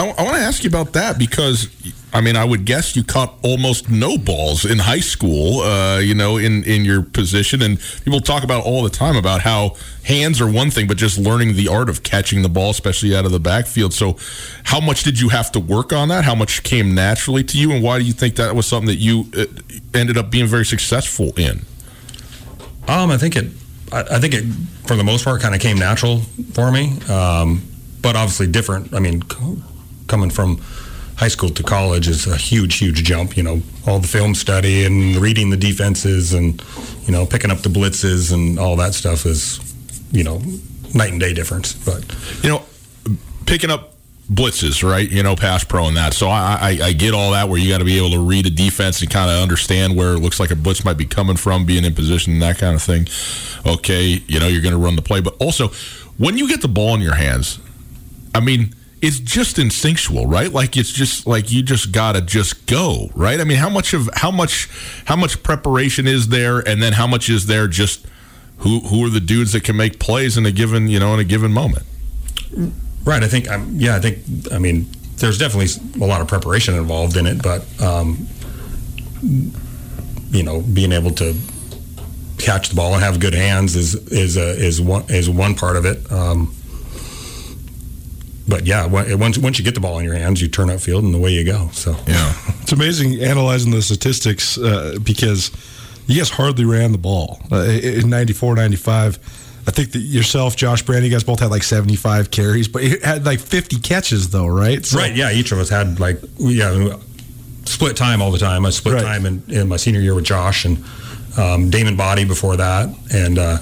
I, 0.00 0.04
want 0.04 0.36
to 0.36 0.42
ask 0.42 0.62
you 0.62 0.68
about 0.68 0.92
that 0.92 1.18
because 1.18 1.68
I 2.12 2.22
mean, 2.22 2.36
I 2.36 2.44
would 2.44 2.64
guess 2.64 2.96
you 2.96 3.04
caught 3.04 3.34
almost 3.42 3.90
no 3.90 4.16
balls 4.16 4.64
in 4.64 4.78
high 4.78 5.00
school, 5.00 5.60
uh, 5.60 5.98
you 5.98 6.14
know, 6.14 6.38
in, 6.38 6.64
in 6.64 6.84
your 6.84 7.02
position. 7.02 7.60
And 7.60 7.78
people 8.04 8.20
talk 8.20 8.44
about 8.44 8.64
all 8.64 8.82
the 8.82 8.90
time 8.90 9.16
about 9.16 9.42
how 9.42 9.76
hands 10.04 10.40
are 10.40 10.50
one 10.50 10.70
thing, 10.70 10.86
but 10.86 10.96
just 10.96 11.18
learning 11.18 11.54
the 11.54 11.68
art 11.68 11.90
of 11.90 12.02
catching 12.04 12.42
the 12.42 12.48
ball, 12.48 12.70
especially 12.70 13.14
out 13.14 13.26
of 13.26 13.32
the 13.32 13.40
backfield. 13.40 13.92
So, 13.92 14.16
how 14.64 14.80
much 14.80 15.02
did 15.02 15.20
you 15.20 15.28
have 15.28 15.52
to 15.52 15.60
work 15.60 15.92
on 15.92 16.08
that? 16.08 16.24
How 16.24 16.34
much 16.34 16.62
came 16.62 16.94
naturally 16.94 17.44
to 17.44 17.58
you? 17.58 17.72
And 17.72 17.82
why 17.82 17.98
do 17.98 18.04
you 18.04 18.14
think 18.14 18.36
that 18.36 18.54
was 18.54 18.66
something 18.66 18.88
that 18.88 18.96
you 18.96 19.26
uh, 19.36 19.44
ended 19.92 20.16
up 20.16 20.30
being 20.30 20.46
very 20.46 20.64
successful 20.64 21.32
in? 21.36 21.60
Um, 22.88 23.10
I 23.10 23.18
think 23.18 23.36
it. 23.36 23.46
I, 23.92 24.16
I 24.16 24.18
think 24.18 24.34
it, 24.34 24.44
for 24.86 24.96
the 24.96 25.04
most 25.04 25.24
part, 25.24 25.40
kind 25.40 25.54
of 25.54 25.60
came 25.60 25.78
natural 25.78 26.20
for 26.52 26.72
me. 26.72 26.98
Um, 27.08 27.62
but 28.00 28.16
obviously 28.16 28.46
different. 28.46 28.94
I 28.94 29.00
mean, 29.00 29.22
c- 29.22 29.62
coming 30.06 30.30
from 30.30 30.58
high 31.16 31.28
school 31.28 31.50
to 31.50 31.62
college 31.62 32.08
is 32.08 32.26
a 32.26 32.36
huge, 32.36 32.78
huge 32.78 33.02
jump. 33.04 33.36
You 33.36 33.42
know, 33.42 33.62
all 33.86 33.98
the 33.98 34.08
film 34.08 34.34
study 34.34 34.84
and 34.84 35.16
reading 35.16 35.50
the 35.50 35.56
defenses, 35.56 36.32
and 36.32 36.62
you 37.06 37.12
know, 37.12 37.26
picking 37.26 37.50
up 37.50 37.58
the 37.58 37.68
blitzes 37.68 38.32
and 38.32 38.58
all 38.58 38.76
that 38.76 38.94
stuff 38.94 39.26
is, 39.26 39.60
you 40.12 40.24
know, 40.24 40.40
night 40.94 41.10
and 41.10 41.20
day 41.20 41.34
difference. 41.34 41.74
But 41.74 42.04
you 42.42 42.48
know, 42.48 42.62
picking 43.46 43.70
up 43.70 43.94
blitzes, 44.30 44.88
right? 44.88 45.08
You 45.08 45.22
know, 45.22 45.34
pass 45.34 45.64
pro 45.64 45.86
and 45.86 45.96
that. 45.96 46.12
So 46.12 46.28
I, 46.28 46.58
I, 46.60 46.86
I 46.86 46.92
get 46.92 47.14
all 47.14 47.32
that 47.32 47.48
where 47.48 47.58
you 47.58 47.70
got 47.70 47.78
to 47.78 47.84
be 47.84 47.96
able 47.96 48.10
to 48.10 48.20
read 48.20 48.46
a 48.46 48.50
defense 48.50 49.00
and 49.00 49.10
kind 49.10 49.30
of 49.30 49.42
understand 49.42 49.96
where 49.96 50.14
it 50.14 50.18
looks 50.18 50.38
like 50.38 50.50
a 50.50 50.56
blitz 50.56 50.84
might 50.84 50.98
be 50.98 51.06
coming 51.06 51.36
from, 51.36 51.64
being 51.64 51.84
in 51.84 51.94
position 51.94 52.34
and 52.34 52.42
that 52.42 52.58
kind 52.58 52.74
of 52.74 52.82
thing. 52.82 53.08
Okay, 53.66 54.22
you 54.26 54.38
know, 54.38 54.46
you're 54.46 54.62
going 54.62 54.74
to 54.74 54.78
run 54.78 54.96
the 54.96 55.02
play. 55.02 55.20
But 55.20 55.36
also, 55.40 55.68
when 56.18 56.36
you 56.36 56.48
get 56.48 56.60
the 56.60 56.68
ball 56.68 56.94
in 56.94 57.00
your 57.00 57.14
hands, 57.14 57.58
I 58.34 58.40
mean, 58.40 58.74
it's 59.00 59.18
just 59.18 59.58
instinctual, 59.58 60.26
right? 60.26 60.52
Like 60.52 60.76
it's 60.76 60.92
just 60.92 61.26
like 61.26 61.52
you 61.52 61.62
just 61.62 61.92
gotta 61.92 62.20
just 62.20 62.66
go, 62.66 63.10
right? 63.14 63.40
I 63.40 63.44
mean, 63.44 63.58
how 63.58 63.70
much 63.70 63.94
of 63.94 64.10
how 64.14 64.30
much 64.32 64.68
how 65.04 65.14
much 65.14 65.42
preparation 65.44 66.08
is 66.08 66.28
there, 66.28 66.58
and 66.58 66.82
then 66.82 66.94
how 66.94 67.06
much 67.06 67.30
is 67.30 67.46
there 67.46 67.68
just 67.68 68.04
who 68.58 68.80
who 68.80 69.06
are 69.06 69.08
the 69.08 69.20
dudes 69.20 69.52
that 69.52 69.62
can 69.62 69.76
make 69.76 70.00
plays 70.00 70.36
in 70.36 70.44
a 70.46 70.50
given 70.50 70.88
you 70.88 70.98
know 70.98 71.14
in 71.14 71.20
a 71.20 71.24
given 71.24 71.52
moment? 71.52 71.84
Right. 73.08 73.22
I 73.22 73.28
think. 73.28 73.50
Um, 73.50 73.72
yeah. 73.76 73.96
I 73.96 74.00
think. 74.00 74.18
I 74.52 74.58
mean, 74.58 74.86
there's 75.16 75.38
definitely 75.38 75.70
a 76.00 76.06
lot 76.06 76.20
of 76.20 76.28
preparation 76.28 76.74
involved 76.74 77.16
in 77.16 77.26
it, 77.26 77.42
but 77.42 77.64
um, 77.82 78.26
you 80.30 80.42
know, 80.42 80.60
being 80.60 80.92
able 80.92 81.12
to 81.12 81.34
catch 82.38 82.68
the 82.68 82.76
ball 82.76 82.94
and 82.94 83.02
have 83.02 83.18
good 83.18 83.34
hands 83.34 83.74
is 83.76 83.94
is 84.12 84.36
a, 84.36 84.50
is 84.50 84.80
one 84.80 85.04
is 85.08 85.28
one 85.30 85.54
part 85.54 85.76
of 85.76 85.86
it. 85.86 86.10
Um, 86.12 86.54
but 88.46 88.66
yeah, 88.66 88.86
once 88.86 89.38
once 89.38 89.58
you 89.58 89.64
get 89.64 89.74
the 89.74 89.80
ball 89.80 89.98
in 89.98 90.04
your 90.04 90.14
hands, 90.14 90.40
you 90.40 90.48
turn 90.48 90.68
upfield 90.68 91.00
and 91.00 91.14
away 91.14 91.32
you 91.32 91.44
go. 91.44 91.70
So 91.72 91.96
Yeah. 92.06 92.34
It's 92.62 92.72
amazing 92.74 93.22
analyzing 93.22 93.70
the 93.70 93.80
statistics 93.80 94.58
uh, 94.58 94.98
because 95.02 95.50
you 96.06 96.18
guys 96.18 96.28
hardly 96.28 96.66
ran 96.66 96.92
the 96.92 96.98
ball 96.98 97.40
uh, 97.50 97.62
in 97.62 98.10
94, 98.10 98.56
95. 98.56 99.18
I 99.68 99.70
think 99.70 99.92
that 99.92 99.98
yourself, 99.98 100.56
Josh 100.56 100.80
Brand, 100.80 101.04
you 101.04 101.10
guys 101.10 101.22
both 101.24 101.40
had 101.40 101.50
like 101.50 101.62
75 101.62 102.30
carries, 102.30 102.68
but 102.68 102.82
you 102.84 102.98
had 103.04 103.26
like 103.26 103.38
50 103.38 103.78
catches 103.80 104.30
though, 104.30 104.46
right? 104.46 104.84
So- 104.84 104.98
right, 104.98 105.14
yeah, 105.14 105.30
each 105.30 105.52
of 105.52 105.58
us 105.58 105.68
had 105.68 106.00
like 106.00 106.18
yeah, 106.38 106.96
split 107.66 107.94
time 107.94 108.22
all 108.22 108.30
the 108.32 108.38
time. 108.38 108.64
I 108.64 108.70
split 108.70 108.94
Right. 108.94 109.02
time 109.04 109.26
in, 109.26 109.42
in 109.48 109.68
my 109.68 109.76
senior 109.76 110.00
year 110.00 110.14
with 110.14 110.24
Josh 110.24 110.64
and 110.64 110.82
um, 111.36 111.68
Damon 111.68 111.96
Body 111.96 112.24
before 112.24 112.56
that, 112.56 112.88
and 113.12 113.38
uh, 113.38 113.58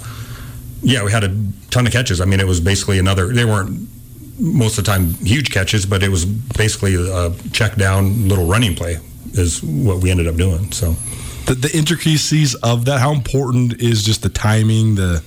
yeah, 0.80 1.02
we 1.04 1.10
had 1.10 1.24
a 1.24 1.36
ton 1.70 1.88
of 1.88 1.92
catches. 1.92 2.20
I 2.20 2.24
mean, 2.24 2.38
it 2.38 2.46
was 2.46 2.60
basically 2.60 3.00
another. 3.00 3.26
They 3.32 3.44
weren't 3.44 3.88
most 4.38 4.78
of 4.78 4.84
the 4.84 4.90
time 4.92 5.14
huge 5.14 5.50
catches, 5.50 5.86
but 5.86 6.04
it 6.04 6.08
was 6.08 6.24
basically 6.24 6.94
a 6.94 7.32
check 7.52 7.74
down 7.74 8.28
little 8.28 8.46
running 8.46 8.76
play 8.76 8.98
is 9.32 9.60
what 9.60 10.00
we 10.00 10.12
ended 10.12 10.28
up 10.28 10.36
doing. 10.36 10.70
So. 10.70 10.94
the, 11.46 11.54
the 11.54 11.76
intricacies 11.76 12.54
of 12.56 12.84
that 12.84 13.00
how 13.00 13.12
important 13.12 13.80
is 13.82 14.04
just 14.04 14.22
the 14.22 14.28
timing 14.28 14.94
the 14.94 15.22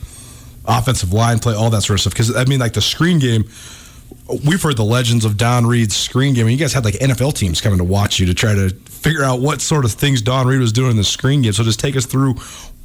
offensive 0.65 1.13
line 1.13 1.39
play 1.39 1.53
all 1.55 1.69
that 1.69 1.81
sort 1.81 1.95
of 1.95 2.01
stuff 2.01 2.13
because 2.13 2.35
i 2.35 2.43
mean 2.45 2.59
like 2.59 2.73
the 2.73 2.81
screen 2.81 3.19
game 3.19 3.43
we've 4.45 4.61
heard 4.61 4.77
the 4.77 4.83
legends 4.83 5.25
of 5.25 5.37
Don 5.37 5.65
Read's 5.65 5.95
screen 5.95 6.33
game 6.35 6.47
you 6.49 6.57
guys 6.57 6.73
had 6.73 6.85
like 6.85 6.95
nfl 6.95 7.33
teams 7.33 7.61
coming 7.61 7.77
to 7.79 7.83
watch 7.83 8.19
you 8.19 8.25
to 8.27 8.33
try 8.33 8.53
to 8.53 8.69
figure 8.69 9.23
out 9.23 9.39
what 9.39 9.61
sort 9.61 9.85
of 9.85 9.91
things 9.91 10.21
Don 10.21 10.45
Read 10.47 10.59
was 10.59 10.71
doing 10.71 10.91
in 10.91 10.97
the 10.97 11.03
screen 11.03 11.41
game 11.41 11.53
so 11.53 11.63
just 11.63 11.79
take 11.79 11.95
us 11.95 12.05
through 12.05 12.31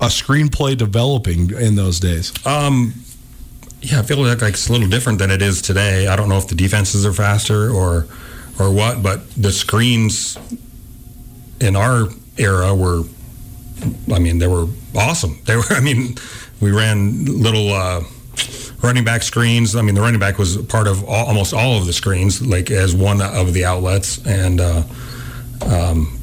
a 0.01 0.07
screenplay 0.07 0.77
developing 0.77 1.51
in 1.51 1.75
those 1.75 2.01
days 2.01 2.33
Um, 2.47 2.95
yeah, 3.83 3.99
I 3.99 4.03
feel 4.03 4.17
like 4.17 4.41
it's 4.41 4.69
a 4.69 4.73
little 4.73 4.89
different 4.89 5.19
than 5.19 5.31
it 5.31 5.43
is 5.43 5.61
today. 5.61 6.07
I 6.07 6.17
don't 6.17 6.31
know 6.31 6.39
if 6.39 6.49
the 6.49 6.55
defenses 6.55 7.05
are 7.05 7.13
faster 7.13 7.71
or 7.71 8.07
or 8.59 8.73
what, 8.73 9.03
but 9.03 9.29
the 9.33 9.53
screens 9.53 10.39
in 11.61 11.77
our 11.77 12.09
era 12.39 12.75
were, 12.75 13.03
I 14.11 14.19
mean, 14.21 14.39
they 14.39 14.47
were 14.47 14.69
awesome. 14.97 15.39
They 15.45 15.57
were, 15.57 15.65
I 15.71 15.81
mean, 15.81 16.17
we 16.61 16.71
ran 16.73 17.25
little 17.25 17.73
uh, 17.73 18.03
running 18.83 19.05
back 19.05 19.23
screens. 19.23 19.77
I 19.77 19.83
mean, 19.83 19.95
the 19.95 20.01
running 20.01 20.21
back 20.21 20.39
was 20.39 20.57
part 20.57 20.87
of 20.87 21.05
all, 21.05 21.27
almost 21.27 21.55
all 21.55 21.79
of 21.79 21.87
the 21.87 21.93
screens, 21.93 22.45
like 22.45 22.71
as 22.71 22.95
one 22.95 23.21
of 23.21 23.53
the 23.53 23.65
outlets, 23.65 24.25
and 24.27 24.61
uh, 24.61 24.83
um, 25.67 26.19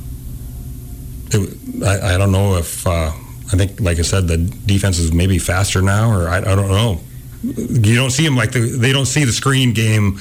it, 1.32 1.84
I, 1.84 2.16
I 2.16 2.18
don't 2.18 2.32
know 2.32 2.58
if. 2.58 2.86
Uh, 2.86 3.12
I 3.54 3.58
think, 3.58 3.82
like 3.82 4.00
I 4.00 4.04
said, 4.04 4.28
the 4.28 4.38
defense 4.38 4.98
is 4.98 5.12
maybe 5.12 5.38
faster 5.38 5.82
now, 5.82 6.10
or 6.10 6.30
I, 6.30 6.38
I 6.38 6.56
don't 6.56 6.70
know. 6.70 7.02
You 7.44 7.96
don't 7.96 8.12
see 8.12 8.24
them 8.24 8.38
like 8.38 8.52
the, 8.52 8.60
they 8.60 8.94
don't 8.94 9.08
see 9.08 9.26
the 9.26 9.34
screen 9.34 9.74
game. 9.74 10.20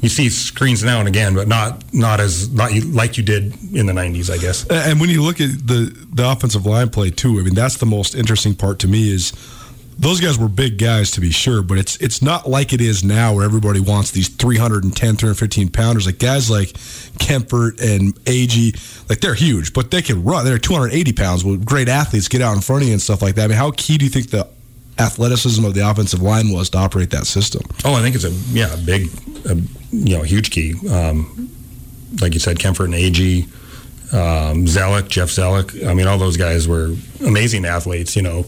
You 0.00 0.08
see 0.08 0.30
screens 0.30 0.82
now 0.82 0.98
and 0.98 1.08
again, 1.08 1.34
but 1.34 1.46
not 1.46 1.84
not 1.92 2.20
as 2.20 2.48
not 2.50 2.72
you- 2.72 2.82
like 2.82 3.16
you 3.18 3.22
did 3.22 3.52
in 3.74 3.86
the 3.86 3.92
'90s, 3.92 4.30
I 4.30 4.38
guess. 4.38 4.64
And 4.66 4.98
when 5.00 5.10
you 5.10 5.22
look 5.22 5.40
at 5.40 5.50
the 5.66 5.94
the 6.12 6.28
offensive 6.30 6.64
line 6.66 6.88
play 6.88 7.10
too, 7.10 7.38
I 7.38 7.42
mean 7.42 7.54
that's 7.54 7.76
the 7.76 7.86
most 7.86 8.14
interesting 8.14 8.54
part 8.54 8.78
to 8.80 8.88
me 8.88 9.12
is 9.12 9.32
those 9.98 10.18
guys 10.18 10.38
were 10.38 10.48
big 10.48 10.78
guys 10.78 11.10
to 11.10 11.20
be 11.20 11.30
sure, 11.30 11.62
but 11.62 11.76
it's 11.76 11.96
it's 11.98 12.22
not 12.22 12.48
like 12.48 12.72
it 12.72 12.80
is 12.80 13.04
now 13.04 13.34
where 13.34 13.44
everybody 13.44 13.80
wants 13.80 14.10
these 14.12 14.28
310, 14.28 15.16
315 15.16 15.68
pounders. 15.68 16.06
Like 16.06 16.18
guys 16.18 16.48
like 16.50 16.68
Kempfert 17.18 17.80
and 17.82 18.18
Ag, 18.26 18.78
like 19.10 19.20
they're 19.20 19.34
huge, 19.34 19.74
but 19.74 19.90
they 19.90 20.00
can 20.00 20.24
run. 20.24 20.46
They're 20.46 20.56
280 20.56 21.12
pounds 21.12 21.44
with 21.44 21.64
great 21.66 21.88
athletes 21.90 22.28
get 22.28 22.40
out 22.40 22.54
in 22.54 22.62
front 22.62 22.82
of 22.82 22.88
you 22.88 22.94
and 22.94 23.02
stuff 23.02 23.20
like 23.20 23.34
that. 23.34 23.44
I 23.44 23.48
mean, 23.48 23.58
how 23.58 23.70
key 23.72 23.98
do 23.98 24.06
you 24.06 24.10
think 24.10 24.30
the 24.30 24.48
athleticism 24.98 25.62
of 25.64 25.74
the 25.74 25.88
offensive 25.88 26.22
line 26.22 26.50
was 26.50 26.70
to 26.70 26.78
operate 26.78 27.10
that 27.10 27.26
system? 27.26 27.62
Oh, 27.84 27.92
I 27.92 28.00
think 28.00 28.14
it's 28.14 28.24
a 28.24 28.30
yeah 28.56 28.72
a 28.72 28.78
big, 28.78 29.10
a, 29.44 29.58
you 29.92 30.16
know, 30.16 30.22
huge 30.22 30.50
key. 30.50 30.74
Um, 30.88 31.50
like 32.20 32.34
you 32.34 32.40
said, 32.40 32.58
Kemper 32.58 32.84
and 32.84 32.94
Ag, 32.94 33.48
um, 34.12 34.66
Zellick, 34.66 35.08
Jeff 35.08 35.28
Zellick. 35.28 35.86
I 35.86 35.94
mean, 35.94 36.06
all 36.06 36.18
those 36.18 36.36
guys 36.36 36.66
were 36.66 36.94
amazing 37.24 37.64
athletes. 37.64 38.16
You 38.16 38.22
know, 38.22 38.44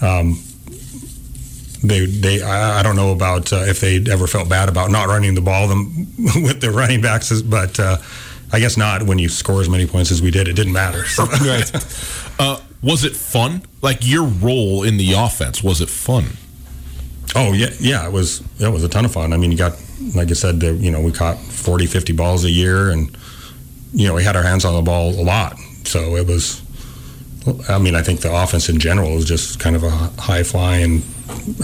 um, 0.00 0.38
they 1.82 2.06
they 2.06 2.42
I, 2.42 2.80
I 2.80 2.82
don't 2.82 2.96
know 2.96 3.12
about 3.12 3.52
uh, 3.52 3.64
if 3.66 3.80
they 3.80 4.04
ever 4.10 4.26
felt 4.26 4.48
bad 4.48 4.68
about 4.68 4.90
not 4.90 5.08
running 5.08 5.34
the 5.34 5.40
ball 5.40 5.68
them 5.68 6.06
with 6.42 6.60
the 6.60 6.70
running 6.70 7.00
backs, 7.00 7.40
but 7.42 7.78
uh, 7.80 7.96
I 8.52 8.60
guess 8.60 8.76
not. 8.76 9.04
When 9.04 9.18
you 9.18 9.28
score 9.28 9.60
as 9.60 9.68
many 9.68 9.86
points 9.86 10.10
as 10.10 10.20
we 10.20 10.30
did, 10.30 10.48
it 10.48 10.54
didn't 10.54 10.72
matter. 10.72 11.04
So. 11.06 11.24
right. 11.26 11.72
Uh, 12.38 12.60
was 12.82 13.04
it 13.04 13.16
fun? 13.16 13.62
Like 13.82 13.98
your 14.02 14.24
role 14.24 14.82
in 14.84 14.96
the 14.96 15.14
offense, 15.14 15.62
was 15.62 15.80
it 15.80 15.88
fun? 15.88 16.26
Oh 17.34 17.52
yeah, 17.52 17.70
yeah, 17.80 18.06
it 18.06 18.12
was 18.12 18.42
it 18.60 18.72
was 18.72 18.84
a 18.84 18.88
ton 18.88 19.04
of 19.04 19.12
fun. 19.12 19.32
I 19.32 19.36
mean, 19.36 19.52
you 19.52 19.58
got 19.58 19.72
like 20.14 20.30
I 20.30 20.34
said, 20.34 20.62
you 20.62 20.90
know, 20.90 21.00
we 21.00 21.12
caught 21.12 21.38
40, 21.38 21.86
50 21.86 22.12
balls 22.12 22.44
a 22.44 22.50
year, 22.50 22.90
and 22.90 23.16
you 23.92 24.06
know, 24.06 24.14
we 24.14 24.22
had 24.22 24.36
our 24.36 24.42
hands 24.42 24.64
on 24.64 24.74
the 24.74 24.82
ball 24.82 25.10
a 25.10 25.22
lot. 25.22 25.58
So 25.84 26.16
it 26.16 26.26
was. 26.26 26.62
I 27.68 27.78
mean, 27.78 27.94
I 27.94 28.02
think 28.02 28.20
the 28.20 28.34
offense 28.34 28.68
in 28.68 28.78
general 28.78 29.16
is 29.16 29.24
just 29.24 29.58
kind 29.58 29.74
of 29.74 29.82
a 29.82 29.90
high 29.90 30.42
flying, 30.42 31.02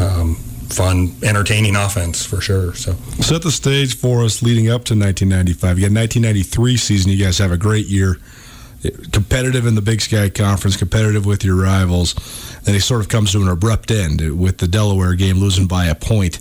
um, 0.00 0.36
fun, 0.70 1.14
entertaining 1.22 1.76
offense 1.76 2.24
for 2.24 2.40
sure. 2.40 2.72
So 2.74 2.94
Set 3.20 3.42
the 3.42 3.50
stage 3.50 3.96
for 3.96 4.24
us 4.24 4.42
leading 4.42 4.68
up 4.68 4.84
to 4.86 4.94
1995. 4.94 5.78
You 5.78 5.88
got 5.88 5.94
1993 5.94 6.76
season. 6.78 7.12
You 7.12 7.22
guys 7.22 7.36
have 7.38 7.52
a 7.52 7.58
great 7.58 7.86
year. 7.86 8.16
Competitive 9.12 9.66
in 9.66 9.74
the 9.74 9.82
Big 9.82 10.00
Sky 10.00 10.30
Conference, 10.30 10.76
competitive 10.76 11.26
with 11.26 11.44
your 11.44 11.56
rivals. 11.56 12.14
And 12.66 12.74
it 12.74 12.80
sort 12.80 13.02
of 13.02 13.08
comes 13.08 13.32
to 13.32 13.42
an 13.42 13.48
abrupt 13.48 13.90
end 13.90 14.38
with 14.38 14.58
the 14.58 14.68
Delaware 14.68 15.14
game 15.14 15.36
losing 15.36 15.66
by 15.66 15.86
a 15.86 15.94
point. 15.94 16.40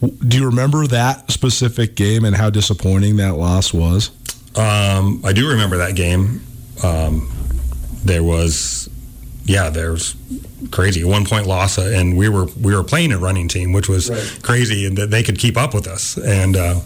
Do 0.00 0.38
you 0.38 0.46
remember 0.46 0.86
that 0.86 1.30
specific 1.30 1.94
game 1.94 2.24
and 2.24 2.34
how 2.34 2.48
disappointing 2.48 3.16
that 3.16 3.36
loss 3.36 3.74
was? 3.74 4.10
Um, 4.56 5.20
I 5.24 5.32
do 5.32 5.48
remember 5.48 5.76
that 5.76 5.94
game. 5.94 6.40
Um, 6.82 7.30
there 8.02 8.22
was, 8.22 8.88
yeah, 9.44 9.68
there's 9.68 10.16
crazy 10.70 11.04
one 11.04 11.26
point 11.26 11.46
loss, 11.46 11.78
uh, 11.78 11.92
and 11.94 12.16
we 12.16 12.28
were 12.28 12.46
we 12.60 12.74
were 12.74 12.82
playing 12.82 13.12
a 13.12 13.18
running 13.18 13.46
team, 13.46 13.72
which 13.72 13.88
was 13.88 14.38
crazy, 14.42 14.86
and 14.86 14.96
that 14.96 15.10
they 15.10 15.22
could 15.22 15.38
keep 15.38 15.56
up 15.58 15.74
with 15.74 15.86
us. 15.86 16.16
And 16.16 16.56
uh, 16.56 16.80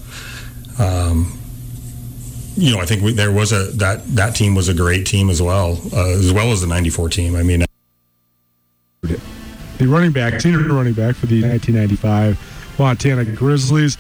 um, 0.78 1.38
you 2.56 2.74
know, 2.74 2.80
I 2.80 2.86
think 2.86 3.02
we, 3.02 3.12
there 3.12 3.32
was 3.32 3.52
a 3.52 3.70
that 3.76 4.04
that 4.16 4.34
team 4.34 4.54
was 4.54 4.68
a 4.68 4.74
great 4.74 5.06
team 5.06 5.30
as 5.30 5.40
well, 5.40 5.80
uh, 5.92 6.08
as 6.10 6.32
well 6.32 6.50
as 6.50 6.60
the 6.60 6.66
'94 6.66 7.08
team. 7.10 7.36
I 7.36 7.42
mean, 7.42 7.64
the 9.02 9.86
running 9.86 10.12
back, 10.12 10.40
senior 10.40 10.58
running 10.60 10.94
back 10.94 11.14
for 11.16 11.26
the 11.26 11.42
1995 11.42 12.53
Montana 12.78 13.24
Grizzlies. 13.24 13.98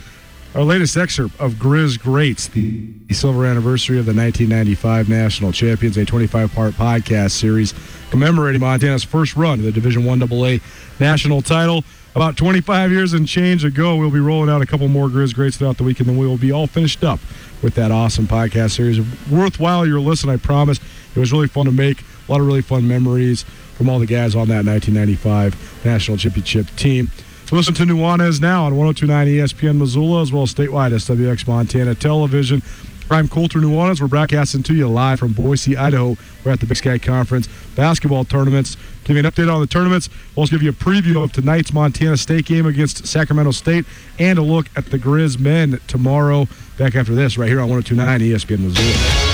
Our 0.54 0.62
latest 0.62 0.96
excerpt 0.96 1.40
of 1.40 1.58
Griz 1.58 1.96
Greats, 1.96 2.46
the 2.46 2.94
silver 3.10 3.44
anniversary 3.44 3.98
of 3.98 4.06
the 4.06 4.14
1995 4.14 5.08
National 5.08 5.50
Champions, 5.50 5.96
a 5.96 6.06
25-part 6.06 6.74
podcast 6.74 7.32
series 7.32 7.74
commemorating 8.10 8.60
Montana's 8.60 9.02
first 9.02 9.34
run 9.34 9.58
to 9.58 9.64
the 9.64 9.72
Division 9.72 10.04
One 10.04 10.22
AA 10.22 10.58
national 11.00 11.42
title. 11.42 11.82
About 12.14 12.36
25 12.36 12.92
years 12.92 13.12
and 13.12 13.26
change 13.26 13.64
ago, 13.64 13.96
we'll 13.96 14.12
be 14.12 14.20
rolling 14.20 14.48
out 14.48 14.62
a 14.62 14.66
couple 14.66 14.86
more 14.86 15.08
Griz 15.08 15.32
Greats 15.32 15.56
throughout 15.56 15.78
the 15.78 15.82
week, 15.82 15.98
and 15.98 16.08
then 16.08 16.16
we 16.16 16.24
will 16.24 16.38
be 16.38 16.52
all 16.52 16.68
finished 16.68 17.02
up 17.02 17.18
with 17.60 17.74
that 17.74 17.90
awesome 17.90 18.28
podcast 18.28 18.76
series. 18.76 19.00
Worthwhile 19.28 19.84
your 19.84 19.98
listen, 19.98 20.30
I 20.30 20.36
promise. 20.36 20.78
It 21.16 21.18
was 21.18 21.32
really 21.32 21.48
fun 21.48 21.66
to 21.66 21.72
make. 21.72 22.02
A 22.28 22.30
lot 22.30 22.40
of 22.40 22.46
really 22.46 22.62
fun 22.62 22.86
memories 22.86 23.42
from 23.76 23.88
all 23.88 23.98
the 23.98 24.06
guys 24.06 24.36
on 24.36 24.46
that 24.46 24.64
1995 24.64 25.84
National 25.84 26.16
Championship 26.16 26.66
team. 26.76 27.10
Listen 27.52 27.74
to 27.74 27.84
Nuanez 27.84 28.40
now 28.40 28.64
on 28.64 28.76
1029 28.76 29.26
ESPN 29.28 29.76
Missoula 29.76 30.22
as 30.22 30.32
well 30.32 30.42
as 30.42 30.52
statewide 30.52 30.92
SWX 30.92 31.46
Montana 31.46 31.94
Television. 31.94 32.62
I'm 33.10 33.28
Colter 33.28 33.60
Nuanez. 33.60 34.00
We're 34.00 34.08
broadcasting 34.08 34.62
to 34.64 34.74
you 34.74 34.88
live 34.88 35.20
from 35.20 35.34
Boise, 35.34 35.76
Idaho. 35.76 36.16
We're 36.42 36.52
at 36.52 36.60
the 36.60 36.66
Big 36.66 36.78
Sky 36.78 36.98
Conference 36.98 37.46
basketball 37.76 38.24
tournaments. 38.24 38.76
Give 39.04 39.16
you 39.16 39.24
an 39.24 39.30
update 39.30 39.54
on 39.54 39.60
the 39.60 39.66
tournaments. 39.66 40.08
We'll 40.34 40.42
also 40.42 40.52
give 40.52 40.62
you 40.62 40.70
a 40.70 40.72
preview 40.72 41.22
of 41.22 41.32
tonight's 41.32 41.72
Montana 41.72 42.16
State 42.16 42.46
game 42.46 42.66
against 42.66 43.06
Sacramento 43.06 43.52
State 43.52 43.84
and 44.18 44.38
a 44.38 44.42
look 44.42 44.66
at 44.74 44.86
the 44.86 44.98
Griz 44.98 45.38
men 45.38 45.78
tomorrow. 45.86 46.48
Back 46.78 46.96
after 46.96 47.14
this, 47.14 47.38
right 47.38 47.48
here 47.48 47.60
on 47.60 47.68
1029 47.68 48.20
ESPN 48.20 48.60
Missoula. 48.60 49.33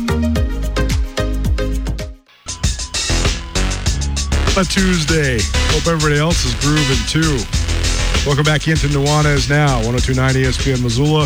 a 4.57 4.65
Tuesday. 4.65 5.39
Hope 5.71 5.87
everybody 5.87 6.19
else 6.19 6.43
is 6.43 6.53
grooving 6.55 6.97
too. 7.07 7.37
Welcome 8.25 8.43
back 8.43 8.67
into 8.67 8.87
Nuanez 8.87 9.49
now, 9.49 9.77
1029 9.77 10.33
ESPN 10.33 10.83
Missoula 10.83 11.23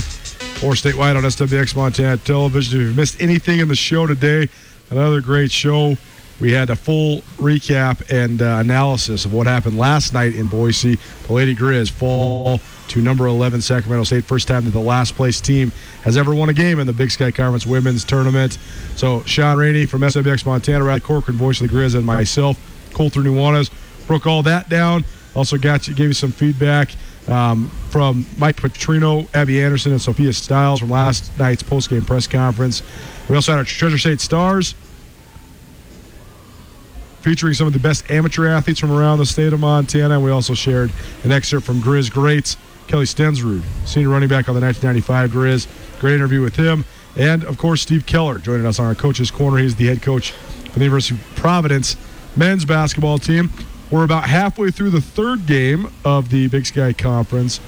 or 0.63 0.73
statewide 0.73 1.17
on 1.17 1.23
SWX 1.23 1.75
Montana 1.75 2.17
Television. 2.17 2.81
If 2.81 2.87
you 2.89 2.93
missed 2.93 3.19
anything 3.19 3.61
in 3.61 3.67
the 3.67 3.75
show 3.75 4.05
today, 4.05 4.47
another 4.91 5.21
great 5.21 5.51
show. 5.51 5.97
We 6.39 6.51
had 6.51 6.69
a 6.69 6.75
full 6.75 7.21
recap 7.37 8.11
and 8.11 8.43
uh, 8.43 8.57
analysis 8.59 9.25
of 9.25 9.33
what 9.33 9.47
happened 9.47 9.77
last 9.77 10.13
night 10.13 10.35
in 10.35 10.45
Boise. 10.45 10.97
The 11.25 11.33
Lady 11.33 11.55
Griz 11.55 11.89
fall 11.89 12.59
to 12.89 13.01
number 13.01 13.25
11 13.25 13.61
Sacramento 13.61 14.03
State. 14.03 14.25
First 14.25 14.47
time 14.47 14.65
that 14.65 14.71
the 14.71 14.79
last 14.79 15.15
place 15.15 15.41
team 15.41 15.71
has 16.03 16.15
ever 16.15 16.35
won 16.35 16.49
a 16.49 16.53
game 16.53 16.79
in 16.79 16.85
the 16.85 16.93
Big 16.93 17.09
Sky 17.09 17.31
Conference 17.31 17.65
women's 17.65 18.03
tournament. 18.03 18.59
So 18.95 19.23
Sean 19.23 19.57
Rainey 19.57 19.87
from 19.87 20.01
SWX 20.01 20.45
Montana, 20.45 20.83
Brad 20.83 21.01
Corcoran, 21.01 21.37
voice 21.37 21.59
of 21.59 21.67
the 21.67 21.73
Griz, 21.73 21.95
and 21.95 22.05
myself, 22.05 22.59
Colter 22.95 23.19
Nuanez, 23.19 23.69
broke 24.07 24.25
all 24.25 24.41
that 24.43 24.69
down. 24.69 25.05
Also 25.35 25.57
got 25.57 25.87
you, 25.87 25.93
gave 25.93 26.07
you 26.07 26.13
some 26.13 26.31
feedback 26.31 26.89
um, 27.27 27.69
from 27.89 28.25
Mike 28.37 28.55
Petrino, 28.55 29.27
Abby 29.35 29.61
Anderson, 29.61 29.91
and 29.91 30.01
Sophia 30.01 30.31
Stiles 30.33 30.79
from 30.79 30.89
last 30.89 31.37
night's 31.37 31.61
postgame 31.61 32.07
press 32.07 32.25
conference. 32.25 32.81
We 33.29 33.35
also 33.35 33.51
had 33.51 33.59
our 33.59 33.65
Treasure 33.65 33.97
State 33.97 34.21
Stars 34.21 34.75
featuring 37.21 37.53
some 37.55 37.65
of 37.65 37.73
the 37.73 37.79
best 37.79 38.09
amateur 38.11 38.47
athletes 38.47 38.79
from 38.79 38.91
around 38.91 39.17
the 39.17 39.25
state 39.25 39.51
of 39.51 39.59
Montana. 39.59 40.19
We 40.19 40.31
also 40.31 40.53
shared 40.53 40.91
an 41.23 41.31
excerpt 41.31 41.65
from 41.65 41.81
Griz 41.81 42.09
Greats, 42.09 42.55
Kelly 42.87 43.05
Stensrud, 43.05 43.63
senior 43.85 44.09
running 44.09 44.29
back 44.29 44.47
on 44.47 44.53
the 44.53 44.61
1995 44.61 45.31
Griz. 45.31 45.67
Great 45.99 46.13
interview 46.13 46.41
with 46.41 46.55
him. 46.55 46.85
And, 47.17 47.43
of 47.43 47.57
course, 47.57 47.81
Steve 47.81 48.05
Keller 48.05 48.37
joining 48.37 48.65
us 48.65 48.79
on 48.79 48.85
our 48.85 48.93
coach's 48.93 49.31
corner. 49.31 49.57
He's 49.57 49.75
the 49.75 49.87
head 49.87 50.01
coach 50.01 50.31
for 50.31 50.79
the 50.79 50.85
University 50.85 51.15
of 51.15 51.35
Providence 51.35 51.95
men's 52.35 52.65
basketball 52.65 53.17
team. 53.17 53.51
We're 53.91 54.03
about 54.03 54.27
halfway 54.27 54.71
through 54.71 54.89
the 54.89 55.01
third 55.01 55.45
game 55.45 55.91
of 56.03 56.29
the 56.29 56.47
Big 56.47 56.65
Sky 56.65 56.93
Conference 56.93 57.59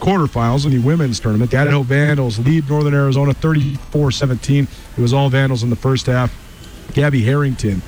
quarterfinals 0.00 0.64
in 0.64 0.72
the 0.72 0.78
women's 0.78 1.20
tournament. 1.20 1.50
The 1.50 1.58
Idaho 1.58 1.82
Vandals 1.82 2.38
lead 2.38 2.68
Northern 2.68 2.94
Arizona 2.94 3.32
34-17. 3.34 4.66
It 4.96 5.00
was 5.00 5.12
all 5.12 5.28
Vandals 5.28 5.62
in 5.62 5.70
the 5.70 5.76
first 5.76 6.06
half. 6.06 6.34
Gabby 6.94 7.22
Harrington, 7.22 7.82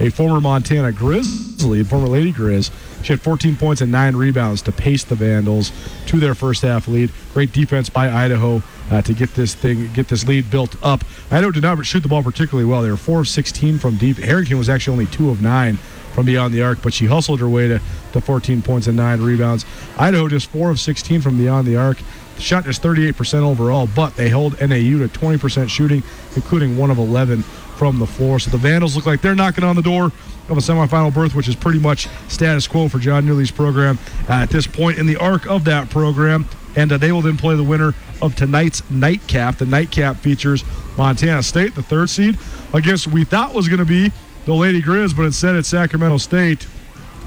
a 0.00 0.10
former 0.10 0.40
Montana 0.40 0.92
Grizzly, 0.92 1.84
former 1.84 2.08
Lady 2.08 2.32
Griz, 2.32 2.70
she 3.02 3.12
had 3.12 3.20
14 3.20 3.56
points 3.56 3.80
and 3.80 3.92
nine 3.92 4.16
rebounds 4.16 4.62
to 4.62 4.72
pace 4.72 5.04
the 5.04 5.14
Vandals 5.14 5.72
to 6.06 6.18
their 6.18 6.34
first 6.34 6.62
half 6.62 6.88
lead. 6.88 7.12
Great 7.32 7.52
defense 7.52 7.88
by 7.88 8.10
Idaho 8.10 8.62
uh, 8.90 9.02
to 9.02 9.12
get 9.12 9.34
this 9.34 9.54
thing, 9.54 9.92
get 9.92 10.08
this 10.08 10.26
lead 10.26 10.50
built 10.50 10.76
up. 10.82 11.04
Idaho 11.30 11.50
did 11.50 11.62
not 11.62 11.84
shoot 11.84 12.00
the 12.00 12.08
ball 12.08 12.22
particularly 12.22 12.68
well. 12.68 12.82
They 12.82 12.90
were 12.90 12.96
four 12.96 13.20
of 13.20 13.28
16 13.28 13.78
from 13.78 13.96
deep. 13.96 14.18
Harrington 14.18 14.58
was 14.58 14.68
actually 14.68 14.92
only 14.92 15.06
two 15.06 15.30
of 15.30 15.42
nine 15.42 15.76
from 16.14 16.26
beyond 16.26 16.52
the 16.52 16.62
arc, 16.62 16.82
but 16.82 16.92
she 16.92 17.06
hustled 17.06 17.40
her 17.40 17.48
way 17.48 17.68
to, 17.68 17.80
to 18.12 18.20
14 18.20 18.62
points 18.62 18.86
and 18.86 18.96
nine 18.96 19.20
rebounds. 19.20 19.64
Idaho 19.98 20.28
just 20.28 20.50
4 20.50 20.70
of 20.70 20.80
16 20.80 21.20
from 21.20 21.36
beyond 21.36 21.66
the 21.66 21.76
arc. 21.76 21.98
The 22.36 22.42
shot 22.42 22.66
is 22.66 22.78
38% 22.78 23.42
overall, 23.42 23.88
but 23.94 24.16
they 24.16 24.28
hold 24.28 24.60
NAU 24.60 24.98
to 24.98 25.08
20% 25.08 25.68
shooting, 25.68 26.02
including 26.34 26.76
1 26.76 26.90
of 26.90 26.98
11 26.98 27.42
from 27.42 27.98
the 27.98 28.06
floor. 28.06 28.40
So 28.40 28.50
the 28.50 28.58
Vandals 28.58 28.96
look 28.96 29.06
like 29.06 29.20
they're 29.22 29.36
knocking 29.36 29.64
on 29.64 29.76
the 29.76 29.82
door 29.82 30.06
of 30.48 30.56
a 30.56 30.60
semifinal 30.60 31.12
berth, 31.14 31.34
which 31.34 31.48
is 31.48 31.54
pretty 31.54 31.78
much 31.78 32.08
status 32.28 32.66
quo 32.66 32.88
for 32.88 32.98
Jon 32.98 33.24
Newlee's 33.24 33.50
program 33.50 33.98
uh, 34.28 34.32
at 34.32 34.50
this 34.50 34.66
point 34.66 34.98
in 34.98 35.06
the 35.06 35.16
arc 35.16 35.46
of 35.46 35.64
that 35.64 35.90
program. 35.90 36.48
And 36.76 36.92
uh, 36.92 36.98
they 36.98 37.12
will 37.12 37.22
then 37.22 37.36
play 37.36 37.56
the 37.56 37.64
winner 37.64 37.94
of 38.22 38.34
tonight's 38.34 38.88
nightcap. 38.90 39.58
The 39.58 39.66
nightcap 39.66 40.16
features 40.16 40.64
Montana 40.96 41.42
State, 41.42 41.74
the 41.74 41.82
third 41.82 42.10
seed, 42.10 42.38
against 42.72 43.06
we 43.06 43.24
thought 43.24 43.54
was 43.54 43.68
going 43.68 43.78
to 43.78 43.84
be 43.84 44.12
the 44.44 44.54
Lady 44.54 44.80
Griz, 44.80 45.12
but 45.12 45.22
instead 45.22 45.56
it's 45.56 45.68
Sacramento 45.68 46.18
State. 46.18 46.66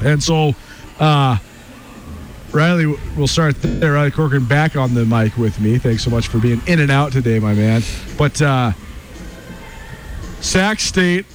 And 0.04 0.22
so, 0.22 0.56
uh, 1.00 1.38
Riley, 2.52 2.88
we'll 3.16 3.28
start 3.28 3.62
there. 3.62 3.94
Riley 3.94 4.12
Corcoran 4.12 4.46
back 4.46 4.76
on 4.76 4.94
the 4.94 5.06
mic 5.06 5.38
with 5.38 5.60
me. 5.60 5.78
Thanks 5.78 6.04
so 6.04 6.10
much 6.10 6.28
for 6.28 6.40
being 6.40 6.62
in 6.68 6.80
and 6.80 6.92
out 6.92 7.12
today, 7.12 7.40
my 7.40 7.54
man. 7.54 7.82
But 8.18 8.42
uh, 8.42 8.72
Sac 10.42 10.80
State, 10.80 11.26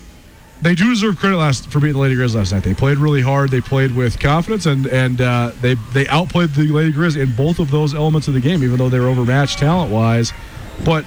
they 0.62 0.74
do 0.74 0.88
deserve 0.88 1.18
credit 1.18 1.36
last 1.36 1.70
for 1.70 1.80
beating 1.80 1.94
the 1.94 2.00
Lady 2.00 2.14
Griz 2.14 2.34
last 2.34 2.52
night. 2.52 2.62
They 2.62 2.74
played 2.74 2.98
really 2.98 3.20
hard. 3.22 3.50
They 3.50 3.60
played 3.60 3.94
with 3.94 4.18
confidence, 4.18 4.66
and 4.66 4.86
and 4.86 5.20
uh, 5.20 5.52
they 5.60 5.74
they 5.92 6.06
outplayed 6.08 6.50
the 6.50 6.68
Lady 6.68 6.92
Griz 6.92 7.16
in 7.16 7.34
both 7.34 7.58
of 7.58 7.70
those 7.70 7.94
elements 7.94 8.28
of 8.28 8.34
the 8.34 8.40
game, 8.40 8.62
even 8.62 8.76
though 8.78 8.88
they 8.88 8.98
were 8.98 9.08
overmatched 9.08 9.58
talent 9.58 9.92
wise. 9.92 10.32
But 10.84 11.04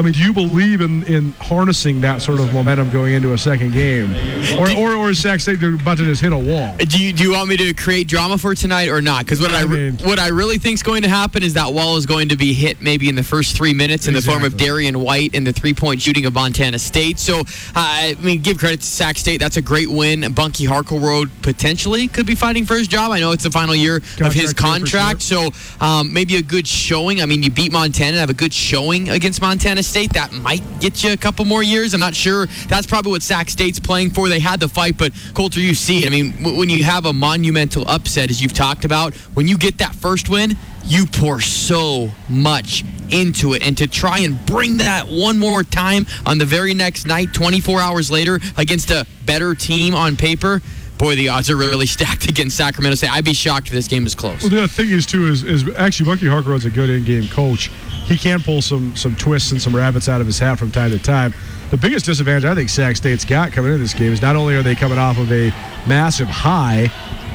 I 0.00 0.02
mean, 0.02 0.14
do 0.14 0.20
you 0.20 0.32
believe 0.32 0.80
in, 0.80 1.02
in 1.04 1.32
harnessing 1.32 2.00
that 2.00 2.22
sort 2.22 2.40
of 2.40 2.54
momentum 2.54 2.88
going 2.90 3.12
into 3.12 3.34
a 3.34 3.38
second 3.38 3.72
game, 3.74 4.10
or 4.58 4.70
or, 4.70 4.96
or 4.96 5.10
is 5.10 5.18
Sac 5.18 5.40
State 5.40 5.62
about 5.62 5.98
to 5.98 6.04
just 6.04 6.22
hit 6.22 6.32
a 6.32 6.38
wall? 6.38 6.74
Do 6.78 6.98
you, 7.04 7.12
do 7.12 7.22
you 7.22 7.32
want 7.32 7.50
me 7.50 7.58
to 7.58 7.74
create 7.74 8.08
drama 8.08 8.38
for 8.38 8.54
tonight 8.54 8.88
or 8.88 9.02
not? 9.02 9.26
Because 9.26 9.42
what 9.42 9.50
I, 9.50 9.60
I 9.60 9.64
mean- 9.66 9.98
what 9.98 10.18
I 10.18 10.28
really 10.28 10.56
think 10.56 10.72
is 10.76 10.82
going 10.82 11.02
to 11.02 11.08
happen 11.10 11.42
is 11.42 11.52
that 11.52 11.74
wall 11.74 11.98
is 11.98 12.06
going 12.06 12.30
to 12.30 12.36
be 12.38 12.54
hit 12.54 12.80
maybe 12.80 13.10
in 13.10 13.14
the 13.14 13.22
first 13.22 13.54
three 13.54 13.74
minutes 13.74 14.08
in 14.08 14.14
the 14.14 14.22
form 14.22 14.42
of 14.42 14.56
Darian 14.56 15.00
White 15.00 15.34
and 15.34 15.46
the 15.46 15.52
three 15.52 15.74
point 15.74 16.00
shooting 16.00 16.24
of 16.24 16.32
Montana 16.32 16.78
State. 16.78 17.18
So 17.18 17.40
uh, 17.40 17.44
I 17.76 18.16
mean, 18.22 18.40
give 18.40 18.56
credit 18.56 18.80
to 18.80 18.86
Sac 18.86 19.18
State. 19.18 19.38
That's 19.38 19.58
a 19.58 19.62
great 19.62 19.90
win. 19.90 20.32
Bunky 20.32 20.64
Harkleroad 20.64 21.28
potentially 21.42 22.08
could 22.08 22.24
be 22.24 22.34
fighting 22.34 22.64
for 22.64 22.76
his 22.76 22.88
job. 22.88 23.12
I 23.12 23.20
know 23.20 23.32
it's 23.32 23.44
the 23.44 23.50
final 23.50 23.74
year 23.74 23.96
of 23.96 24.32
his 24.32 24.54
Contract 24.54 25.20
contract, 25.20 25.22
so 25.22 25.50
um, 25.84 26.10
maybe 26.10 26.36
a 26.36 26.42
good 26.42 26.66
showing. 26.66 27.20
I 27.20 27.26
mean, 27.26 27.42
you 27.42 27.50
beat 27.50 27.70
Montana, 27.70 28.16
have 28.16 28.30
a 28.30 28.34
good 28.34 28.54
showing 28.54 29.10
against 29.10 29.42
Montana 29.42 29.82
State. 29.82 29.89
That 29.90 30.32
might 30.32 30.62
get 30.80 31.02
you 31.02 31.12
a 31.12 31.16
couple 31.16 31.44
more 31.44 31.62
years. 31.62 31.94
I'm 31.94 32.00
not 32.00 32.14
sure. 32.14 32.46
That's 32.68 32.86
probably 32.86 33.10
what 33.10 33.22
Sac 33.22 33.50
State's 33.50 33.80
playing 33.80 34.10
for. 34.10 34.28
They 34.28 34.38
had 34.38 34.60
the 34.60 34.68
fight, 34.68 34.96
but 34.96 35.12
Colter, 35.34 35.60
you 35.60 35.74
see 35.74 36.04
it. 36.04 36.06
I 36.06 36.10
mean, 36.10 36.32
when 36.56 36.70
you 36.70 36.84
have 36.84 37.06
a 37.06 37.12
monumental 37.12 37.88
upset, 37.88 38.30
as 38.30 38.40
you've 38.40 38.52
talked 38.52 38.84
about, 38.84 39.14
when 39.34 39.48
you 39.48 39.58
get 39.58 39.78
that 39.78 39.94
first 39.94 40.28
win, 40.28 40.56
you 40.84 41.06
pour 41.06 41.40
so 41.40 42.10
much 42.28 42.84
into 43.10 43.52
it. 43.54 43.66
And 43.66 43.76
to 43.78 43.88
try 43.88 44.20
and 44.20 44.44
bring 44.46 44.76
that 44.78 45.08
one 45.08 45.38
more 45.38 45.64
time 45.64 46.06
on 46.24 46.38
the 46.38 46.44
very 46.44 46.72
next 46.72 47.06
night, 47.06 47.34
24 47.34 47.80
hours 47.80 48.10
later, 48.10 48.38
against 48.56 48.90
a 48.90 49.06
better 49.26 49.54
team 49.54 49.94
on 49.94 50.16
paper, 50.16 50.62
boy, 50.98 51.16
the 51.16 51.28
odds 51.30 51.50
are 51.50 51.56
really 51.56 51.86
stacked 51.96 52.28
against 52.28 52.56
Sacramento 52.56 52.94
State. 52.94 53.12
I'd 53.12 53.24
be 53.24 53.32
shocked 53.32 53.68
if 53.68 53.72
this 53.72 53.88
game 53.88 54.06
is 54.06 54.14
close. 54.14 54.42
Well, 54.42 54.50
the 54.50 54.68
thing 54.68 54.90
is 54.90 55.06
too 55.06 55.26
is, 55.26 55.42
is 55.42 55.68
actually 55.76 56.06
Bunky 56.06 56.26
Harkleroad's 56.26 56.64
a 56.66 56.70
good 56.70 56.90
in-game 56.90 57.28
coach. 57.28 57.70
He 58.10 58.18
can 58.18 58.42
pull 58.42 58.60
some 58.60 58.96
some 58.96 59.14
twists 59.14 59.52
and 59.52 59.62
some 59.62 59.74
rabbits 59.74 60.08
out 60.08 60.20
of 60.20 60.26
his 60.26 60.36
hat 60.36 60.58
from 60.58 60.72
time 60.72 60.90
to 60.90 60.98
time. 60.98 61.32
The 61.70 61.76
biggest 61.76 62.06
disadvantage 62.06 62.44
I 62.44 62.56
think 62.56 62.68
Sac 62.68 62.96
State's 62.96 63.24
got 63.24 63.52
coming 63.52 63.70
into 63.70 63.84
this 63.84 63.94
game 63.94 64.12
is 64.12 64.20
not 64.20 64.34
only 64.34 64.56
are 64.56 64.64
they 64.64 64.74
coming 64.74 64.98
off 64.98 65.16
of 65.16 65.30
a 65.30 65.50
massive 65.86 66.26
high 66.26 66.88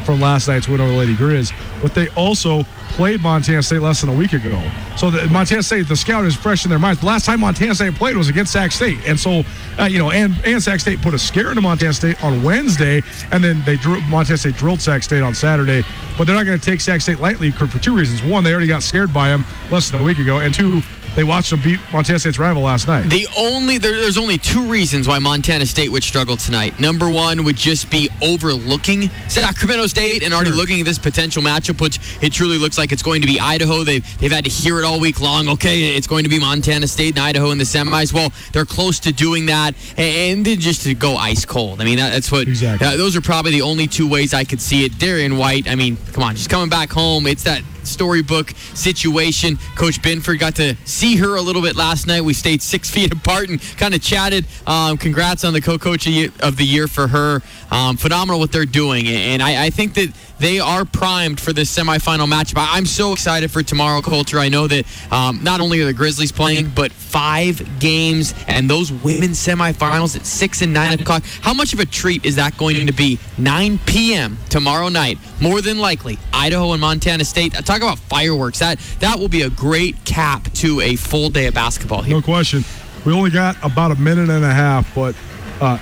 from 0.03 0.19
last 0.19 0.49
night's 0.49 0.67
win 0.67 0.81
over 0.81 0.91
Lady 0.91 1.15
Griz, 1.15 1.53
but 1.81 1.95
they 1.95 2.09
also 2.09 2.65
played 2.95 3.21
Montana 3.21 3.61
State 3.61 3.81
less 3.81 3.99
than 3.99 4.09
a 4.09 4.15
week 4.15 4.31
ago. 4.31 4.61
So 4.95 5.11
the 5.11 5.27
Montana 5.27 5.61
State, 5.61 5.89
the 5.89 5.97
scout 5.97 6.25
is 6.25 6.33
fresh 6.33 6.63
in 6.63 6.69
their 6.69 6.79
minds. 6.79 7.01
The 7.01 7.05
last 7.05 7.25
time 7.25 7.41
Montana 7.41 7.75
State 7.75 7.93
played 7.95 8.15
was 8.15 8.29
against 8.29 8.53
Sac 8.53 8.71
State, 8.71 8.97
and 9.05 9.19
so 9.19 9.43
uh, 9.77 9.83
you 9.83 9.99
know, 9.99 10.11
and 10.11 10.33
and 10.45 10.63
Sac 10.63 10.79
State 10.79 11.01
put 11.01 11.13
a 11.13 11.19
scare 11.19 11.49
into 11.49 11.61
Montana 11.61 11.93
State 11.93 12.23
on 12.23 12.41
Wednesday, 12.41 13.03
and 13.31 13.43
then 13.43 13.61
they 13.65 13.75
drew 13.75 13.99
Montana 14.01 14.37
State 14.37 14.55
drilled 14.55 14.81
Sac 14.81 15.03
State 15.03 15.21
on 15.21 15.35
Saturday. 15.35 15.83
But 16.17 16.25
they're 16.25 16.35
not 16.35 16.45
going 16.45 16.57
to 16.57 16.65
take 16.65 16.79
Sac 16.79 17.01
State 17.01 17.19
lightly 17.19 17.51
for 17.51 17.67
two 17.79 17.95
reasons: 17.95 18.23
one, 18.23 18.45
they 18.45 18.51
already 18.51 18.67
got 18.67 18.81
scared 18.81 19.13
by 19.13 19.27
them 19.27 19.43
less 19.69 19.91
than 19.91 19.99
a 19.99 20.03
week 20.03 20.19
ago, 20.19 20.39
and 20.39 20.53
two, 20.53 20.81
they 21.15 21.23
watched 21.23 21.49
them 21.49 21.61
beat 21.61 21.79
Montana 21.93 22.19
State's 22.19 22.39
rival 22.39 22.61
last 22.63 22.87
night. 22.87 23.09
The 23.09 23.27
only 23.37 23.77
there, 23.77 23.93
there's 23.93 24.17
only 24.17 24.37
two 24.37 24.69
reasons 24.69 25.07
why 25.07 25.19
Montana 25.19 25.65
State 25.65 25.89
would 25.89 26.03
struggle 26.03 26.35
tonight. 26.37 26.79
Number 26.79 27.09
one 27.09 27.43
would 27.45 27.55
just 27.55 27.89
be 27.89 28.09
overlooking 28.21 29.09
Sacramento 29.29 29.87
State 29.87 30.23
and 30.23 30.33
already 30.33 30.51
looking 30.51 30.79
at 30.79 30.85
this 30.85 30.99
potential 30.99 31.41
matchup, 31.41 31.79
which 31.79 31.99
it 32.21 32.33
truly 32.33 32.57
looks 32.57 32.77
like 32.77 32.91
it's 32.91 33.03
going 33.03 33.21
to 33.21 33.27
be 33.27 33.39
Idaho. 33.39 33.83
They've 33.83 34.19
they've 34.19 34.31
had 34.31 34.43
to 34.45 34.49
hear 34.49 34.79
it 34.79 34.85
all 34.85 34.99
week 34.99 35.21
long. 35.21 35.47
Okay, 35.49 35.95
it's 35.95 36.07
going 36.07 36.23
to 36.23 36.29
be 36.29 36.39
Montana 36.39 36.87
State 36.87 37.15
and 37.15 37.23
Idaho 37.23 37.51
in 37.51 37.57
the 37.57 37.63
semis. 37.63 38.13
Well, 38.13 38.31
they're 38.51 38.65
close 38.65 38.99
to 39.01 39.13
doing 39.13 39.45
that, 39.47 39.73
and 39.97 40.45
then 40.45 40.59
just 40.59 40.83
to 40.83 40.93
go 40.93 41.15
ice 41.15 41.45
cold. 41.45 41.81
I 41.81 41.85
mean, 41.85 41.97
that, 41.97 42.11
that's 42.11 42.31
what. 42.31 42.47
Exactly. 42.47 42.87
uh, 42.87 42.97
those 42.97 43.15
are 43.15 43.21
probably 43.21 43.51
the 43.51 43.61
only 43.61 43.87
two 43.87 44.09
ways 44.09 44.33
I 44.33 44.43
could 44.43 44.61
see 44.61 44.85
it. 44.85 44.97
Darian 44.97 45.37
White. 45.37 45.69
I 45.69 45.75
mean, 45.75 45.97
come 46.11 46.23
on, 46.23 46.35
just 46.35 46.49
coming 46.49 46.69
back 46.69 46.91
home. 46.91 47.27
It's 47.27 47.43
that 47.43 47.61
storybook 47.87 48.51
situation. 48.73 49.57
Coach 49.75 50.01
Binford 50.01 50.39
got 50.39 50.55
to 50.55 50.75
see 50.85 51.17
her 51.17 51.35
a 51.35 51.41
little 51.41 51.61
bit 51.61 51.75
last 51.75 52.07
night. 52.07 52.21
We 52.21 52.33
stayed 52.33 52.61
six 52.61 52.89
feet 52.95 53.13
apart 53.13 53.49
and 53.49 53.61
kind 53.77 53.93
of 53.93 54.01
chatted. 54.01 54.45
Um, 54.67 54.97
congrats 54.97 55.43
on 55.43 55.53
the 55.53 55.61
co-coach 55.61 56.07
of 56.07 56.57
the 56.57 56.65
year 56.65 56.87
for 56.87 57.07
her. 57.07 57.41
Um, 57.71 57.97
phenomenal 57.97 58.39
what 58.39 58.51
they're 58.51 58.65
doing, 58.65 59.07
and 59.07 59.41
I, 59.41 59.65
I 59.65 59.69
think 59.69 59.95
that 59.95 60.13
they 60.39 60.59
are 60.59 60.85
primed 60.85 61.39
for 61.39 61.53
this 61.53 61.75
semifinal 61.75 62.27
matchup. 62.27 62.55
I'm 62.57 62.85
so 62.85 63.13
excited 63.13 63.51
for 63.51 63.63
tomorrow, 63.63 64.01
Colter. 64.01 64.37
I 64.39 64.49
know 64.49 64.67
that 64.67 64.85
um, 65.11 65.43
not 65.43 65.61
only 65.61 65.81
are 65.81 65.85
the 65.85 65.93
Grizzlies 65.93 66.31
playing, 66.31 66.71
but 66.75 66.91
five 66.91 67.79
games 67.79 68.33
and 68.47 68.69
those 68.69 68.91
women's 68.91 69.37
semifinals 69.37 70.15
at 70.15 70.25
six 70.25 70.61
and 70.61 70.73
nine 70.73 70.99
o'clock. 70.99 71.23
How 71.41 71.53
much 71.53 71.73
of 71.73 71.79
a 71.79 71.85
treat 71.85 72.25
is 72.25 72.35
that 72.35 72.57
going 72.57 72.85
to 72.87 72.93
be? 72.93 73.19
9 73.37 73.79
p.m. 73.85 74.37
tomorrow 74.49 74.89
night. 74.89 75.17
More 75.41 75.61
than 75.61 75.79
likely, 75.79 76.17
Idaho 76.33 76.73
and 76.73 76.81
Montana 76.81 77.23
State. 77.23 77.57
Uh, 77.57 77.61
Talk 77.75 77.81
about 77.81 77.99
fireworks. 77.99 78.59
That 78.59 78.79
that 79.01 79.19
will 79.19 79.27
be 79.27 79.41
a 79.41 79.49
great 79.49 80.05
cap 80.05 80.49
to 80.53 80.79
a 80.79 80.95
full 80.95 81.29
day 81.29 81.47
of 81.47 81.53
basketball 81.55 82.03
here. 82.03 82.15
No 82.15 82.21
question. 82.21 82.63
We 83.05 83.11
only 83.11 83.31
got 83.31 83.57
about 83.63 83.91
a 83.91 83.95
minute 83.95 84.29
and 84.29 84.45
a 84.45 84.53
half, 84.53 84.95
but 84.95 85.13
uh, 85.59 85.77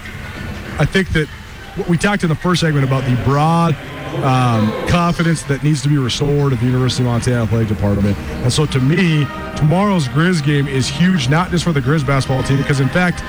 I 0.80 0.86
think 0.86 1.10
that 1.14 1.30
we 1.88 2.00
talked 2.00 2.24
in 2.24 2.30
the 2.30 2.36
first 2.36 2.62
segment 2.62 2.84
about 2.84 3.04
the 3.04 3.16
broad 3.24 3.76
um, 4.24 4.72
confidence 4.88 5.44
that 5.44 5.64
needs 5.64 5.84
to 5.84 5.88
be 5.88 6.00
restored 6.00 6.52
at 6.52 6.60
the 6.60 6.66
University 6.66 7.04
of 7.04 7.10
Montana 7.10 7.44
Athletic 7.44 7.68
Department. 7.68 8.18
And 8.18 8.52
so 8.52 8.66
to 8.66 8.80
me, 8.80 9.28
tomorrow's 9.56 10.08
Griz 10.08 10.41
game 10.41 10.68
is 10.68 10.89
huge, 10.89 11.30
not 11.30 11.52
just 11.52 11.64
for 11.64 11.74
the 11.74 11.82
Griz 11.82 12.04
basketball 12.04 12.41
team, 12.41 12.58
because 12.58 12.80
in 12.80 12.89
fact, 12.89 13.22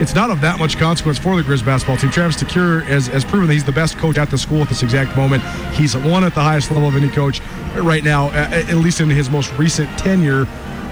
it's 0.00 0.14
not 0.14 0.30
of 0.30 0.40
that 0.40 0.58
much 0.58 0.78
consequence 0.78 1.18
for 1.18 1.36
the 1.36 1.42
Griz 1.42 1.62
basketball 1.62 1.96
team. 1.96 2.10
Travis 2.10 2.36
DeCuire 2.36 2.82
has, 2.84 3.06
has 3.08 3.24
proven 3.24 3.48
that 3.48 3.52
he's 3.52 3.64
the 3.64 3.72
best 3.72 3.98
coach 3.98 4.16
at 4.16 4.30
the 4.30 4.38
school 4.38 4.62
at 4.62 4.68
this 4.68 4.82
exact 4.82 5.14
moment. 5.14 5.42
He's 5.74 5.94
won 5.94 6.24
at 6.24 6.34
the 6.34 6.40
highest 6.40 6.70
level 6.70 6.88
of 6.88 6.96
any 6.96 7.10
coach 7.10 7.40
right 7.74 8.04
now, 8.04 8.30
at 8.30 8.74
least 8.74 9.00
in 9.00 9.10
his 9.10 9.30
most 9.30 9.52
recent 9.58 9.88
tenure. 9.98 10.46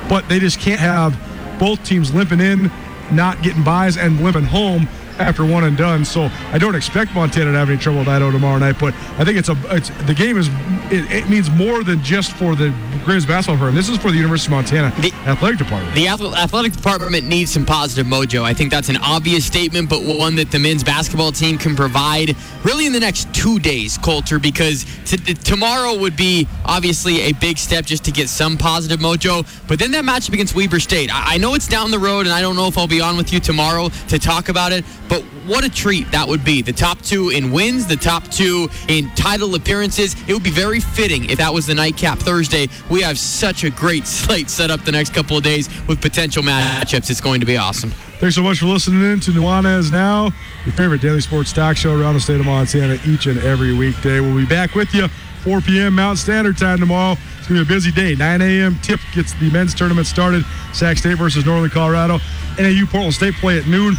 But 0.08 0.28
they 0.28 0.38
just 0.38 0.58
can't 0.58 0.80
have 0.80 1.18
both 1.58 1.84
teams 1.84 2.14
limping 2.14 2.40
in, 2.40 2.70
not 3.10 3.42
getting 3.42 3.62
buys, 3.62 3.96
and 3.96 4.22
limping 4.22 4.44
home 4.44 4.88
after 5.18 5.44
one 5.44 5.64
and 5.64 5.76
done. 5.76 6.04
So 6.04 6.30
I 6.52 6.58
don't 6.58 6.74
expect 6.74 7.14
Montana 7.14 7.52
to 7.52 7.58
have 7.58 7.70
any 7.70 7.78
trouble 7.78 8.00
with 8.00 8.08
Idaho 8.08 8.30
tomorrow 8.30 8.58
night. 8.58 8.76
But 8.78 8.94
I 9.18 9.24
think 9.24 9.38
it's 9.38 9.48
a 9.48 9.56
it's 9.74 9.90
the 10.06 10.14
game 10.14 10.36
is 10.36 10.48
it, 10.90 11.10
it 11.10 11.28
means 11.28 11.50
more 11.50 11.82
than 11.84 12.02
just 12.02 12.32
for 12.32 12.54
the 12.54 12.74
Griz 13.04 13.26
basketball 13.26 13.56
program. 13.56 13.74
This 13.74 13.88
is 13.88 13.98
for 13.98 14.10
the 14.10 14.16
University 14.16 14.52
of 14.52 14.56
Montana 14.56 14.94
the, 15.00 15.12
athletic 15.26 15.58
department. 15.58 15.94
The 15.94 16.08
athletic 16.08 16.72
department 16.72 17.26
needs 17.26 17.52
some 17.52 17.66
positive 17.66 18.06
mojo. 18.06 18.42
I 18.42 18.54
think 18.54 18.70
that's 18.70 18.88
an 18.88 18.96
obvious 18.98 19.44
statement, 19.44 19.88
but 19.88 20.02
one 20.02 20.36
that 20.36 20.50
the 20.50 20.58
men's 20.58 20.84
basketball 20.84 21.32
team 21.32 21.58
can 21.58 21.76
provide 21.76 22.36
really 22.64 22.86
in 22.86 22.92
the 22.92 23.00
next 23.00 23.32
two 23.34 23.58
days, 23.58 23.98
Colter, 23.98 24.38
because 24.38 24.84
t- 25.04 25.34
tomorrow 25.34 25.96
would 25.96 26.16
be 26.16 26.46
obviously 26.64 27.22
a 27.22 27.32
big 27.32 27.58
step 27.58 27.84
just 27.84 28.04
to 28.04 28.12
get 28.12 28.28
some 28.28 28.56
positive 28.56 29.00
mojo. 29.00 29.46
But 29.68 29.78
then 29.78 29.90
that 29.92 30.04
matchup 30.04 30.34
against 30.34 30.54
Weber 30.54 30.80
State, 30.80 31.10
I, 31.12 31.34
I 31.34 31.38
know 31.38 31.54
it's 31.54 31.68
down 31.68 31.90
the 31.90 31.98
road, 31.98 32.26
and 32.26 32.30
I 32.30 32.40
don't 32.40 32.56
know 32.56 32.66
if 32.66 32.78
I'll 32.78 32.86
be 32.86 33.00
on 33.00 33.16
with 33.16 33.32
you 33.32 33.40
tomorrow 33.40 33.88
to 34.08 34.18
talk 34.18 34.48
about 34.48 34.72
it. 34.72 34.84
But 35.08 35.22
what 35.46 35.64
a 35.64 35.70
treat 35.70 36.10
that 36.12 36.28
would 36.28 36.44
be. 36.44 36.62
The 36.62 36.72
top 36.72 37.00
two 37.00 37.30
in 37.30 37.50
wins, 37.50 37.86
the 37.86 37.96
top 37.96 38.24
two 38.28 38.68
in 38.88 39.10
title 39.14 39.54
appearances. 39.54 40.14
It 40.28 40.34
would 40.34 40.42
be 40.42 40.50
very 40.50 40.80
fitting 40.80 41.30
if 41.30 41.38
that 41.38 41.52
was 41.52 41.66
the 41.66 41.74
nightcap 41.74 42.18
Thursday. 42.18 42.68
We 42.90 43.02
have 43.02 43.18
such 43.18 43.64
a 43.64 43.70
great 43.70 44.06
slate 44.18 44.50
set 44.50 44.70
up 44.70 44.84
the 44.84 44.92
next 44.92 45.14
couple 45.14 45.36
of 45.36 45.42
days 45.42 45.68
with 45.86 46.00
potential 46.00 46.42
matchups. 46.42 47.10
It's 47.10 47.20
going 47.20 47.40
to 47.40 47.46
be 47.46 47.56
awesome. 47.56 47.90
Thanks 48.20 48.34
so 48.34 48.42
much 48.42 48.58
for 48.58 48.66
listening 48.66 49.00
in 49.12 49.20
to 49.20 49.30
Nuanez 49.30 49.92
Now, 49.92 50.32
your 50.64 50.74
favorite 50.74 51.00
daily 51.00 51.20
sports 51.20 51.52
talk 51.52 51.76
show 51.76 51.98
around 51.98 52.14
the 52.14 52.20
state 52.20 52.40
of 52.40 52.46
Montana 52.46 52.98
each 53.06 53.26
and 53.26 53.38
every 53.38 53.72
weekday. 53.72 54.18
We'll 54.18 54.36
be 54.36 54.44
back 54.44 54.74
with 54.74 54.92
you 54.92 55.06
4 55.44 55.60
p.m. 55.60 55.94
Mountain 55.94 56.16
Standard 56.16 56.58
Time 56.58 56.78
tomorrow. 56.78 57.16
It's 57.38 57.48
going 57.48 57.60
to 57.60 57.64
be 57.64 57.72
a 57.72 57.76
busy 57.76 57.92
day. 57.92 58.14
9 58.14 58.42
a.m. 58.42 58.76
tip 58.82 59.00
gets 59.14 59.34
the 59.34 59.50
men's 59.50 59.74
tournament 59.74 60.06
started. 60.06 60.44
Sac 60.72 60.98
State 60.98 61.16
versus 61.16 61.46
Northern 61.46 61.70
Colorado. 61.70 62.18
NAU 62.58 62.86
Portland 62.86 63.14
State 63.14 63.34
play 63.34 63.58
at 63.58 63.66
noon. 63.66 63.94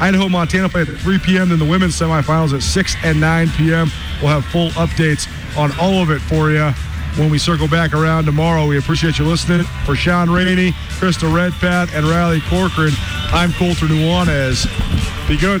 Idaho, 0.00 0.28
Montana 0.28 0.68
play 0.68 0.82
at 0.82 0.88
3 0.88 1.18
p.m. 1.18 1.50
Then 1.50 1.58
the 1.58 1.64
women's 1.64 1.94
semifinals 1.94 2.54
at 2.54 2.62
6 2.62 2.96
and 3.04 3.20
9 3.20 3.50
p.m. 3.50 3.90
We'll 4.22 4.30
have 4.30 4.44
full 4.46 4.70
updates 4.70 5.28
on 5.58 5.72
all 5.78 6.02
of 6.02 6.10
it 6.10 6.20
for 6.20 6.50
you 6.50 6.70
when 7.16 7.30
we 7.30 7.38
circle 7.38 7.68
back 7.68 7.92
around 7.92 8.24
tomorrow. 8.24 8.66
We 8.66 8.78
appreciate 8.78 9.18
you 9.18 9.26
listening. 9.26 9.64
For 9.84 9.94
Sean 9.94 10.30
Rainey, 10.30 10.72
Crystal 10.98 11.30
Redpath, 11.30 11.94
and 11.94 12.06
Riley 12.06 12.40
Corcoran, 12.48 12.92
I'm 13.32 13.52
Colter 13.52 13.86
Nuanez. 13.86 14.66
Be 15.28 15.36
good. 15.36 15.60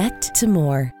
connect 0.01 0.33
to 0.33 0.47
more. 0.47 1.00